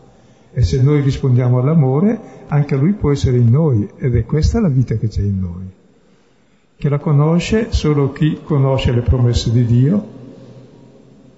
E 0.53 0.61
se 0.61 0.79
noi 0.83 1.01
rispondiamo 1.01 1.57
all'amore, 1.57 2.19
anche 2.49 2.75
Lui 2.75 2.93
può 2.93 3.11
essere 3.11 3.37
in 3.37 3.49
noi 3.49 3.89
ed 3.97 4.15
è 4.15 4.25
questa 4.25 4.59
la 4.59 4.69
vita 4.69 4.95
che 4.95 5.07
c'è 5.07 5.21
in 5.21 5.39
noi. 5.39 5.76
Che 6.77 6.89
la 6.89 6.99
conosce 6.99 7.71
solo 7.71 8.11
chi 8.11 8.39
conosce 8.43 8.91
le 8.91 9.01
promesse 9.01 9.51
di 9.51 9.65
Dio, 9.65 10.15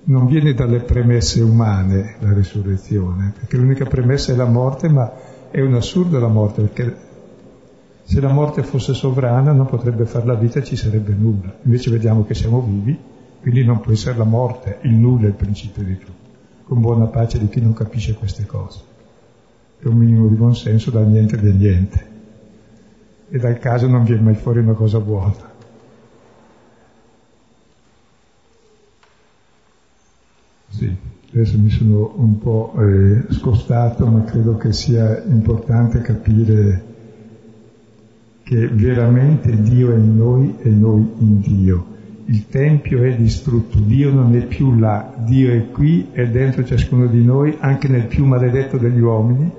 non 0.03 0.25
viene 0.25 0.53
dalle 0.53 0.79
premesse 0.79 1.41
umane 1.41 2.15
la 2.19 2.33
risurrezione, 2.33 3.33
perché 3.37 3.55
l'unica 3.55 3.85
premessa 3.85 4.33
è 4.33 4.35
la 4.35 4.45
morte, 4.45 4.89
ma 4.89 5.11
è 5.49 5.61
un 5.61 5.75
assurdo 5.75 6.19
la 6.19 6.27
morte, 6.27 6.63
perché 6.63 6.97
se 8.03 8.19
la 8.19 8.33
morte 8.33 8.63
fosse 8.63 8.93
sovrana 8.93 9.53
non 9.53 9.67
potrebbe 9.67 10.05
fare 10.05 10.25
la 10.25 10.33
vita 10.33 10.59
e 10.59 10.63
ci 10.63 10.75
sarebbe 10.75 11.13
nulla. 11.13 11.55
Invece 11.63 11.89
vediamo 11.89 12.25
che 12.25 12.33
siamo 12.33 12.59
vivi, 12.61 12.97
quindi 13.39 13.63
non 13.63 13.79
può 13.79 13.93
essere 13.93 14.17
la 14.17 14.25
morte, 14.25 14.79
il 14.81 14.95
nulla 14.95 15.25
è 15.25 15.29
il 15.29 15.35
principio 15.35 15.83
di 15.83 15.97
tutto, 15.97 16.11
con 16.65 16.81
buona 16.81 17.05
pace 17.05 17.39
di 17.39 17.47
chi 17.47 17.61
non 17.61 17.71
capisce 17.71 18.13
queste 18.15 18.45
cose. 18.45 18.79
Che 19.79 19.87
un 19.87 19.95
minimo 19.95 20.27
di 20.27 20.35
buonsenso 20.35 20.91
dal 20.91 21.07
niente 21.07 21.39
del 21.39 21.55
niente 21.55 22.17
e 23.29 23.37
dal 23.37 23.59
caso 23.59 23.87
non 23.87 24.03
viene 24.03 24.21
mai 24.21 24.35
fuori 24.35 24.59
una 24.59 24.73
cosa 24.73 24.99
buona. 24.99 25.57
Sì, 30.69 30.95
adesso 31.33 31.57
mi 31.57 31.69
sono 31.69 32.13
un 32.15 32.37
po' 32.39 32.73
eh, 32.79 33.25
scostato, 33.33 34.05
ma 34.07 34.23
credo 34.23 34.57
che 34.57 34.71
sia 34.71 35.23
importante 35.23 36.01
capire 36.01 36.83
che 38.43 38.67
veramente 38.67 39.61
Dio 39.61 39.91
è 39.91 39.97
in 39.97 40.17
noi 40.17 40.55
e 40.61 40.69
noi 40.69 41.07
in 41.19 41.39
Dio. 41.39 41.85
Il 42.25 42.47
Tempio 42.47 43.03
è 43.03 43.15
distrutto, 43.15 43.79
Dio 43.79 44.11
non 44.11 44.35
è 44.35 44.45
più 44.45 44.77
là, 44.77 45.13
Dio 45.17 45.51
è 45.51 45.69
qui, 45.69 46.09
è 46.11 46.27
dentro 46.27 46.63
ciascuno 46.63 47.07
di 47.07 47.23
noi, 47.23 47.55
anche 47.59 47.87
nel 47.87 48.05
più 48.05 48.25
maledetto 48.25 48.77
degli 48.77 48.99
uomini, 48.99 49.51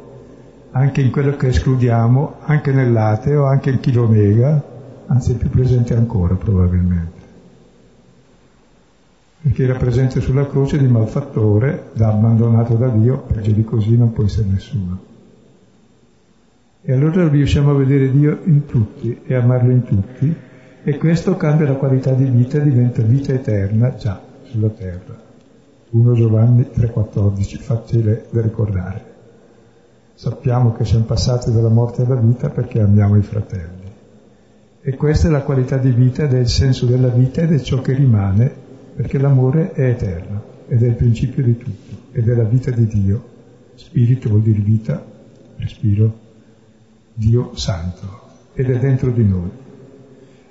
anche 0.72 1.00
in 1.00 1.10
quello 1.10 1.36
che 1.36 1.48
escludiamo, 1.48 2.36
anche 2.42 2.72
nell'ateo, 2.72 3.44
anche 3.44 3.70
in 3.70 3.80
chi 3.80 3.92
lo 3.92 4.08
nega, 4.08 4.62
anzi 5.06 5.32
è 5.32 5.36
più 5.36 5.50
presente 5.50 5.94
ancora 5.94 6.34
probabilmente. 6.34 7.18
Perché 9.42 9.64
era 9.64 9.74
presente 9.74 10.20
sulla 10.20 10.46
croce 10.46 10.78
di 10.78 10.86
malfattore, 10.86 11.90
da 11.94 12.08
abbandonato 12.08 12.74
da 12.74 12.88
Dio, 12.88 13.18
peggio 13.18 13.52
di 13.52 13.64
così 13.64 13.96
non 13.96 14.12
può 14.12 14.24
essere 14.24 14.48
nessuno. 14.48 15.08
E 16.82 16.92
allora 16.92 17.26
riusciamo 17.28 17.70
a 17.70 17.74
vedere 17.74 18.10
Dio 18.10 18.40
in 18.44 18.66
tutti 18.66 19.20
e 19.24 19.34
amarlo 19.34 19.70
in 19.70 19.82
tutti, 19.84 20.34
e 20.82 20.96
questo 20.98 21.36
cambia 21.36 21.66
la 21.66 21.74
qualità 21.74 22.12
di 22.12 22.24
vita 22.24 22.58
e 22.58 22.62
diventa 22.62 23.02
vita 23.02 23.32
eterna 23.32 23.94
già 23.96 24.20
sulla 24.44 24.68
terra. 24.68 25.18
1 25.90 26.12
Giovanni 26.14 26.68
3,14, 26.72 27.58
facile 27.58 28.26
da 28.30 28.40
ricordare. 28.40 29.09
Sappiamo 30.20 30.74
che 30.74 30.84
siamo 30.84 31.04
passati 31.04 31.50
dalla 31.50 31.70
morte 31.70 32.02
alla 32.02 32.16
vita 32.16 32.50
perché 32.50 32.78
amiamo 32.78 33.16
i 33.16 33.22
fratelli. 33.22 33.90
E 34.82 34.94
questa 34.94 35.28
è 35.28 35.30
la 35.30 35.40
qualità 35.40 35.78
di 35.78 35.92
vita 35.92 36.24
ed 36.24 36.34
è 36.34 36.38
il 36.40 36.48
senso 36.50 36.84
della 36.84 37.08
vita 37.08 37.40
ed 37.40 37.54
è 37.54 37.58
ciò 37.58 37.80
che 37.80 37.94
rimane, 37.94 38.52
perché 38.96 39.16
l'amore 39.16 39.72
è 39.72 39.88
eterno 39.88 40.42
ed 40.68 40.82
è 40.82 40.88
il 40.88 40.94
principio 40.94 41.42
di 41.42 41.56
tutto 41.56 41.96
ed 42.12 42.28
è 42.28 42.34
la 42.34 42.44
vita 42.44 42.70
di 42.70 42.86
Dio. 42.86 43.28
Spirito 43.76 44.28
vuol 44.28 44.42
dire 44.42 44.60
vita, 44.60 45.02
respiro, 45.56 46.12
Dio 47.14 47.56
santo 47.56 48.20
ed 48.52 48.68
è 48.68 48.78
dentro 48.78 49.12
di 49.12 49.24
noi. 49.24 49.50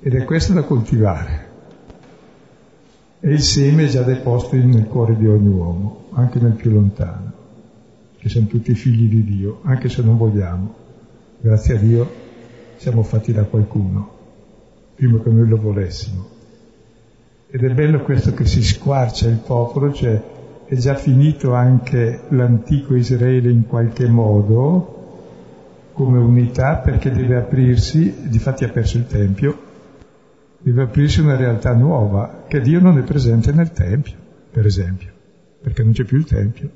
Ed 0.01 0.15
è 0.15 0.23
questo 0.23 0.53
da 0.53 0.63
coltivare. 0.63 1.47
E 3.19 3.29
il 3.29 3.41
seme 3.41 3.83
è 3.83 3.87
già 3.87 4.01
deposto 4.01 4.55
nel 4.55 4.85
cuore 4.85 5.15
di 5.15 5.27
ogni 5.27 5.49
uomo, 5.49 6.05
anche 6.13 6.39
nel 6.39 6.53
più 6.53 6.71
lontano 6.71 7.28
che 8.19 8.27
siamo 8.27 8.47
tutti 8.47 8.75
figli 8.75 9.07
di 9.07 9.23
Dio, 9.23 9.61
anche 9.63 9.87
se 9.87 10.03
non 10.03 10.17
vogliamo. 10.17 10.75
Grazie 11.39 11.75
a 11.75 11.79
Dio 11.79 12.11
siamo 12.75 13.01
fatti 13.01 13.31
da 13.31 13.45
qualcuno, 13.45 14.17
prima 14.95 15.19
che 15.21 15.29
noi 15.29 15.47
lo 15.47 15.57
volessimo. 15.57 16.27
Ed 17.49 17.63
è 17.63 17.73
bello 17.73 18.01
questo 18.01 18.33
che 18.33 18.45
si 18.45 18.61
squarcia 18.61 19.29
il 19.29 19.37
popolo, 19.37 19.93
cioè 19.93 20.21
è 20.65 20.75
già 20.75 20.95
finito 20.95 21.53
anche 21.53 22.23
l'antico 22.29 22.93
Israele 22.93 23.49
in 23.49 23.65
qualche 23.65 24.07
modo 24.07 24.97
come 25.93 26.19
unità 26.19 26.77
perché 26.77 27.11
deve 27.11 27.37
aprirsi, 27.37 28.27
difatti 28.27 28.65
ha 28.65 28.69
perso 28.69 28.97
il 28.97 29.07
Tempio, 29.07 29.57
deve 30.59 30.83
aprirsi 30.83 31.21
una 31.21 31.37
realtà 31.37 31.73
nuova, 31.73 32.43
che 32.47 32.59
Dio 32.59 32.81
non 32.81 32.97
è 32.97 33.03
presente 33.03 33.53
nel 33.53 33.71
Tempio, 33.71 34.15
per 34.51 34.65
esempio, 34.65 35.09
perché 35.61 35.83
non 35.83 35.93
c'è 35.93 36.03
più 36.03 36.17
il 36.17 36.25
Tempio 36.25 36.69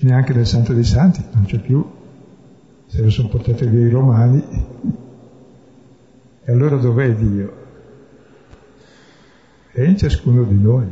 neanche 0.00 0.32
nel 0.32 0.46
Santo 0.46 0.72
dei 0.72 0.84
Santi, 0.84 1.22
non 1.32 1.44
c'è 1.44 1.58
più, 1.58 1.84
se 2.86 3.02
lo 3.02 3.10
sono 3.10 3.28
portati 3.28 3.66
via 3.66 3.86
i 3.86 3.90
romani. 3.90 4.42
E 6.42 6.52
allora 6.52 6.76
dov'è 6.76 7.14
Dio? 7.14 7.58
È 9.70 9.82
in 9.82 9.96
ciascuno 9.96 10.42
di 10.44 10.60
noi. 10.60 10.86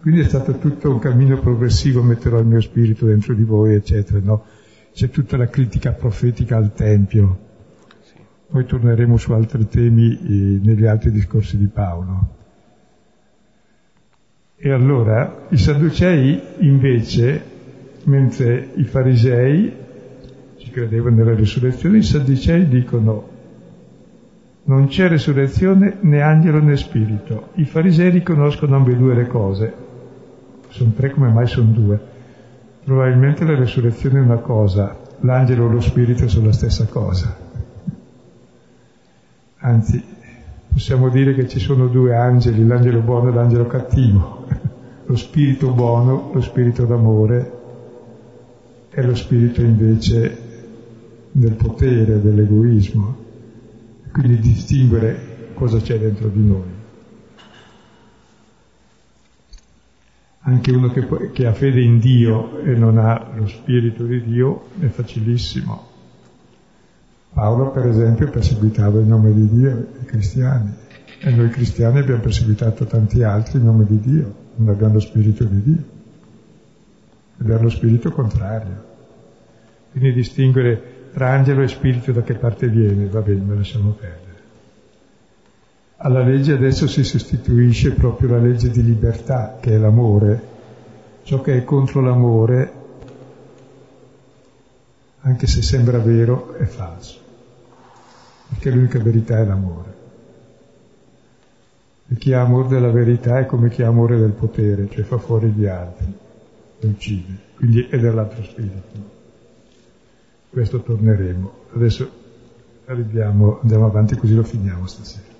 Quindi 0.00 0.20
è 0.20 0.24
stato 0.24 0.58
tutto 0.58 0.90
un 0.90 0.98
cammino 0.98 1.38
progressivo, 1.40 2.02
metterò 2.02 2.38
il 2.38 2.46
mio 2.46 2.60
spirito 2.60 3.06
dentro 3.06 3.34
di 3.34 3.44
voi, 3.44 3.74
eccetera, 3.74 4.20
no? 4.22 4.44
C'è 4.92 5.10
tutta 5.10 5.36
la 5.36 5.48
critica 5.48 5.92
profetica 5.92 6.56
al 6.56 6.72
Tempio. 6.74 7.38
Poi 8.48 8.64
torneremo 8.64 9.16
su 9.16 9.32
altri 9.32 9.66
temi 9.68 10.12
eh, 10.12 10.60
negli 10.62 10.86
altri 10.86 11.10
discorsi 11.10 11.56
di 11.56 11.66
Paolo. 11.66 12.34
E 14.56 14.70
allora 14.70 15.46
i 15.50 15.56
Sadducei 15.58 16.40
invece 16.58 17.54
mentre 18.06 18.70
i 18.74 18.84
farisei 18.84 19.72
ci 20.58 20.70
credevano 20.70 21.16
nella 21.16 21.34
risurrezione, 21.34 21.98
i 21.98 22.02
saddicei 22.02 22.68
dicono 22.68 23.34
non 24.64 24.86
c'è 24.88 25.08
risurrezione 25.08 25.98
né 26.00 26.20
angelo 26.22 26.60
né 26.60 26.76
spirito. 26.76 27.50
I 27.54 27.64
farisei 27.64 28.10
riconoscono 28.10 28.74
ambedue 28.74 29.14
le 29.14 29.26
cose. 29.28 29.74
Sono 30.68 30.90
tre, 30.96 31.10
come 31.10 31.28
mai 31.28 31.46
sono 31.46 31.70
due? 31.70 32.00
Probabilmente 32.84 33.44
la 33.44 33.56
risurrezione 33.56 34.18
è 34.18 34.22
una 34.22 34.38
cosa, 34.38 34.98
l'angelo 35.20 35.68
e 35.68 35.72
lo 35.72 35.80
spirito 35.80 36.28
sono 36.28 36.46
la 36.46 36.52
stessa 36.52 36.86
cosa. 36.86 37.36
Anzi, 39.58 40.02
possiamo 40.72 41.08
dire 41.10 41.34
che 41.34 41.48
ci 41.48 41.58
sono 41.58 41.86
due 41.86 42.14
angeli, 42.14 42.66
l'angelo 42.66 43.00
buono 43.00 43.30
e 43.30 43.32
l'angelo 43.32 43.66
cattivo. 43.66 44.46
Lo 45.08 45.14
spirito 45.14 45.70
buono, 45.72 46.30
lo 46.32 46.40
spirito 46.40 46.84
d'amore 46.84 47.55
è 48.96 49.02
lo 49.02 49.14
spirito 49.14 49.60
invece 49.60 50.38
del 51.30 51.52
potere, 51.52 52.18
dell'egoismo, 52.22 53.24
quindi 54.10 54.38
distinguere 54.38 55.50
cosa 55.52 55.78
c'è 55.80 55.98
dentro 55.98 56.28
di 56.28 56.42
noi. 56.42 56.74
Anche 60.38 60.70
uno 60.72 60.88
che, 60.88 61.30
che 61.32 61.46
ha 61.46 61.52
fede 61.52 61.82
in 61.82 61.98
Dio 61.98 62.58
e 62.60 62.74
non 62.74 62.96
ha 62.96 63.32
lo 63.34 63.46
spirito 63.46 64.04
di 64.04 64.24
Dio 64.24 64.68
è 64.80 64.86
facilissimo. 64.86 65.88
Paolo, 67.34 67.72
per 67.72 67.88
esempio, 67.88 68.30
perseguitava 68.30 68.98
in 68.98 69.08
nome 69.08 69.30
di 69.34 69.46
Dio 69.46 69.88
i 70.00 70.06
cristiani 70.06 70.72
e 71.20 71.30
noi 71.32 71.50
cristiani 71.50 71.98
abbiamo 71.98 72.22
perseguitato 72.22 72.86
tanti 72.86 73.22
altri 73.22 73.58
in 73.58 73.64
nome 73.66 73.84
di 73.84 74.00
Dio, 74.00 74.34
non 74.54 74.70
abbiamo 74.70 74.94
lo 74.94 75.00
spirito 75.00 75.44
di 75.44 75.62
Dio 75.62 75.94
abbiamo 77.38 77.62
lo 77.62 77.70
spirito 77.70 78.10
contrario. 78.10 78.84
Quindi 79.90 80.12
distinguere 80.12 81.10
tra 81.12 81.30
angelo 81.30 81.62
e 81.62 81.68
spirito 81.68 82.12
da 82.12 82.22
che 82.22 82.34
parte 82.34 82.68
viene, 82.68 83.06
va 83.06 83.20
bene, 83.20 83.54
lasciamo 83.54 83.90
perdere. 83.90 84.24
Alla 85.98 86.22
legge 86.22 86.52
adesso 86.52 86.86
si 86.86 87.02
sostituisce 87.02 87.92
proprio 87.92 88.30
la 88.30 88.38
legge 88.38 88.70
di 88.70 88.82
libertà, 88.82 89.56
che 89.58 89.74
è 89.74 89.78
l'amore. 89.78 90.54
Ciò 91.22 91.40
che 91.40 91.56
è 91.56 91.64
contro 91.64 92.02
l'amore, 92.02 92.72
anche 95.20 95.46
se 95.46 95.62
sembra 95.62 95.98
vero, 95.98 96.54
è 96.54 96.64
falso. 96.64 97.18
Perché 98.50 98.70
l'unica 98.70 98.98
verità 98.98 99.38
è 99.38 99.44
l'amore. 99.46 99.94
E 102.08 102.14
chi 102.16 102.34
ha 102.34 102.42
amore 102.42 102.68
della 102.68 102.90
verità 102.90 103.38
è 103.38 103.46
come 103.46 103.70
chi 103.70 103.82
ha 103.82 103.88
amore 103.88 104.18
del 104.18 104.32
potere, 104.32 104.88
cioè 104.90 105.02
fa 105.02 105.18
fuori 105.18 105.48
gli 105.48 105.66
altri, 105.66 106.14
uccide. 106.80 107.38
Quindi 107.56 107.86
è 107.88 107.98
dell'altro 107.98 108.42
spirito 108.42 109.14
questo 110.56 110.80
torneremo. 110.80 111.52
Adesso 111.74 112.10
arriviamo, 112.86 113.58
andiamo 113.60 113.84
avanti 113.84 114.16
così 114.16 114.34
lo 114.34 114.42
finiamo 114.42 114.86
stasera. 114.86 115.34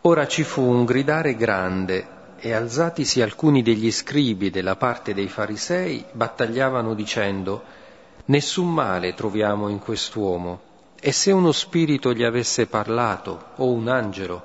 Ora 0.00 0.26
ci 0.26 0.42
fu 0.42 0.62
un 0.62 0.84
gridare 0.84 1.36
grande 1.36 2.18
e 2.40 2.52
alzatisi 2.52 3.22
alcuni 3.22 3.62
degli 3.62 3.92
scribi 3.92 4.50
della 4.50 4.74
parte 4.74 5.14
dei 5.14 5.28
farisei 5.28 6.04
battagliavano 6.10 6.92
dicendo 6.94 7.62
Nessun 8.24 8.72
male 8.72 9.14
troviamo 9.14 9.68
in 9.68 9.78
quest'uomo 9.78 10.60
e 10.98 11.12
se 11.12 11.30
uno 11.30 11.52
spirito 11.52 12.12
gli 12.12 12.24
avesse 12.24 12.66
parlato 12.66 13.50
o 13.56 13.70
un 13.70 13.86
angelo 13.86 14.42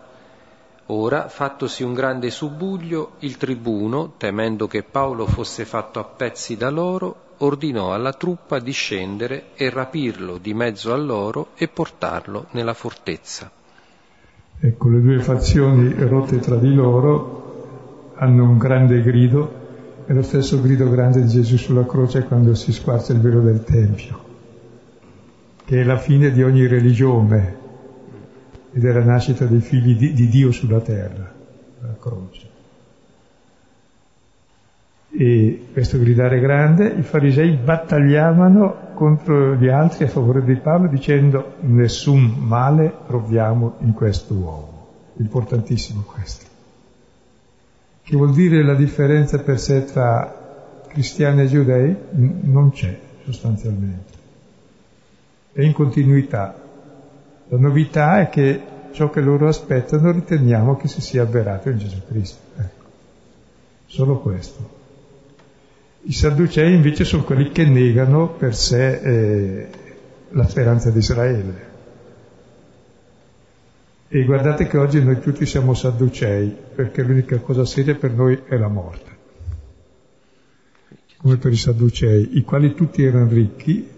Ora, 0.89 1.29
fattosi 1.29 1.81
un 1.81 1.95
grande 1.95 2.29
subuglio, 2.29 3.13
il 3.19 3.37
tribuno, 3.37 4.13
temendo 4.17 4.67
che 4.67 4.83
Paolo 4.83 5.25
fosse 5.25 5.65
fatto 5.65 5.99
a 5.99 6.03
pezzi 6.03 6.57
da 6.57 6.69
loro, 6.69 7.15
ordinò 7.37 7.91
alla 7.91 8.13
truppa 8.13 8.59
di 8.59 8.71
scendere 8.71 9.45
e 9.55 9.71
rapirlo 9.71 10.37
di 10.37 10.53
mezzo 10.53 10.93
a 10.93 10.95
loro 10.95 11.49
e 11.55 11.67
portarlo 11.67 12.45
nella 12.51 12.75
fortezza. 12.75 13.49
Ecco, 14.59 14.89
le 14.89 15.01
due 15.01 15.19
fazioni 15.21 15.91
rotte 16.07 16.37
tra 16.37 16.55
di 16.55 16.71
loro 16.71 18.13
hanno 18.17 18.43
un 18.43 18.59
grande 18.59 19.01
grido, 19.01 19.63
è 20.05 20.13
lo 20.13 20.21
stesso 20.21 20.61
grido 20.61 20.87
grande 20.87 21.23
di 21.23 21.29
Gesù 21.29 21.57
sulla 21.57 21.87
croce 21.87 22.25
quando 22.25 22.53
si 22.53 22.71
squarcia 22.71 23.11
il 23.11 23.21
velo 23.21 23.41
del 23.41 23.63
Tempio, 23.63 24.23
che 25.65 25.81
è 25.81 25.83
la 25.83 25.97
fine 25.97 26.31
di 26.31 26.43
ogni 26.43 26.67
religione 26.67 27.63
ed 28.75 28.83
è 28.83 28.91
la 28.91 29.05
nascita 29.05 29.45
dei 29.45 29.61
figli 29.61 29.95
di, 29.95 30.11
di 30.11 30.27
Dio 30.27 30.51
sulla 30.51 30.81
terra, 30.81 31.31
la 31.79 31.95
croce. 31.97 32.49
E 35.17 35.67
questo 35.71 35.97
gridare 35.97 36.41
grande, 36.41 36.87
i 36.89 37.01
farisei 37.03 37.55
battagliavano 37.55 38.91
contro 38.93 39.55
gli 39.55 39.69
altri 39.69 40.03
a 40.03 40.09
favore 40.09 40.43
di 40.43 40.57
Paolo 40.57 40.89
dicendo 40.89 41.53
nessun 41.61 42.35
male 42.39 42.93
troviamo 43.07 43.75
in 43.79 43.93
questo 43.93 44.33
uomo. 44.33 44.87
Importantissimo 45.19 46.01
questo. 46.01 46.45
Che 48.03 48.13
vuol 48.13 48.33
dire 48.33 48.61
la 48.61 48.75
differenza 48.75 49.39
per 49.39 49.57
sé 49.57 49.85
tra 49.85 50.83
cristiani 50.89 51.43
e 51.43 51.47
giudei? 51.47 51.95
Non 52.41 52.71
c'è 52.71 52.99
sostanzialmente. 53.23 54.11
È 55.53 55.61
in 55.61 55.71
continuità. 55.71 56.63
La 57.49 57.57
novità 57.57 58.21
è 58.21 58.29
che 58.29 58.61
ciò 58.91 59.09
che 59.09 59.21
loro 59.21 59.47
aspettano 59.47 60.11
riteniamo 60.11 60.77
che 60.77 60.87
si 60.87 61.01
sia 61.01 61.23
avverato 61.23 61.69
in 61.69 61.77
Gesù 61.77 62.01
Cristo. 62.07 62.41
Ecco. 62.57 62.83
Solo 63.85 64.19
questo. 64.19 64.83
I 66.01 66.13
Sadducei 66.13 66.73
invece 66.73 67.03
sono 67.03 67.23
quelli 67.23 67.51
che 67.51 67.65
negano 67.65 68.29
per 68.29 68.55
sé 68.55 68.99
eh, 68.99 69.69
la 70.29 70.47
speranza 70.47 70.89
di 70.89 70.99
Israele. 70.99 71.73
E 74.07 74.23
guardate 74.23 74.67
che 74.67 74.77
oggi 74.77 75.03
noi 75.03 75.19
tutti 75.19 75.45
siamo 75.45 75.73
Sadducei, 75.73 76.55
perché 76.75 77.03
l'unica 77.03 77.39
cosa 77.39 77.65
seria 77.65 77.95
per 77.95 78.11
noi 78.11 78.39
è 78.47 78.55
la 78.55 78.67
morte. 78.67 79.13
Come 81.17 81.37
per 81.37 81.51
i 81.51 81.57
Sadducei, 81.57 82.37
i 82.37 82.43
quali 82.43 82.75
tutti 82.75 83.03
erano 83.03 83.27
ricchi, 83.27 83.89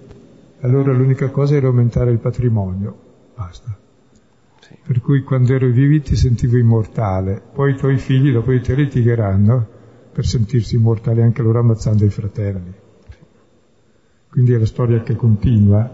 allora 0.62 0.92
l'unica 0.92 1.30
cosa 1.30 1.56
era 1.56 1.68
aumentare 1.68 2.12
il 2.12 2.20
patrimonio. 2.20 3.06
Basta. 3.38 3.78
Sì. 4.60 4.76
Per 4.84 5.00
cui 5.00 5.22
quando 5.22 5.54
ero 5.54 5.68
vivi 5.68 6.02
ti 6.02 6.16
sentivo 6.16 6.58
immortale, 6.58 7.40
poi 7.54 7.74
i 7.74 7.76
tuoi 7.76 7.98
figli 8.00 8.32
dopo 8.32 8.52
di 8.52 8.62
te 8.62 8.74
litigheranno 8.74 9.68
per 10.12 10.26
sentirsi 10.26 10.76
immortali 10.76 11.22
anche 11.22 11.44
loro 11.44 11.60
ammazzando 11.60 12.04
i 12.04 12.10
fratelli. 12.10 12.74
Quindi 14.28 14.54
è 14.54 14.58
la 14.58 14.66
storia 14.66 15.04
che 15.04 15.16
continua. 15.16 15.88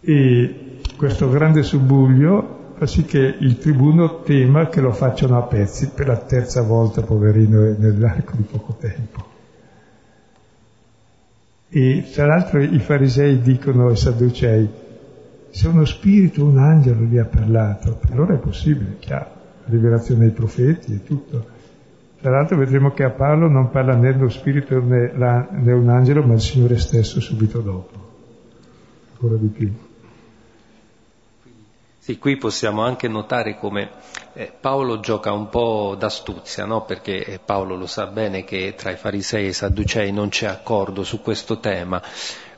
E 0.00 0.78
questo 0.96 1.28
grande 1.28 1.64
subbuglio 1.64 2.74
fa 2.76 2.86
sì 2.86 3.04
che 3.04 3.18
il 3.18 3.58
tribuno 3.58 4.22
tema 4.22 4.68
che 4.68 4.80
lo 4.80 4.92
facciano 4.92 5.36
a 5.36 5.42
pezzi 5.42 5.88
per 5.88 6.06
la 6.06 6.18
terza 6.18 6.62
volta, 6.62 7.02
poverino, 7.02 7.74
nell'arco 7.76 8.36
di 8.36 8.42
poco 8.42 8.76
tempo. 8.78 9.30
E 11.68 12.04
tra 12.12 12.26
l'altro 12.26 12.62
i 12.62 12.78
farisei 12.78 13.40
dicono 13.40 13.88
ai 13.88 13.96
sadducei, 13.96 14.68
se 15.52 15.68
uno 15.68 15.84
spirito 15.84 16.42
un 16.42 16.56
angelo 16.56 17.02
gli 17.02 17.18
ha 17.18 17.26
parlato, 17.26 18.00
loro 18.12 18.34
è 18.34 18.38
possibile, 18.38 18.96
chiaro, 18.98 19.26
la 19.64 19.70
rivelazione 19.70 20.20
dei 20.22 20.30
profeti 20.30 20.94
e 20.94 21.04
tutto. 21.04 21.44
Tra 22.22 22.30
l'altro 22.30 22.56
vedremo 22.56 22.92
che 22.92 23.04
a 23.04 23.10
Paolo 23.10 23.48
non 23.48 23.70
parla 23.70 23.94
né 23.94 24.16
lo 24.16 24.30
spirito 24.30 24.80
né, 24.80 25.12
la, 25.14 25.46
né 25.50 25.72
un 25.72 25.90
angelo, 25.90 26.22
ma 26.22 26.34
il 26.34 26.40
Signore 26.40 26.78
stesso 26.78 27.20
subito 27.20 27.60
dopo. 27.60 28.10
Ancora 29.12 29.36
di 29.36 29.48
più. 29.48 29.72
Sì, 31.98 32.18
qui 32.18 32.36
possiamo 32.36 32.82
anche 32.82 33.06
notare 33.06 33.58
come 33.58 33.90
eh, 34.32 34.50
Paolo 34.58 35.00
gioca 35.00 35.32
un 35.32 35.50
po' 35.50 35.94
d'astuzia, 35.98 36.64
no? 36.64 36.84
perché 36.84 37.24
eh, 37.24 37.38
Paolo 37.38 37.76
lo 37.76 37.86
sa 37.86 38.06
bene 38.06 38.42
che 38.42 38.74
tra 38.74 38.90
i 38.90 38.96
farisei 38.96 39.44
e 39.44 39.48
i 39.48 39.52
sadducei 39.52 40.12
non 40.12 40.30
c'è 40.30 40.46
accordo 40.46 41.04
su 41.04 41.20
questo 41.20 41.60
tema, 41.60 42.02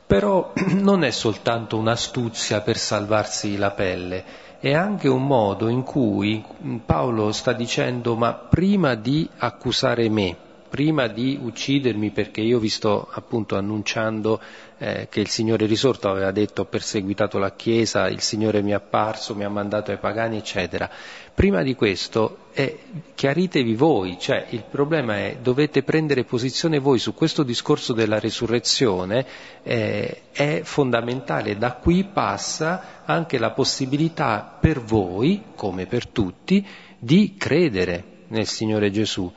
però 0.05 0.53
non 0.73 1.03
è 1.03 1.11
soltanto 1.11 1.77
un'astuzia 1.77 2.61
per 2.61 2.77
salvarsi 2.77 3.57
la 3.57 3.71
pelle, 3.71 4.23
è 4.59 4.73
anche 4.73 5.07
un 5.07 5.25
modo 5.25 5.67
in 5.67 5.83
cui 5.83 6.43
Paolo 6.85 7.31
sta 7.31 7.53
dicendo 7.53 8.15
ma 8.15 8.33
prima 8.33 8.95
di 8.95 9.29
accusare 9.37 10.09
me, 10.09 10.37
prima 10.75 11.07
di 11.07 11.39
uccidermi 11.41 12.11
perché 12.11 12.41
io 12.41 12.59
vi 12.59 12.67
sto 12.67 13.07
appunto 13.09 13.55
annunciando 13.55 14.41
eh, 14.77 15.07
che 15.09 15.21
il 15.21 15.29
Signore 15.29 15.67
risorto 15.67 16.09
aveva 16.09 16.31
detto 16.31 16.63
ho 16.63 16.65
perseguitato 16.65 17.37
la 17.37 17.53
Chiesa, 17.55 18.09
il 18.09 18.19
Signore 18.19 18.61
mi 18.61 18.71
è 18.71 18.73
apparso, 18.73 19.35
mi 19.35 19.45
ha 19.45 19.49
mandato 19.49 19.91
ai 19.91 19.99
pagani, 19.99 20.35
eccetera. 20.35 20.89
Prima 21.33 21.63
di 21.63 21.75
questo 21.75 22.49
eh, 22.51 22.79
chiaritevi 23.15 23.73
voi, 23.73 24.17
cioè 24.19 24.47
il 24.49 24.65
problema 24.69 25.15
è 25.15 25.37
dovete 25.41 25.81
prendere 25.81 26.25
posizione 26.25 26.77
voi 26.79 26.99
su 26.99 27.13
questo 27.13 27.43
discorso 27.43 27.93
della 27.93 28.19
resurrezione, 28.19 29.25
eh, 29.63 30.23
è 30.33 30.59
fondamentale, 30.65 31.57
da 31.57 31.71
qui 31.75 32.03
passa 32.03 33.03
anche 33.05 33.37
la 33.37 33.51
possibilità 33.51 34.57
per 34.59 34.81
voi, 34.81 35.41
come 35.55 35.85
per 35.85 36.05
tutti, 36.05 36.67
di 36.99 37.35
credere 37.37 38.03
nel 38.27 38.45
Signore 38.45 38.91
Gesù. 38.91 39.31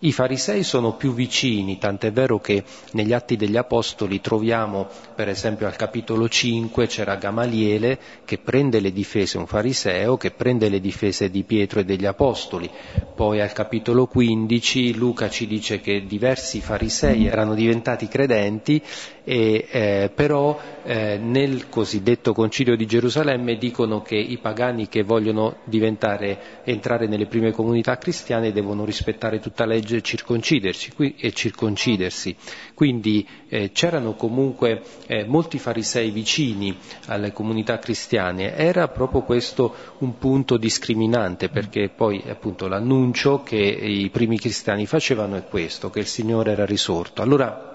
I 0.00 0.12
farisei 0.12 0.62
sono 0.62 0.94
più 0.94 1.12
vicini, 1.12 1.76
tant'è 1.76 2.12
vero 2.12 2.38
che 2.38 2.62
negli 2.92 3.12
Atti 3.12 3.34
degli 3.34 3.56
Apostoli 3.56 4.20
troviamo, 4.20 4.86
per 5.16 5.28
esempio 5.28 5.66
al 5.66 5.74
capitolo 5.74 6.28
5, 6.28 6.86
c'era 6.86 7.16
Gamaliele 7.16 7.98
che 8.24 8.38
prende 8.38 8.78
le 8.78 8.92
difese, 8.92 9.38
un 9.38 9.48
fariseo 9.48 10.16
che 10.16 10.30
prende 10.30 10.68
le 10.68 10.78
difese 10.78 11.30
di 11.30 11.42
Pietro 11.42 11.80
e 11.80 11.84
degli 11.84 12.06
Apostoli. 12.06 12.70
Poi 13.12 13.40
al 13.40 13.52
capitolo 13.52 14.06
15 14.06 14.94
Luca 14.94 15.28
ci 15.28 15.48
dice 15.48 15.80
che 15.80 16.06
diversi 16.06 16.60
farisei 16.60 17.26
erano 17.26 17.54
diventati 17.54 18.06
credenti 18.06 18.80
e, 19.28 19.66
eh, 19.70 20.10
però 20.14 20.58
eh, 20.84 21.18
nel 21.18 21.68
cosiddetto 21.68 22.32
concilio 22.32 22.76
di 22.76 22.86
Gerusalemme 22.86 23.58
dicono 23.58 24.00
che 24.00 24.16
i 24.16 24.38
pagani 24.38 24.88
che 24.88 25.02
vogliono 25.02 25.56
entrare 26.64 27.06
nelle 27.06 27.26
prime 27.26 27.52
comunità 27.52 27.98
cristiane 27.98 28.52
devono 28.52 28.86
rispettare 28.86 29.38
tutta 29.38 29.66
la 29.66 29.74
legge 29.74 29.96
e 29.98 30.02
e 31.18 31.32
circoncidersi. 31.32 32.34
Quindi 32.72 33.28
eh, 33.50 33.70
c'erano 33.70 34.14
comunque 34.14 34.80
eh, 35.06 35.26
molti 35.26 35.58
farisei 35.58 36.10
vicini 36.10 36.74
alle 37.08 37.30
comunità 37.32 37.78
cristiane, 37.78 38.56
era 38.56 38.88
proprio 38.88 39.24
questo 39.24 39.74
un 39.98 40.16
punto 40.16 40.56
discriminante 40.56 41.50
perché 41.50 41.90
poi 41.94 42.24
appunto 42.26 42.66
l'annuncio 42.66 43.42
che 43.42 43.56
i 43.56 44.08
primi 44.08 44.38
cristiani 44.38 44.86
facevano 44.86 45.36
è 45.36 45.44
questo, 45.46 45.90
che 45.90 45.98
il 45.98 46.06
Signore 46.06 46.52
era 46.52 46.64
risorto. 46.64 47.20
Allora 47.20 47.67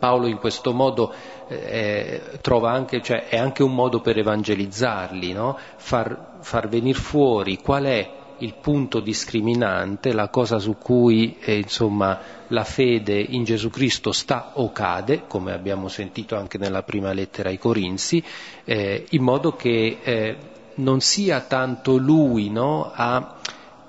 Paolo 0.00 0.26
in 0.26 0.38
questo 0.38 0.72
modo 0.72 1.14
eh, 1.46 2.40
anche, 2.64 3.00
cioè, 3.00 3.28
è 3.28 3.36
anche 3.36 3.62
un 3.62 3.74
modo 3.74 4.00
per 4.00 4.18
evangelizzarli, 4.18 5.32
no? 5.32 5.56
far, 5.76 6.38
far 6.40 6.68
venire 6.68 6.98
fuori 6.98 7.58
qual 7.58 7.84
è 7.84 8.18
il 8.38 8.54
punto 8.54 9.00
discriminante, 9.00 10.12
la 10.12 10.28
cosa 10.28 10.58
su 10.58 10.76
cui 10.78 11.36
eh, 11.40 11.58
insomma, 11.58 12.18
la 12.48 12.64
fede 12.64 13.18
in 13.20 13.44
Gesù 13.44 13.70
Cristo 13.70 14.12
sta 14.12 14.52
o 14.54 14.72
cade, 14.72 15.26
come 15.26 15.52
abbiamo 15.52 15.88
sentito 15.88 16.36
anche 16.36 16.58
nella 16.58 16.82
prima 16.82 17.12
lettera 17.12 17.50
ai 17.50 17.58
Corinzi, 17.58 18.22
eh, 18.64 19.06
in 19.10 19.22
modo 19.22 19.54
che 19.54 19.98
eh, 20.02 20.36
non 20.76 21.00
sia 21.00 21.40
tanto 21.40 21.96
lui 21.96 22.48
no, 22.48 22.90
a 22.94 23.36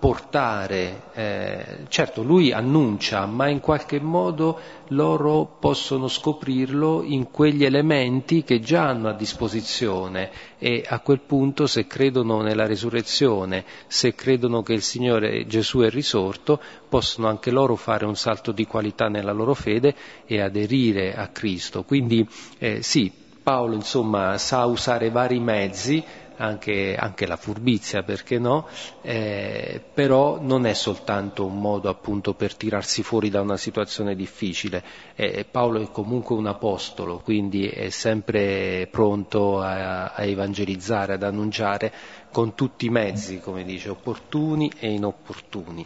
portare, 0.01 1.03
eh, 1.13 1.65
certo 1.87 2.23
lui 2.23 2.51
annuncia, 2.51 3.27
ma 3.27 3.47
in 3.49 3.59
qualche 3.59 3.99
modo 3.99 4.59
loro 4.87 5.57
possono 5.59 6.07
scoprirlo 6.07 7.03
in 7.03 7.29
quegli 7.29 7.63
elementi 7.63 8.43
che 8.43 8.59
già 8.59 8.87
hanno 8.87 9.09
a 9.09 9.13
disposizione 9.13 10.31
e 10.57 10.83
a 10.87 11.01
quel 11.01 11.19
punto 11.19 11.67
se 11.67 11.85
credono 11.85 12.41
nella 12.41 12.65
resurrezione, 12.65 13.63
se 13.85 14.15
credono 14.15 14.63
che 14.63 14.73
il 14.73 14.81
Signore 14.81 15.45
Gesù 15.45 15.81
è 15.81 15.89
risorto, 15.91 16.59
possono 16.89 17.27
anche 17.27 17.51
loro 17.51 17.75
fare 17.75 18.05
un 18.05 18.15
salto 18.15 18.51
di 18.51 18.65
qualità 18.65 19.07
nella 19.07 19.33
loro 19.33 19.53
fede 19.53 19.93
e 20.25 20.41
aderire 20.41 21.13
a 21.13 21.27
Cristo. 21.27 21.83
Quindi 21.83 22.27
eh, 22.57 22.81
sì, 22.81 23.11
Paolo 23.43 23.75
insomma 23.75 24.39
sa 24.39 24.65
usare 24.65 25.11
vari 25.11 25.39
mezzi 25.39 26.03
anche, 26.41 26.95
anche 26.95 27.25
la 27.25 27.37
furbizia, 27.37 28.03
perché 28.03 28.39
no? 28.39 28.67
Eh, 29.01 29.81
però 29.93 30.39
non 30.41 30.65
è 30.65 30.73
soltanto 30.73 31.45
un 31.45 31.59
modo 31.59 31.89
appunto 31.89 32.33
per 32.33 32.55
tirarsi 32.55 33.03
fuori 33.03 33.29
da 33.29 33.41
una 33.41 33.57
situazione 33.57 34.15
difficile. 34.15 34.83
Eh, 35.15 35.45
Paolo 35.49 35.81
è 35.81 35.91
comunque 35.91 36.35
un 36.35 36.47
apostolo, 36.47 37.19
quindi 37.19 37.67
è 37.67 37.89
sempre 37.89 38.87
pronto 38.91 39.59
a, 39.61 40.13
a 40.13 40.23
evangelizzare, 40.23 41.13
ad 41.13 41.23
annunciare 41.23 41.91
con 42.31 42.55
tutti 42.55 42.85
i 42.87 42.89
mezzi, 42.89 43.39
come 43.39 43.63
dice, 43.63 43.89
opportuni 43.89 44.71
e 44.79 44.91
inopportuni. 44.91 45.85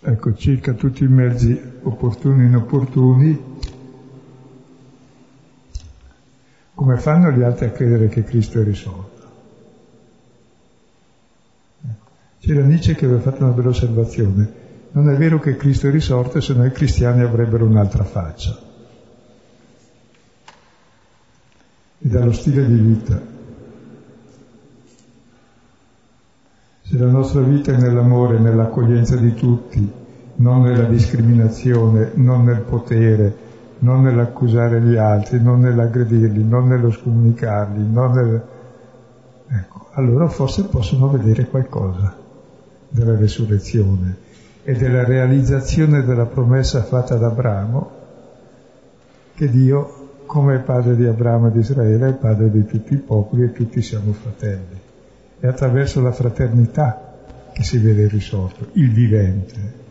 ecco, 0.00 0.34
circa 0.34 0.72
tutti 0.72 1.04
i 1.04 1.08
mezzi 1.08 1.60
opportuni 1.82 2.42
e 2.42 2.46
inopportuni, 2.46 3.44
come 6.74 6.96
fanno 6.98 7.30
gli 7.30 7.42
altri 7.42 7.66
a 7.66 7.70
credere 7.70 8.08
che 8.08 8.22
Cristo 8.22 8.60
è 8.60 8.64
risolto? 8.64 9.24
Ecco, 11.84 12.10
c'era 12.46 12.62
Nietzsche 12.62 12.94
che 12.94 13.06
aveva 13.06 13.18
fatto 13.18 13.42
una 13.42 13.52
bella 13.52 13.70
osservazione. 13.70 14.64
Non 14.92 15.10
è 15.10 15.16
vero 15.16 15.40
che 15.40 15.56
Cristo 15.56 15.88
è 15.88 15.90
risorto 15.90 16.40
se 16.40 16.54
no 16.54 16.64
i 16.64 16.70
cristiani 16.70 17.22
avrebbero 17.22 17.64
un'altra 17.64 18.04
faccia. 18.04 18.56
E 21.98 22.08
dallo 22.08 22.30
stile 22.30 22.64
di 22.64 22.76
vita. 22.76 23.20
Se 26.82 26.96
la 26.96 27.10
nostra 27.10 27.40
vita 27.40 27.72
è 27.72 27.78
nell'amore, 27.78 28.38
nell'accoglienza 28.38 29.16
di 29.16 29.34
tutti, 29.34 29.90
non 30.36 30.62
nella 30.62 30.84
discriminazione, 30.84 32.12
non 32.14 32.44
nel 32.44 32.60
potere, 32.60 33.36
non 33.80 34.02
nell'accusare 34.02 34.80
gli 34.82 34.94
altri, 34.94 35.42
non 35.42 35.58
nell'aggredirli, 35.58 36.44
non 36.44 36.68
nello 36.68 36.92
scomunicarli, 36.92 37.90
non 37.90 38.12
nel... 38.12 38.42
Ecco, 39.48 39.88
allora 39.94 40.28
forse 40.28 40.62
possono 40.66 41.08
vedere 41.08 41.46
qualcosa 41.46 42.24
della 42.96 43.16
resurrezione 43.16 44.16
e 44.64 44.74
della 44.74 45.04
realizzazione 45.04 46.02
della 46.02 46.24
promessa 46.24 46.82
fatta 46.82 47.14
ad 47.14 47.22
Abramo, 47.22 47.90
che 49.34 49.50
Dio, 49.50 50.22
come 50.24 50.58
padre 50.60 50.96
di 50.96 51.04
Abramo 51.04 51.48
e 51.48 51.52
di 51.52 51.58
Israele, 51.58 52.08
è 52.08 52.14
padre 52.14 52.50
di 52.50 52.64
tutti 52.64 52.94
i 52.94 52.98
popoli 52.98 53.42
e 53.42 53.52
tutti 53.52 53.82
siamo 53.82 54.12
fratelli. 54.12 54.80
È 55.38 55.46
attraverso 55.46 56.00
la 56.00 56.10
fraternità 56.10 57.14
che 57.52 57.62
si 57.62 57.78
vede 57.78 58.04
il 58.04 58.10
risorto, 58.10 58.68
il 58.72 58.90
vivente. 58.90 59.84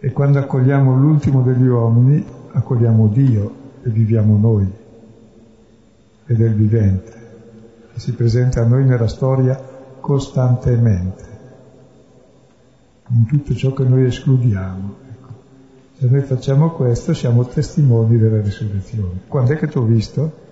E 0.00 0.10
quando 0.12 0.40
accogliamo 0.40 0.96
l'ultimo 0.96 1.42
degli 1.42 1.66
uomini, 1.66 2.24
accogliamo 2.52 3.06
Dio 3.08 3.54
e 3.84 3.90
viviamo 3.90 4.36
noi. 4.36 4.70
Ed 6.26 6.40
è 6.40 6.44
il 6.44 6.54
vivente, 6.54 7.12
che 7.92 8.00
si 8.00 8.12
presenta 8.12 8.62
a 8.62 8.66
noi 8.66 8.84
nella 8.84 9.08
storia 9.08 9.58
costantemente, 10.00 11.33
in 13.08 13.26
tutto 13.26 13.54
ciò 13.54 13.72
che 13.72 13.84
noi 13.84 14.04
escludiamo. 14.06 14.96
Ecco. 15.10 15.28
Se 15.98 16.06
noi 16.06 16.22
facciamo 16.22 16.70
questo 16.70 17.12
siamo 17.12 17.46
testimoni 17.46 18.18
della 18.18 18.40
risurrezione. 18.40 19.20
Quando 19.28 19.52
è 19.52 19.56
che 19.56 19.68
ti 19.68 19.78
ho 19.78 19.82
visto? 19.82 20.42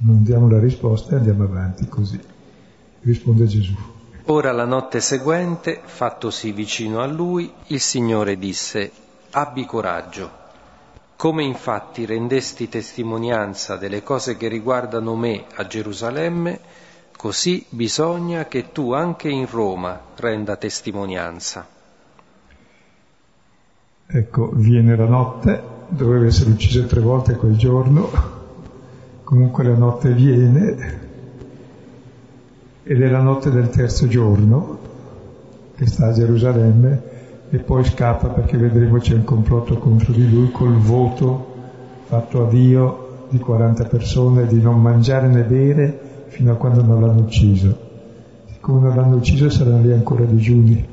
Non 0.00 0.22
diamo 0.22 0.48
la 0.48 0.60
risposta 0.60 1.14
e 1.14 1.18
andiamo 1.18 1.44
avanti 1.44 1.86
così. 1.88 2.20
Risponde 3.00 3.46
Gesù. 3.46 3.74
Ora 4.26 4.52
la 4.52 4.66
notte 4.66 5.00
seguente, 5.00 5.80
fattosi 5.82 6.52
vicino 6.52 7.00
a 7.00 7.06
lui, 7.06 7.50
il 7.68 7.80
Signore 7.80 8.36
disse, 8.36 8.92
Abbi 9.30 9.64
coraggio. 9.64 10.30
Come 11.16 11.42
infatti 11.42 12.04
rendesti 12.04 12.68
testimonianza 12.68 13.76
delle 13.76 14.02
cose 14.02 14.36
che 14.36 14.48
riguardano 14.48 15.16
me 15.16 15.46
a 15.54 15.66
Gerusalemme, 15.66 16.60
così 17.18 17.66
bisogna 17.68 18.46
che 18.46 18.72
tu 18.72 18.92
anche 18.92 19.28
in 19.28 19.46
Roma 19.50 20.00
renda 20.16 20.56
testimonianza. 20.56 21.66
Ecco, 24.06 24.50
viene 24.54 24.96
la 24.96 25.06
notte, 25.06 25.62
doveva 25.88 26.24
essere 26.24 26.48
ucciso 26.48 26.86
tre 26.86 27.00
volte 27.00 27.34
quel 27.34 27.56
giorno, 27.58 28.36
Comunque 29.28 29.62
la 29.62 29.74
notte 29.74 30.10
viene 30.14 31.00
ed 32.82 33.02
è 33.02 33.08
la 33.10 33.20
notte 33.20 33.50
del 33.50 33.68
terzo 33.68 34.08
giorno 34.08 34.78
che 35.76 35.84
sta 35.84 36.06
a 36.06 36.12
Gerusalemme 36.14 37.02
e 37.50 37.58
poi 37.58 37.84
scappa 37.84 38.28
perché 38.28 38.56
vedremo 38.56 38.96
c'è 38.96 39.12
un 39.12 39.24
complotto 39.24 39.76
contro 39.76 40.14
di 40.14 40.30
lui 40.30 40.50
col 40.50 40.78
voto 40.78 41.56
fatto 42.06 42.46
a 42.46 42.48
Dio 42.48 43.26
di 43.28 43.38
40 43.38 43.84
persone 43.84 44.46
di 44.46 44.62
non 44.62 44.80
mangiare 44.80 45.26
né 45.26 45.42
bere 45.42 46.00
fino 46.28 46.52
a 46.52 46.56
quando 46.56 46.82
non 46.82 47.00
l'hanno 47.00 47.22
ucciso. 47.22 47.86
Siccome 48.52 48.86
non 48.86 48.96
l'hanno 48.96 49.16
ucciso 49.16 49.50
saranno 49.50 49.82
lì 49.82 49.92
ancora 49.92 50.24
digiuni. 50.24 50.86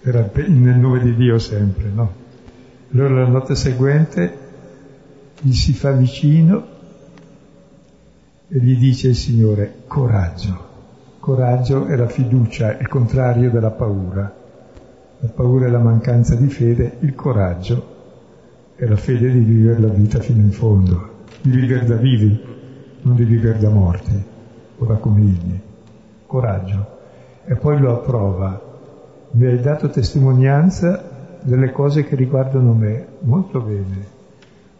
Era 0.00 0.30
nel 0.34 0.78
nome 0.78 1.00
di 1.00 1.14
Dio 1.14 1.38
sempre, 1.38 1.90
no? 1.92 2.12
Allora 2.92 3.22
la 3.22 3.28
notte 3.28 3.54
seguente 3.54 4.46
gli 5.40 5.52
si 5.52 5.74
fa 5.74 5.92
vicino 5.92 6.66
e 8.48 8.58
gli 8.58 8.78
dice 8.78 9.08
il 9.08 9.16
Signore, 9.16 9.82
coraggio. 9.86 10.66
Coraggio 11.18 11.84
è 11.86 11.96
la 11.96 12.08
fiducia, 12.08 12.78
il 12.78 12.88
contrario 12.88 13.50
della 13.50 13.70
paura. 13.70 14.34
La 15.20 15.28
paura 15.28 15.66
è 15.66 15.68
la 15.68 15.78
mancanza 15.78 16.34
di 16.36 16.48
fede, 16.48 16.96
il 17.00 17.14
coraggio 17.14 17.96
è 18.76 18.86
la 18.86 18.96
fede 18.96 19.32
di 19.32 19.40
vivere 19.40 19.80
la 19.80 19.88
vita 19.88 20.20
fino 20.20 20.40
in 20.40 20.52
fondo, 20.52 21.07
di 21.40 21.50
vivere 21.50 21.84
da 21.86 21.96
vivi, 21.96 22.40
non 23.02 23.16
di 23.16 23.24
vivere 23.24 23.58
da 23.58 23.70
morti 23.70 24.24
o 24.78 24.84
da 24.84 24.94
conigli. 24.96 25.60
Coraggio. 26.26 26.96
E 27.44 27.54
poi 27.56 27.78
lo 27.78 27.94
approva. 27.94 28.60
Mi 29.30 29.46
hai 29.46 29.60
dato 29.60 29.88
testimonianza 29.88 31.38
delle 31.42 31.70
cose 31.72 32.04
che 32.04 32.16
riguardano 32.16 32.72
me. 32.72 33.06
Molto 33.20 33.60
bene 33.60 34.16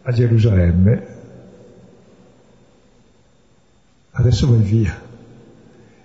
a 0.09 0.11
Gerusalemme, 0.11 1.07
adesso 4.11 4.49
vai 4.49 4.61
via, 4.61 4.99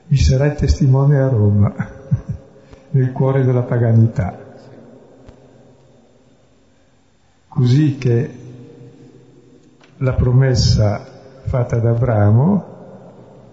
mi 0.09 0.17
sarai 0.17 0.55
testimone 0.55 1.19
a 1.19 1.29
Roma, 1.29 1.75
nel 2.91 3.13
cuore 3.13 3.45
della 3.45 3.63
paganità. 3.63 4.43
Così 7.49 7.97
che 7.97 8.44
la 9.99 10.13
promessa 10.13 11.05
fatta 11.43 11.77
ad 11.77 11.87
Abramo 11.87 12.73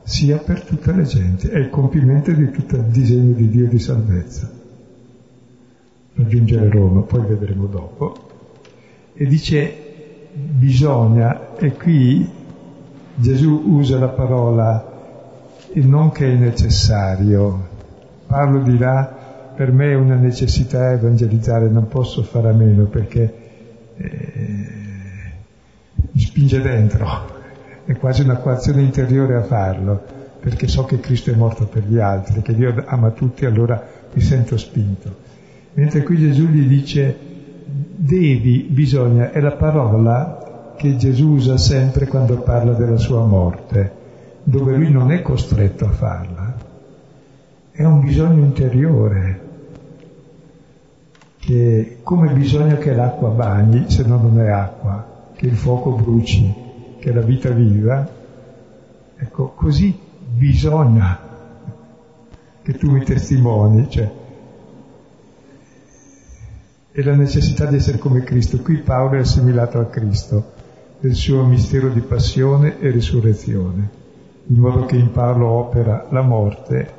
sia 0.04 0.38
per 0.38 0.64
tutte 0.64 0.92
le 0.92 1.04
genti, 1.04 1.48
è 1.48 1.58
il 1.58 1.70
compimento 1.70 2.32
di 2.32 2.50
tutto 2.52 2.76
il 2.76 2.84
disegno 2.84 3.34
di 3.34 3.50
Dio 3.50 3.68
di 3.68 3.80
salvezza. 3.80 4.50
Raggiungere 6.14 6.70
Roma, 6.70 7.02
poi 7.02 7.26
vedremo 7.26 7.68
dopo. 7.68 8.30
E 9.14 9.26
dice 9.26 9.74
bisogna, 10.34 11.56
e 11.56 11.74
qui 11.74 12.28
Gesù 13.16 13.64
usa 13.68 14.00
la 14.00 14.10
parola 14.10 14.92
non 15.74 16.12
che 16.12 16.32
è 16.32 16.36
necessario. 16.36 17.70
Parlo 18.26 18.62
di 18.62 18.78
là, 18.78 19.54
per 19.56 19.72
me 19.72 19.92
è 19.92 19.96
una 19.96 20.16
necessità 20.16 20.92
evangelizzare, 20.92 21.70
non 21.70 21.88
posso 21.88 22.24
fare 22.24 22.50
a 22.50 22.54
meno 22.54 22.86
perché 22.86 23.34
eh, 23.96 24.82
mi 26.12 26.22
spinge 26.22 26.62
dentro, 26.62 27.08
è 27.86 27.96
quasi 27.96 28.22
una 28.22 28.38
coazione 28.38 28.82
interiore 28.82 29.36
a 29.36 29.44
farlo, 29.44 30.04
perché 30.40 30.68
so 30.68 30.86
che 30.86 31.00
Cristo 31.00 31.32
è 31.32 31.36
morto 31.36 31.66
per 31.68 31.84
gli 31.86 32.00
altri, 32.00 32.42
che 32.42 32.56
Dio 32.56 32.84
ama 32.86 33.12
tutti, 33.12 33.46
allora 33.46 33.82
mi 34.14 34.22
sento 34.22 34.58
spinto. 34.58 35.30
Mentre 35.74 36.04
qui 36.04 36.18
Gesù 36.18 36.48
gli 36.48 36.68
dice 36.68 37.18
devi, 37.96 38.68
bisogna, 38.70 39.32
è 39.32 39.40
la 39.40 39.54
parola 39.54 40.74
che 40.76 40.98
Gesù 40.98 41.30
usa 41.30 41.58
sempre 41.58 42.08
quando 42.08 42.40
parla 42.42 42.74
della 42.74 42.98
sua 42.98 43.24
morte, 43.24 44.00
dove 44.44 44.76
lui 44.76 44.92
non 44.92 45.12
è 45.12 45.22
costretto 45.22 45.86
a 45.86 45.92
farla, 45.92 46.56
è 47.72 47.84
un 47.84 48.02
bisogno 48.02 48.44
interiore, 48.44 49.40
che 51.38 52.00
come 52.04 52.34
bisogna 52.34 52.76
che 52.78 52.94
l'acqua 52.94 53.30
bagni, 53.30 53.90
se 53.90 54.04
no 54.04 54.18
non 54.18 54.40
è 54.40 54.50
acqua, 54.50 55.11
che 55.42 55.48
il 55.48 55.56
fuoco 55.56 55.94
bruci, 55.94 56.54
che 57.00 57.12
la 57.12 57.22
vita 57.22 57.50
viva, 57.50 58.08
ecco, 59.18 59.54
così 59.56 59.98
bisogna 60.36 61.20
che 62.62 62.74
tu 62.74 62.92
mi 62.92 63.04
testimoni, 63.04 63.90
cioè 63.90 64.12
e 66.92 67.04
la 67.04 67.16
necessità 67.16 67.66
di 67.66 67.78
essere 67.78 67.98
come 67.98 68.22
Cristo. 68.22 68.60
Qui 68.60 68.82
Paolo 68.82 69.16
è 69.16 69.22
assimilato 69.22 69.80
a 69.80 69.86
Cristo, 69.86 70.52
nel 71.00 71.16
suo 71.16 71.44
mistero 71.44 71.90
di 71.90 72.02
passione 72.02 72.80
e 72.80 72.92
risurrezione, 72.92 73.90
in 74.46 74.60
modo 74.60 74.86
che 74.86 74.96
in 74.96 75.10
Paolo 75.12 75.48
opera 75.48 76.06
la 76.12 76.22
morte 76.22 76.94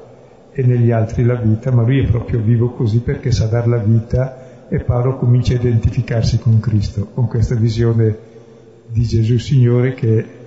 e 0.51 0.65
negli 0.65 0.91
altri 0.91 1.23
la 1.23 1.37
vita, 1.37 1.71
ma 1.71 1.83
lui 1.83 2.01
è 2.01 2.11
proprio 2.11 2.41
vivo 2.41 2.71
così 2.71 3.03
perché 3.03 3.31
sa 3.31 3.47
dar 3.47 3.69
la 3.69 3.79
vita 3.79 4.67
e 4.69 4.81
Paolo 4.81 5.17
comincia 5.17 5.53
a 5.53 5.59
identificarsi 5.59 6.41
con 6.41 6.59
Cristo, 6.59 7.07
con 7.15 7.29
questa 7.29 7.55
visione 7.55 8.31
di 8.93 9.05
Gesù 9.05 9.39
Signore 9.39 9.95
che 9.95 10.41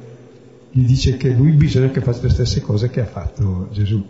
gli 0.70 0.86
dice 0.86 1.18
che 1.18 1.30
lui 1.30 1.52
bisogna 1.52 1.90
che 1.90 2.02
faccia 2.02 2.24
le 2.24 2.30
stesse 2.30 2.62
cose 2.62 2.90
che 2.90 3.02
ha 3.02 3.06
fatto 3.06 3.70
Gesù, 3.72 4.06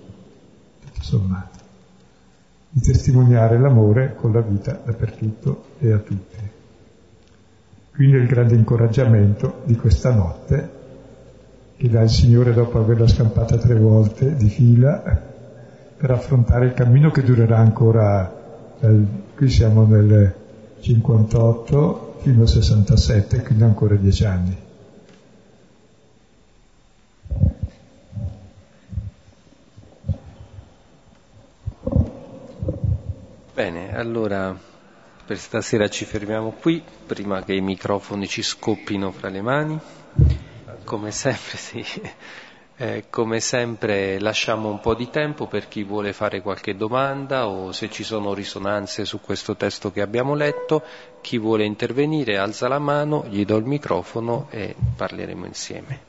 tutto 0.82 1.02
sommato 1.02 1.64
di 2.70 2.82
testimoniare 2.82 3.58
l'amore 3.58 4.16
con 4.16 4.34
la 4.34 4.42
vita 4.42 4.82
dappertutto 4.84 5.64
e 5.80 5.94
a 5.94 5.98
tutti. 6.00 6.36
Quindi 7.94 8.18
il 8.18 8.28
grande 8.28 8.56
incoraggiamento 8.56 9.62
di 9.64 9.76
questa 9.78 10.14
notte 10.14 10.70
che 11.78 11.90
dà 11.90 12.02
il 12.02 12.10
Signore 12.10 12.52
dopo 12.52 12.78
averla 12.78 13.08
scampata 13.08 13.58
tre 13.58 13.76
volte 13.76 14.36
di 14.36 14.50
fila 14.50 15.02
per 15.98 16.12
affrontare 16.12 16.66
il 16.66 16.74
cammino 16.74 17.12
che 17.12 17.24
durerà 17.24 17.60
ancora, 17.60 18.76
dal, 18.80 19.08
qui 19.34 19.48
siamo 19.48 19.86
nel 19.86 20.34
58 20.82 22.15
fino 22.26 22.42
al 22.42 22.50
67, 22.50 23.44
quindi 23.44 23.64
ancora 23.64 23.94
dieci 23.94 24.26
anni. 24.26 24.58
Bene, 33.54 33.96
allora 33.96 34.58
per 35.24 35.38
stasera 35.38 35.88
ci 35.88 36.06
fermiamo 36.06 36.54
qui, 36.60 36.84
prima 37.06 37.44
che 37.44 37.54
i 37.54 37.62
microfoni 37.62 38.28
ci 38.28 38.42
scoppino 38.42 39.12
fra 39.12 39.30
le 39.30 39.42
mani. 39.42 39.80
Come 40.84 41.12
sempre, 41.12 41.58
sì. 41.58 41.86
Eh, 42.78 43.06
come 43.10 43.40
sempre 43.40 44.20
lasciamo 44.20 44.68
un 44.68 44.82
po' 44.82 44.96
di 44.96 45.10
tempo 45.10 45.48
per 45.48 45.70
chi 45.70 45.84
vuole 45.84 46.12
fare 46.12 46.42
qualche 46.42 46.76
domanda 46.76 47.48
o 47.48 47.72
se 47.72 47.90
ci 47.90 48.04
sono 48.04 48.34
risonanze 48.34 49.06
su 49.06 49.22
questo 49.22 49.56
testo 49.56 49.92
che 49.92 50.02
abbiamo 50.02 50.36
letto, 50.36 50.84
chi 51.26 51.40
vuole 51.40 51.66
intervenire 51.66 52.38
alza 52.38 52.68
la 52.68 52.78
mano, 52.78 53.26
gli 53.28 53.44
do 53.46 53.58
il 53.58 53.66
microfono 53.66 54.46
e 54.52 54.76
parleremo 54.96 55.48
insieme. 55.48 56.00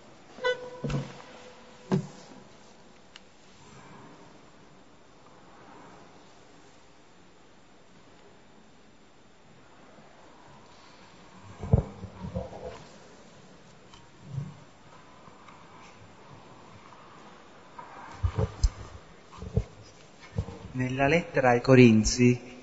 Nella 20.73 21.09
lettera 21.09 21.53
ai 21.53 21.63
Corinzi 21.63 22.56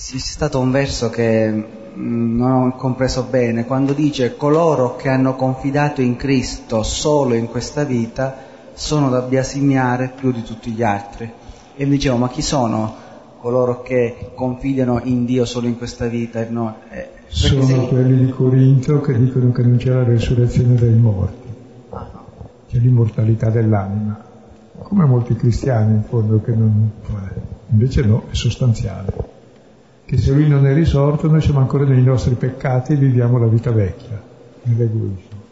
c'è 0.00 0.18
stato 0.18 0.60
un 0.60 0.70
verso 0.70 1.10
che 1.10 1.50
mm, 1.50 2.36
non 2.36 2.68
ho 2.68 2.76
compreso 2.76 3.24
bene, 3.28 3.66
quando 3.66 3.92
dice 3.92 4.36
coloro 4.36 4.94
che 4.94 5.08
hanno 5.08 5.34
confidato 5.34 6.00
in 6.00 6.14
Cristo 6.14 6.84
solo 6.84 7.34
in 7.34 7.48
questa 7.48 7.82
vita 7.82 8.46
sono 8.74 9.10
da 9.10 9.22
biasimiare 9.22 10.12
più 10.14 10.30
di 10.30 10.42
tutti 10.44 10.70
gli 10.70 10.84
altri. 10.84 11.28
E 11.74 11.84
mi 11.84 11.92
dicevo, 11.92 12.16
ma 12.16 12.28
chi 12.28 12.42
sono 12.42 12.94
coloro 13.40 13.82
che 13.82 14.30
confidano 14.34 15.00
in 15.02 15.24
Dio 15.24 15.44
solo 15.44 15.66
in 15.66 15.76
questa 15.76 16.06
vita? 16.06 16.46
No, 16.48 16.76
eh, 16.90 17.08
sono 17.26 17.64
se... 17.64 17.88
quelli 17.88 18.24
di 18.24 18.30
Corinto 18.30 19.00
che 19.00 19.18
dicono 19.18 19.50
che 19.50 19.62
non 19.62 19.78
c'è 19.78 19.90
la 19.90 20.04
resurrezione 20.04 20.76
dei 20.76 20.94
morti, 20.94 21.48
ah, 21.90 22.08
c'è 22.68 22.78
l'immortalità 22.78 23.50
dell'anima 23.50 24.26
come 24.80 25.04
molti 25.04 25.34
cristiani 25.34 25.96
in 25.96 26.02
fondo 26.04 26.40
che 26.40 26.52
non... 26.52 26.88
invece 27.70 28.02
no, 28.02 28.26
è 28.30 28.34
sostanziale. 28.34 29.36
Che 30.08 30.16
se 30.16 30.32
lui 30.32 30.48
non 30.48 30.66
è 30.66 30.72
risorto 30.72 31.28
noi 31.28 31.42
siamo 31.42 31.58
ancora 31.58 31.84
nei 31.84 32.02
nostri 32.02 32.34
peccati 32.34 32.94
e 32.94 32.96
viviamo 32.96 33.36
la 33.36 33.46
vita 33.46 33.70
vecchia, 33.70 34.18
nell'egoismo. 34.62 35.42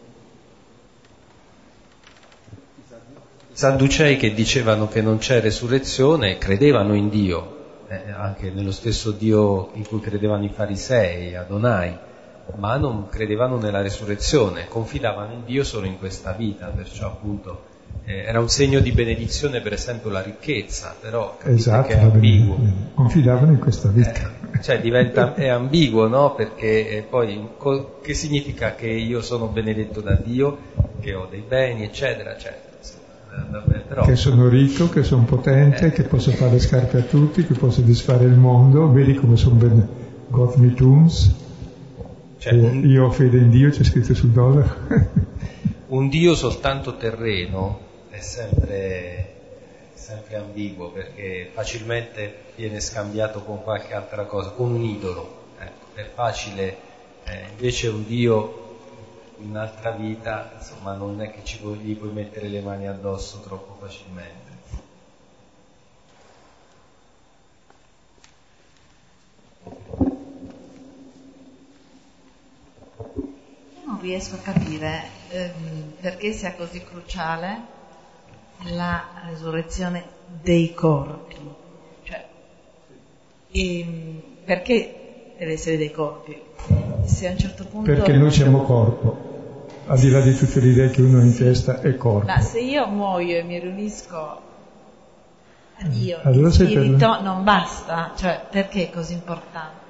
I 3.51 3.51
Sadducei 3.51 4.17
che 4.17 4.33
dicevano 4.33 4.87
che 4.87 5.03
non 5.03 5.19
c'è 5.19 5.41
resurrezione 5.41 6.39
credevano 6.39 6.95
in 6.95 7.09
Dio, 7.09 7.83
eh, 7.87 8.09
anche 8.09 8.49
nello 8.49 8.71
stesso 8.71 9.11
Dio 9.11 9.69
in 9.73 9.85
cui 9.85 9.99
credevano 9.99 10.45
i 10.45 10.49
farisei, 10.49 11.35
Adonai, 11.35 11.95
ma 12.55 12.77
non 12.77 13.09
credevano 13.09 13.59
nella 13.59 13.81
resurrezione, 13.81 14.67
confidavano 14.67 15.33
in 15.33 15.45
Dio 15.45 15.63
solo 15.63 15.85
in 15.85 15.99
questa 15.99 16.31
vita, 16.31 16.65
perciò 16.65 17.05
appunto 17.05 17.75
eh, 18.05 18.23
era 18.23 18.39
un 18.39 18.49
segno 18.49 18.79
di 18.79 18.91
benedizione 18.91 19.61
per 19.61 19.73
esempio 19.73 20.09
la 20.09 20.21
ricchezza, 20.21 20.95
però 20.99 21.37
esatto, 21.43 21.89
è 21.89 21.99
ambiguo. 21.99 22.57
Confidavano 22.95 23.51
in 23.51 23.59
questa 23.59 23.89
vita. 23.89 24.13
Eh, 24.13 24.36
cioè 24.61 24.79
diventa, 24.79 25.33
è 25.35 25.47
ambiguo, 25.47 26.07
no? 26.07 26.33
Perché 26.35 26.89
eh, 26.89 27.01
poi 27.01 27.49
co- 27.57 27.99
che 28.01 28.13
significa 28.13 28.75
che 28.75 28.87
io 28.87 29.21
sono 29.21 29.47
benedetto 29.47 30.01
da 30.01 30.13
Dio, 30.15 30.57
che 30.99 31.13
ho 31.13 31.27
dei 31.29 31.43
beni, 31.47 31.83
eccetera, 31.83 32.33
eccetera. 32.33 32.65
Vabbè, 33.49 33.79
però... 33.87 34.03
Che 34.03 34.15
sono 34.15 34.47
ricco, 34.49 34.89
che 34.89 35.03
sono 35.03 35.23
potente, 35.23 35.87
eh. 35.87 35.91
che 35.91 36.03
posso 36.03 36.31
fare 36.31 36.59
scarpe 36.59 36.97
a 36.97 37.01
tutti, 37.01 37.45
che 37.45 37.53
posso 37.53 37.81
disfare 37.81 38.25
il 38.25 38.33
mondo, 38.33 38.91
vedi 38.91 39.13
come 39.13 39.35
sono 39.35 39.55
ben 39.55 39.87
God 40.27 40.55
me 40.55 40.73
tunes. 40.73 41.35
Cioè, 42.37 42.53
un... 42.53 42.83
Io 42.87 43.05
ho 43.05 43.11
fede 43.11 43.37
in 43.37 43.49
Dio, 43.49 43.69
c'è 43.69 43.83
scritto 43.83 44.13
sul 44.13 44.31
dollaro. 44.31 44.75
un 45.87 46.09
Dio 46.09 46.35
soltanto 46.35 46.97
terreno 46.97 47.79
è 48.09 48.19
sempre, 48.19 49.36
sempre 49.97 50.37
ambiguo 50.37 50.91
perché 50.91 51.49
facilmente 51.53 52.45
viene 52.55 52.79
scambiato 52.79 53.41
con 53.43 53.63
qualche 53.63 53.93
altra 53.93 54.25
cosa, 54.25 54.51
con 54.51 54.73
un 54.73 54.83
idolo. 54.83 55.45
Ecco, 55.59 55.99
è 55.99 56.03
facile, 56.13 56.77
eh, 57.25 57.47
invece 57.49 57.87
un 57.87 58.05
Dio 58.05 58.65
in 59.39 59.49
un'altra 59.49 59.91
vita, 59.91 60.51
insomma, 60.57 60.93
non 60.93 61.21
è 61.21 61.31
che 61.31 61.43
ci 61.43 61.57
puoi, 61.57 61.77
gli 61.77 61.95
puoi 61.95 62.11
mettere 62.11 62.47
le 62.47 62.61
mani 62.61 62.87
addosso 62.87 63.39
troppo 63.41 63.77
facilmente. 63.79 64.55
non 73.85 74.01
riesco 74.01 74.35
a 74.35 74.39
capire 74.39 75.09
ehm, 75.29 75.93
perché 76.01 76.31
sia 76.33 76.53
così 76.53 76.83
cruciale 76.83 77.76
la 78.63 79.03
risurrezione 79.29 80.03
dei 80.41 80.73
corpi. 80.73 81.35
Cioè, 82.03 82.25
ehm, 83.51 84.21
perché 84.45 85.33
deve 85.37 85.53
essere 85.53 85.77
dei 85.77 85.91
corpi? 85.91 86.39
Se 87.05 87.27
a 87.27 87.31
un 87.31 87.37
certo 87.37 87.65
punto... 87.65 87.91
Perché 87.91 88.13
noi 88.13 88.31
siamo 88.31 88.63
corpo, 88.63 89.65
al 89.87 89.99
di 89.99 90.09
là 90.09 90.21
di 90.21 90.35
tutte 90.35 90.59
le 90.59 90.67
idee 90.67 90.89
che 90.89 91.01
uno 91.01 91.19
ha 91.19 91.23
in 91.23 91.35
testa, 91.35 91.79
è 91.81 91.95
corpo. 91.95 92.27
Ma 92.27 92.39
se 92.39 92.59
io 92.59 92.87
muoio 92.87 93.37
e 93.37 93.43
mi 93.43 93.59
riunisco 93.59 94.17
a 94.17 95.87
Dio, 95.87 96.19
allora 96.23 96.49
spirito, 96.49 96.97
per... 96.97 97.21
non 97.21 97.43
basta? 97.43 98.13
Cioè, 98.15 98.41
perché 98.49 98.87
è 98.87 98.89
così 98.89 99.13
importante? 99.13 99.85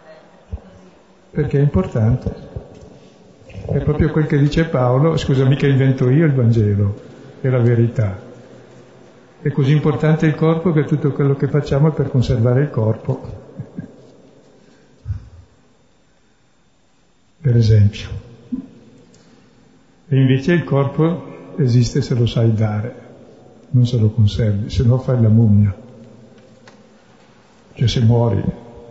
Perché 1.32 1.58
è 1.58 1.62
importante. 1.62 2.46
È 3.46 3.80
proprio 3.80 4.12
quel 4.12 4.28
che 4.28 4.38
dice 4.38 4.66
Paolo, 4.66 5.18
scusa, 5.18 5.46
mica 5.46 5.68
invento 5.68 6.10
io 6.10 6.26
il 6.26 6.34
Vangelo, 6.34 6.96
è 7.42 7.48
la 7.48 7.60
verità. 7.60 8.27
È 9.48 9.52
così 9.54 9.72
importante 9.72 10.26
il 10.26 10.36
corpo 10.36 10.74
che 10.74 10.84
tutto 10.84 11.14
quello 11.14 11.34
che 11.38 11.48
facciamo 11.48 11.88
è 11.88 11.92
per 11.94 12.10
conservare 12.10 12.64
il 12.64 12.70
corpo. 12.70 13.22
Per 17.40 17.56
esempio. 17.56 18.10
E 20.10 20.20
invece 20.20 20.52
il 20.52 20.66
corpo 20.66 21.54
esiste 21.56 22.02
se 22.02 22.14
lo 22.14 22.26
sai 22.26 22.54
dare, 22.54 22.94
non 23.70 23.88
se 23.88 23.98
lo 23.98 24.10
conservi, 24.10 24.70
se 24.70 24.84
no 24.84 24.98
fai 24.98 25.22
la 25.22 25.30
mummia. 25.30 25.74
Cioè 27.72 27.88
se 27.88 28.02
muori. 28.02 28.44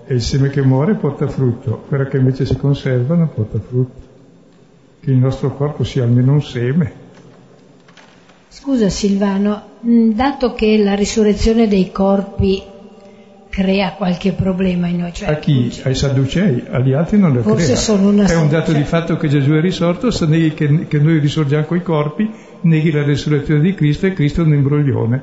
E 0.07 0.14
il 0.14 0.22
seme 0.22 0.48
che 0.48 0.62
muore 0.62 0.94
porta 0.94 1.28
frutto, 1.28 1.84
quello 1.86 2.07
che 2.07 2.16
invece 2.16 2.46
si 2.46 2.57
conserva 2.57 3.14
non 3.14 3.30
porta 3.30 3.59
frutto. 3.59 4.00
Che 5.00 5.11
il 5.11 5.18
nostro 5.18 5.54
corpo 5.54 5.84
sia 5.84 6.04
almeno 6.04 6.32
un 6.32 6.42
seme 6.42 7.04
Scusa 8.59 8.88
Silvano, 8.88 9.62
mm, 9.86 10.12
dato 10.12 10.54
che 10.54 10.78
la 10.78 10.94
risurrezione 10.94 11.68
dei 11.68 11.92
corpi 11.92 12.62
crea 13.50 13.92
qualche 13.92 14.32
problema 14.32 14.86
in 14.86 15.00
noi. 15.00 15.12
Cioè, 15.12 15.28
a 15.28 15.34
chi? 15.34 15.70
Ai 15.84 15.94
Sadducei, 15.94 16.64
agli 16.70 16.94
altri 16.94 17.18
non 17.18 17.34
lo 17.34 17.42
forse 17.42 17.64
crea. 17.64 17.76
Sono 17.76 18.09
una 18.09 18.24
è 18.24 18.34
un 18.34 18.48
dato 18.48 18.72
cioè... 18.72 18.80
di 18.80 18.86
fatto 18.86 19.18
che 19.18 19.28
Gesù 19.28 19.50
è 19.50 19.61
risorto, 19.61 20.11
se 20.11 20.24
neghi 20.24 20.54
che, 20.54 20.86
che 20.88 20.98
noi 20.98 21.18
risorgiamo 21.18 21.66
coi 21.66 21.82
corpi, 21.82 22.30
neghi 22.62 22.90
la 22.92 23.02
risurrezione 23.02 23.61
di 23.61 23.74
Cristo 23.74 24.07
e 24.07 24.14
Cristo 24.14 24.40
è 24.40 24.44
un 24.46 24.54
imbroglione. 24.54 25.22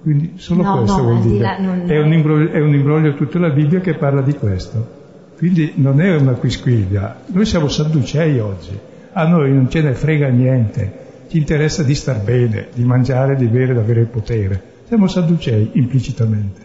Quindi 0.00 0.34
solo 0.36 0.62
no, 0.62 0.78
questo 0.78 0.96
no, 0.98 1.02
vuol 1.02 1.20
dire. 1.20 1.42
Là, 1.42 1.58
non... 1.58 1.90
è, 1.90 1.98
un 1.98 2.12
imbroglio, 2.12 2.50
è 2.52 2.60
un 2.60 2.74
imbroglio 2.74 3.14
tutta 3.14 3.40
la 3.40 3.50
Bibbia 3.50 3.80
che 3.80 3.94
parla 3.94 4.22
di 4.22 4.34
questo. 4.34 5.00
Quindi 5.36 5.72
non 5.74 6.00
è 6.00 6.14
una 6.14 6.34
quisquiglia. 6.34 7.22
Noi 7.26 7.44
siamo 7.44 7.66
Sadducei 7.66 8.38
oggi. 8.38 8.78
A 9.14 9.26
noi 9.26 9.52
non 9.52 9.68
ce 9.68 9.82
ne 9.82 9.94
frega 9.94 10.28
niente 10.28 11.01
ci 11.32 11.38
interessa 11.38 11.82
di 11.82 11.94
star 11.94 12.18
bene, 12.18 12.68
di 12.74 12.84
mangiare, 12.84 13.36
di 13.36 13.46
bere, 13.46 13.72
di 13.72 13.78
avere 13.78 14.00
il 14.00 14.06
potere. 14.08 14.62
Siamo 14.86 15.06
sadducei 15.06 15.70
implicitamente. 15.72 16.60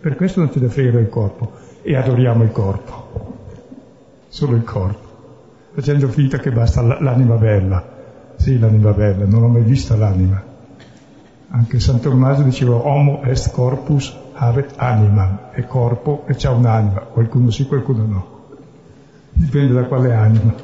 Per 0.00 0.16
questo 0.16 0.40
non 0.40 0.50
ce 0.50 0.60
ne 0.60 0.68
frega 0.68 0.98
il 0.98 1.10
corpo 1.10 1.52
e 1.82 1.94
adoriamo 1.94 2.42
il 2.42 2.52
corpo, 2.52 3.36
solo 4.28 4.56
il 4.56 4.64
corpo, 4.64 5.74
facendo 5.74 6.08
finta 6.08 6.38
che 6.38 6.50
basta 6.50 6.80
l'anima 6.80 7.34
bella. 7.34 8.34
Sì, 8.36 8.58
l'anima 8.58 8.92
bella, 8.92 9.26
non 9.26 9.42
l'ho 9.42 9.48
mai 9.48 9.62
vista 9.62 9.94
l'anima. 9.94 10.42
Anche 11.50 11.78
San 11.78 12.00
Tommaso 12.00 12.40
diceva 12.40 12.76
homo 12.76 13.22
est 13.24 13.52
corpus 13.52 14.16
avet 14.32 14.72
animam, 14.76 15.50
è 15.50 15.66
corpo 15.66 16.24
e 16.26 16.34
c'ha 16.34 16.50
un'anima, 16.50 17.00
qualcuno 17.00 17.50
sì, 17.50 17.66
qualcuno 17.66 18.06
no. 18.06 18.26
Dipende 19.32 19.74
da 19.74 19.84
quale 19.84 20.14
anima 20.14 20.54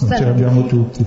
non 0.00 0.16
ce 0.16 0.24
l'abbiamo 0.24 0.66
tutti. 0.66 1.04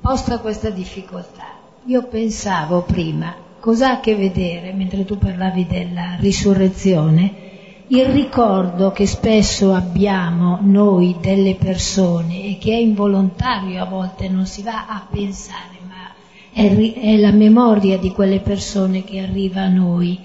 Posta 0.00 0.38
questa 0.38 0.70
difficoltà, 0.70 1.46
io 1.86 2.06
pensavo 2.06 2.82
prima, 2.82 3.34
cosa 3.58 3.88
ha 3.88 3.92
a 3.94 4.00
che 4.00 4.14
vedere, 4.14 4.72
mentre 4.72 5.04
tu 5.04 5.18
parlavi 5.18 5.66
della 5.66 6.16
risurrezione, 6.20 7.44
il 7.88 8.06
ricordo 8.06 8.92
che 8.92 9.06
spesso 9.06 9.72
abbiamo 9.72 10.58
noi 10.60 11.16
delle 11.20 11.56
persone 11.56 12.44
e 12.44 12.58
che 12.58 12.72
è 12.72 12.78
involontario, 12.78 13.82
a 13.82 13.86
volte 13.86 14.28
non 14.28 14.46
si 14.46 14.62
va 14.62 14.86
a 14.86 15.06
pensare, 15.10 15.78
ma 15.86 16.12
è, 16.52 16.92
è 16.94 17.16
la 17.16 17.32
memoria 17.32 17.98
di 17.98 18.12
quelle 18.12 18.40
persone 18.40 19.02
che 19.02 19.20
arriva 19.20 19.62
a 19.62 19.68
noi. 19.68 20.18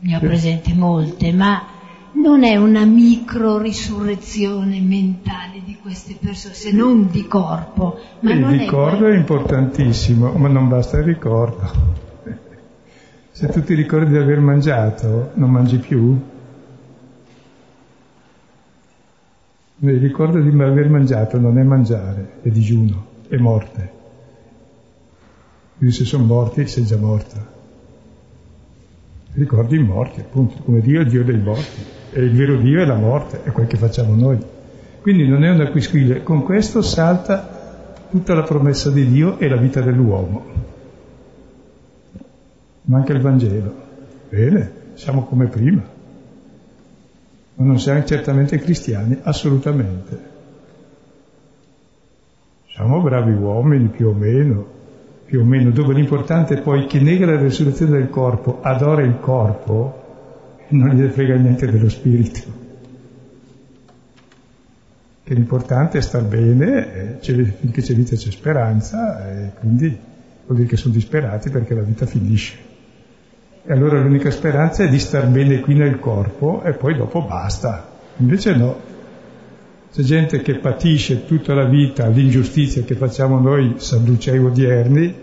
Ne 0.00 0.16
ho 0.16 0.20
presenti 0.20 0.72
molte, 0.74 1.32
ma 1.32 1.77
non 2.12 2.42
è 2.42 2.56
una 2.56 2.84
micro 2.84 3.58
risurrezione 3.58 4.80
mentale 4.80 5.62
di 5.64 5.76
queste 5.80 6.16
persone, 6.18 6.54
se 6.54 6.72
non 6.72 7.08
di 7.10 7.26
corpo. 7.26 7.98
Il 8.20 8.44
ricordo 8.46 9.06
è, 9.06 9.12
è 9.12 9.16
importantissimo, 9.16 10.32
ma 10.32 10.48
non 10.48 10.68
basta 10.68 10.98
il 10.98 11.04
ricordo. 11.04 12.06
Se 13.30 13.46
tu 13.48 13.62
ti 13.62 13.74
ricordi 13.74 14.10
di 14.10 14.16
aver 14.16 14.40
mangiato, 14.40 15.30
non 15.34 15.50
mangi 15.50 15.78
più? 15.78 16.18
Il 19.80 20.00
ricordo 20.00 20.40
di 20.40 20.48
aver 20.60 20.88
mangiato 20.88 21.38
non 21.38 21.56
è 21.58 21.62
mangiare, 21.62 22.38
è 22.42 22.48
digiuno, 22.48 23.06
è 23.28 23.36
morte. 23.36 23.96
Quindi 25.76 25.94
se 25.94 26.04
sono 26.04 26.24
morti, 26.24 26.66
sei 26.66 26.84
già 26.84 26.96
morta. 26.96 27.56
Ricordi 29.34 29.76
i 29.76 29.84
morti, 29.84 30.18
appunto, 30.18 30.60
come 30.64 30.80
Dio 30.80 31.00
è 31.00 31.04
Dio 31.04 31.22
dei 31.22 31.38
morti 31.38 31.96
e 32.18 32.24
il 32.24 32.32
vero 32.32 32.56
Dio 32.56 32.82
è 32.82 32.84
la 32.84 32.96
morte, 32.96 33.44
è 33.44 33.52
quel 33.52 33.68
che 33.68 33.76
facciamo 33.76 34.12
noi. 34.12 34.36
Quindi 35.00 35.28
non 35.28 35.44
è 35.44 35.50
una 35.50 35.70
quisquiglia, 35.70 36.20
con 36.22 36.42
questo 36.42 36.82
salta 36.82 37.94
tutta 38.10 38.34
la 38.34 38.42
promessa 38.42 38.90
di 38.90 39.06
Dio 39.06 39.38
e 39.38 39.48
la 39.48 39.54
vita 39.54 39.80
dell'uomo. 39.80 40.44
Manca 42.82 43.12
il 43.12 43.20
Vangelo. 43.20 43.72
Bene, 44.30 44.72
siamo 44.94 45.26
come 45.26 45.46
prima. 45.46 45.80
Ma 47.54 47.64
non 47.64 47.78
siamo 47.78 48.02
certamente 48.02 48.58
cristiani, 48.58 49.16
assolutamente. 49.22 50.20
Siamo 52.74 53.00
bravi 53.00 53.32
uomini 53.32 53.86
più 53.86 54.08
o 54.08 54.12
meno, 54.12 54.66
più 55.24 55.42
o 55.42 55.44
meno, 55.44 55.70
dove 55.70 55.94
l'importante 55.94 56.56
è 56.56 56.62
poi 56.62 56.86
chi 56.86 57.00
nega 57.00 57.26
la 57.26 57.40
risurrezione 57.40 57.96
del 57.96 58.10
corpo 58.10 58.58
adora 58.60 59.02
il 59.02 59.20
corpo, 59.20 59.97
non 60.68 60.90
gli 60.90 61.06
frega 61.08 61.36
niente 61.36 61.70
dello 61.70 61.88
spirito. 61.88 62.66
Che 65.22 65.34
l'importante 65.34 65.98
è 65.98 66.00
star 66.00 66.24
bene, 66.24 67.18
c'è, 67.20 67.34
finché 67.34 67.82
c'è 67.82 67.94
vita 67.94 68.16
c'è 68.16 68.30
speranza, 68.30 69.30
e 69.30 69.50
quindi 69.58 69.96
vuol 70.46 70.56
dire 70.56 70.68
che 70.68 70.76
sono 70.76 70.94
disperati 70.94 71.50
perché 71.50 71.74
la 71.74 71.82
vita 71.82 72.06
finisce. 72.06 72.56
E 73.64 73.72
allora 73.72 74.00
l'unica 74.00 74.30
speranza 74.30 74.84
è 74.84 74.88
di 74.88 74.98
star 74.98 75.26
bene 75.26 75.60
qui 75.60 75.74
nel 75.74 75.98
corpo 75.98 76.62
e 76.62 76.72
poi 76.72 76.96
dopo 76.96 77.22
basta. 77.22 77.86
Invece 78.16 78.54
no. 78.54 78.80
C'è 79.92 80.02
gente 80.02 80.40
che 80.40 80.58
patisce 80.58 81.26
tutta 81.26 81.54
la 81.54 81.66
vita 81.66 82.06
l'ingiustizia 82.08 82.82
che 82.82 82.94
facciamo 82.94 83.38
noi 83.38 83.74
sadducei 83.76 84.38
odierni, 84.38 85.14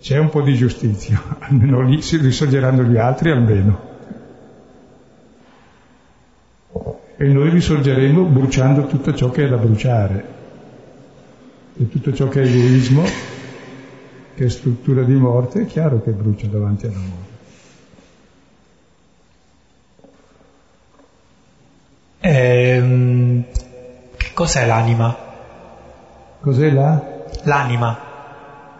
c'è 0.00 0.18
un 0.18 0.30
po' 0.30 0.42
di 0.42 0.54
giustizia, 0.54 1.22
almeno 1.38 1.82
lì 1.82 2.00
si 2.00 2.16
risorgeranno 2.16 2.82
gli 2.82 2.96
altri 2.96 3.30
almeno. 3.30 3.89
E 7.22 7.26
noi 7.26 7.50
risorgeremo 7.50 8.22
bruciando 8.22 8.86
tutto 8.86 9.14
ciò 9.14 9.28
che 9.28 9.44
è 9.44 9.48
da 9.50 9.58
bruciare. 9.58 10.24
E 11.76 11.86
tutto 11.90 12.14
ciò 12.14 12.28
che 12.28 12.40
è 12.40 12.46
egoismo, 12.46 13.02
che 14.34 14.44
è 14.46 14.48
struttura 14.48 15.02
di 15.02 15.12
morte, 15.12 15.60
è 15.60 15.66
chiaro 15.66 16.00
che 16.00 16.12
brucia 16.12 16.46
davanti 16.46 16.86
alla 16.86 16.96
morte. 16.96 17.38
Ehm, 22.20 23.44
che 24.16 24.30
cos'è 24.32 24.64
l'anima? 24.64 25.14
Cos'è 26.40 26.70
la? 26.70 27.26
L'anima. 27.42 27.98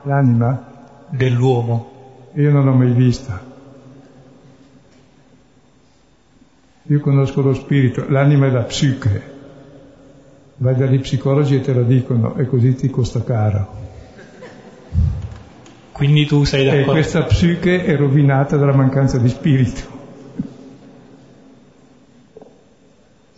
L'anima? 0.05 0.65
Dell'uomo. 1.11 2.31
Io 2.37 2.51
non 2.51 2.65
l'ho 2.65 2.73
mai 2.73 2.93
vista. 2.93 3.50
Io 6.91 6.99
conosco 6.99 7.41
lo 7.41 7.55
spirito, 7.55 8.05
l'anima 8.09 8.49
è 8.49 8.51
la 8.51 8.63
psiche. 8.63 9.23
Vai 10.57 10.75
dagli 10.75 10.99
psicologi 10.99 11.55
e 11.55 11.61
te 11.61 11.73
lo 11.73 11.85
dicono 11.85 12.35
e 12.35 12.47
così 12.47 12.75
ti 12.75 12.91
costa 12.91 13.23
caro. 13.23 13.79
Quindi 15.93 16.27
tu 16.27 16.43
sei 16.43 16.65
d'accordo? 16.65 16.91
E 16.91 16.93
questa 16.95 17.23
psiche 17.23 17.85
è 17.85 17.97
rovinata 17.97 18.57
dalla 18.57 18.75
mancanza 18.75 19.19
di 19.19 19.29
spirito. 19.29 19.81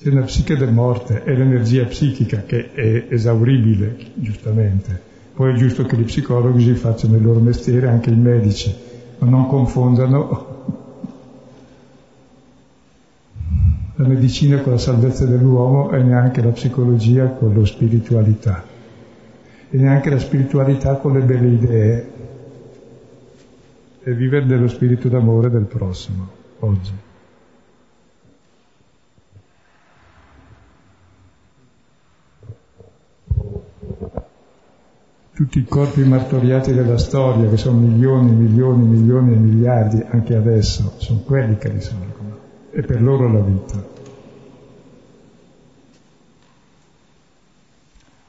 C'è 0.01 0.09
una 0.09 0.23
psiche 0.23 0.57
del 0.57 0.73
morte, 0.73 1.23
è 1.23 1.35
l'energia 1.35 1.85
psichica 1.85 2.45
che 2.47 2.73
è 2.73 3.07
esauribile, 3.11 3.99
giustamente. 4.15 4.99
Poi 5.35 5.53
è 5.53 5.57
giusto 5.57 5.85
che 5.85 5.99
gli 5.99 6.05
psicologi 6.05 6.65
si 6.65 6.75
facciano 6.75 7.17
il 7.17 7.23
loro 7.23 7.41
mestiere, 7.41 7.89
anche 7.89 8.09
i 8.09 8.17
medici, 8.17 8.75
ma 9.19 9.29
non 9.29 9.47
confondano 9.47 10.52
la 13.97 14.07
medicina 14.07 14.61
con 14.61 14.73
la 14.73 14.79
salvezza 14.79 15.27
dell'uomo 15.27 15.91
e 15.91 16.03
neanche 16.03 16.43
la 16.43 16.51
psicologia 16.51 17.27
con 17.29 17.55
la 17.55 17.65
spiritualità. 17.65 18.65
E 19.71 19.77
neanche 19.77 20.11
la 20.11 20.19
spiritualità 20.19 20.97
con 20.97 21.13
le 21.13 21.21
belle 21.21 21.49
idee. 21.49 22.11
E 24.05 24.15
vivere 24.15 24.47
dello 24.47 24.69
spirito 24.69 25.09
d'amore 25.09 25.51
del 25.51 25.65
prossimo 25.65 26.29
oggi. 26.61 26.93
Tutti 35.35 35.59
i 35.59 35.65
corpi 35.65 36.03
martoriati 36.05 36.73
della 36.73 36.99
storia, 36.99 37.49
che 37.49 37.57
sono 37.57 37.79
milioni, 37.79 38.31
milioni, 38.33 38.85
milioni 38.85 39.33
e 39.33 39.37
miliardi 39.37 40.05
anche 40.09 40.37
adesso, 40.37 40.95
sono 40.99 41.21
quelli 41.21 41.57
che 41.57 41.69
risolvono 41.69 42.32
e 42.73 42.83
per 42.83 43.03
loro 43.03 43.31
la 43.31 43.41
vita. 43.41 43.85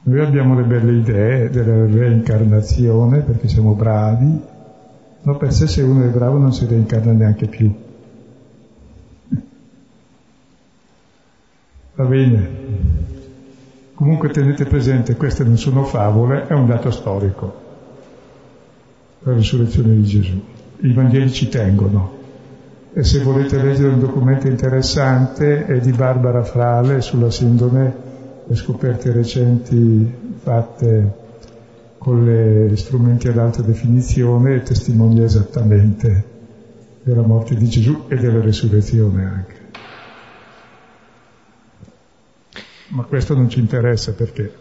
Noi 0.06 0.20
abbiamo 0.20 0.54
le 0.54 0.64
belle 0.64 0.98
idee 0.98 1.48
della 1.48 1.86
reincarnazione 1.86 3.20
perché 3.20 3.48
siamo 3.48 3.72
bravi, 3.72 4.38
ma 5.22 5.34
per 5.36 5.50
sé 5.50 5.66
se 5.66 5.80
uno 5.80 6.04
è 6.04 6.08
bravo 6.08 6.36
non 6.36 6.52
si 6.52 6.66
reincarna 6.66 7.12
neanche 7.12 7.46
più. 7.46 7.74
Va 11.94 12.04
bene. 12.04 12.62
Comunque 13.94 14.28
tenete 14.28 14.66
presente, 14.66 15.16
queste 15.16 15.42
non 15.42 15.56
sono 15.56 15.84
favole, 15.84 16.48
è 16.48 16.52
un 16.52 16.66
dato 16.66 16.90
storico. 16.90 17.62
La 19.20 19.32
risurrezione 19.32 19.94
di 19.94 20.04
Gesù. 20.04 20.38
I 20.80 20.92
Vangeli 20.92 21.30
ci 21.32 21.48
tengono. 21.48 22.13
E 22.96 23.02
se 23.02 23.18
volete 23.24 23.60
leggere 23.60 23.88
un 23.88 23.98
documento 23.98 24.46
interessante 24.46 25.66
è 25.66 25.80
di 25.80 25.90
Barbara 25.90 26.44
Frale 26.44 27.00
sulla 27.00 27.28
sindrome 27.28 27.92
le 28.46 28.54
scoperte 28.54 29.10
recenti 29.10 30.14
fatte 30.40 31.22
con 31.98 32.24
gli 32.24 32.76
strumenti 32.76 33.26
ad 33.26 33.38
alta 33.38 33.62
definizione 33.62 34.62
testimonia 34.62 35.24
esattamente 35.24 36.24
della 37.02 37.22
morte 37.22 37.56
di 37.56 37.66
Gesù 37.66 38.04
e 38.06 38.14
della 38.14 38.40
resurrezione 38.40 39.24
anche. 39.24 39.54
Ma 42.90 43.02
questo 43.02 43.34
non 43.34 43.48
ci 43.48 43.58
interessa 43.58 44.12
perché 44.12 44.52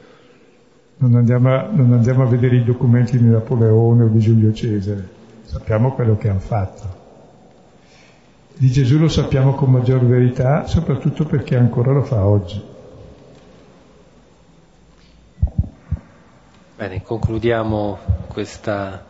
non 0.97 1.13
andiamo, 1.13 1.53
a, 1.53 1.69
non 1.71 1.93
andiamo 1.93 2.23
a 2.23 2.27
vedere 2.27 2.55
i 2.55 2.63
documenti 2.63 3.15
di 3.15 3.27
Napoleone 3.27 4.05
o 4.05 4.07
di 4.07 4.19
Giulio 4.19 4.51
Cesare, 4.53 5.07
sappiamo 5.43 5.93
quello 5.93 6.17
che 6.17 6.29
hanno 6.29 6.39
fatto. 6.39 7.02
Di 8.55 8.69
Gesù 8.71 8.99
lo 8.99 9.09
sappiamo 9.09 9.55
con 9.55 9.71
maggior 9.71 10.05
verità, 10.05 10.67
soprattutto 10.67 11.25
perché 11.25 11.55
ancora 11.55 11.91
lo 11.91 12.03
fa 12.03 12.23
oggi. 12.25 12.61
Bene, 16.75 17.01
concludiamo 17.01 17.97
questa 18.27 19.05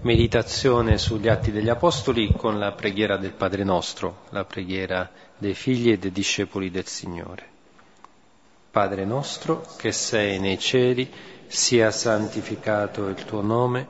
meditazione 0.00 0.96
sugli 0.96 1.28
atti 1.28 1.52
degli 1.52 1.68
Apostoli 1.68 2.32
con 2.36 2.58
la 2.58 2.72
preghiera 2.72 3.18
del 3.18 3.32
Padre 3.32 3.64
nostro, 3.64 4.22
la 4.30 4.44
preghiera 4.44 5.10
dei 5.36 5.54
figli 5.54 5.90
e 5.90 5.98
dei 5.98 6.12
discepoli 6.12 6.70
del 6.70 6.86
Signore. 6.86 7.44
Padre 8.70 9.04
nostro 9.04 9.66
che 9.76 9.92
sei 9.92 10.38
nei 10.38 10.58
cieli, 10.58 11.10
sia 11.46 11.90
santificato 11.90 13.08
il 13.08 13.24
tuo 13.24 13.42
nome, 13.42 13.86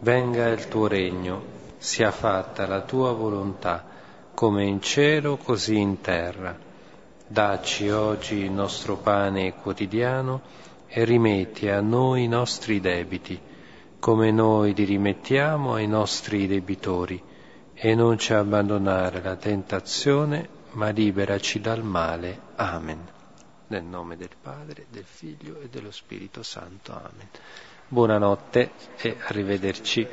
venga 0.00 0.46
il 0.48 0.68
tuo 0.68 0.86
regno, 0.86 1.42
sia 1.78 2.10
fatta 2.10 2.66
la 2.66 2.82
tua 2.82 3.12
volontà, 3.12 3.94
come 4.36 4.64
in 4.66 4.82
cielo 4.82 5.38
così 5.38 5.78
in 5.78 6.02
terra. 6.02 6.54
Dacci 7.26 7.88
oggi 7.88 8.34
il 8.34 8.50
nostro 8.50 8.98
pane 8.98 9.54
quotidiano, 9.54 10.42
e 10.88 11.04
rimetti 11.04 11.70
a 11.70 11.80
noi 11.80 12.24
i 12.24 12.28
nostri 12.28 12.78
debiti, 12.78 13.40
come 13.98 14.30
noi 14.30 14.74
li 14.74 14.84
rimettiamo 14.84 15.72
ai 15.72 15.86
nostri 15.86 16.46
debitori, 16.46 17.20
e 17.72 17.94
non 17.94 18.18
ci 18.18 18.34
abbandonare 18.34 19.20
alla 19.20 19.36
tentazione, 19.36 20.46
ma 20.72 20.90
liberaci 20.90 21.58
dal 21.58 21.82
male. 21.82 22.38
Amen. 22.56 23.08
Nel 23.68 23.84
nome 23.84 24.18
del 24.18 24.36
Padre, 24.38 24.84
del 24.90 25.06
Figlio 25.06 25.60
e 25.60 25.70
dello 25.70 25.90
Spirito 25.90 26.42
Santo. 26.42 26.92
Amen. 26.92 27.28
Buonanotte 27.88 28.70
e 28.98 29.16
arrivederci. 29.28 30.06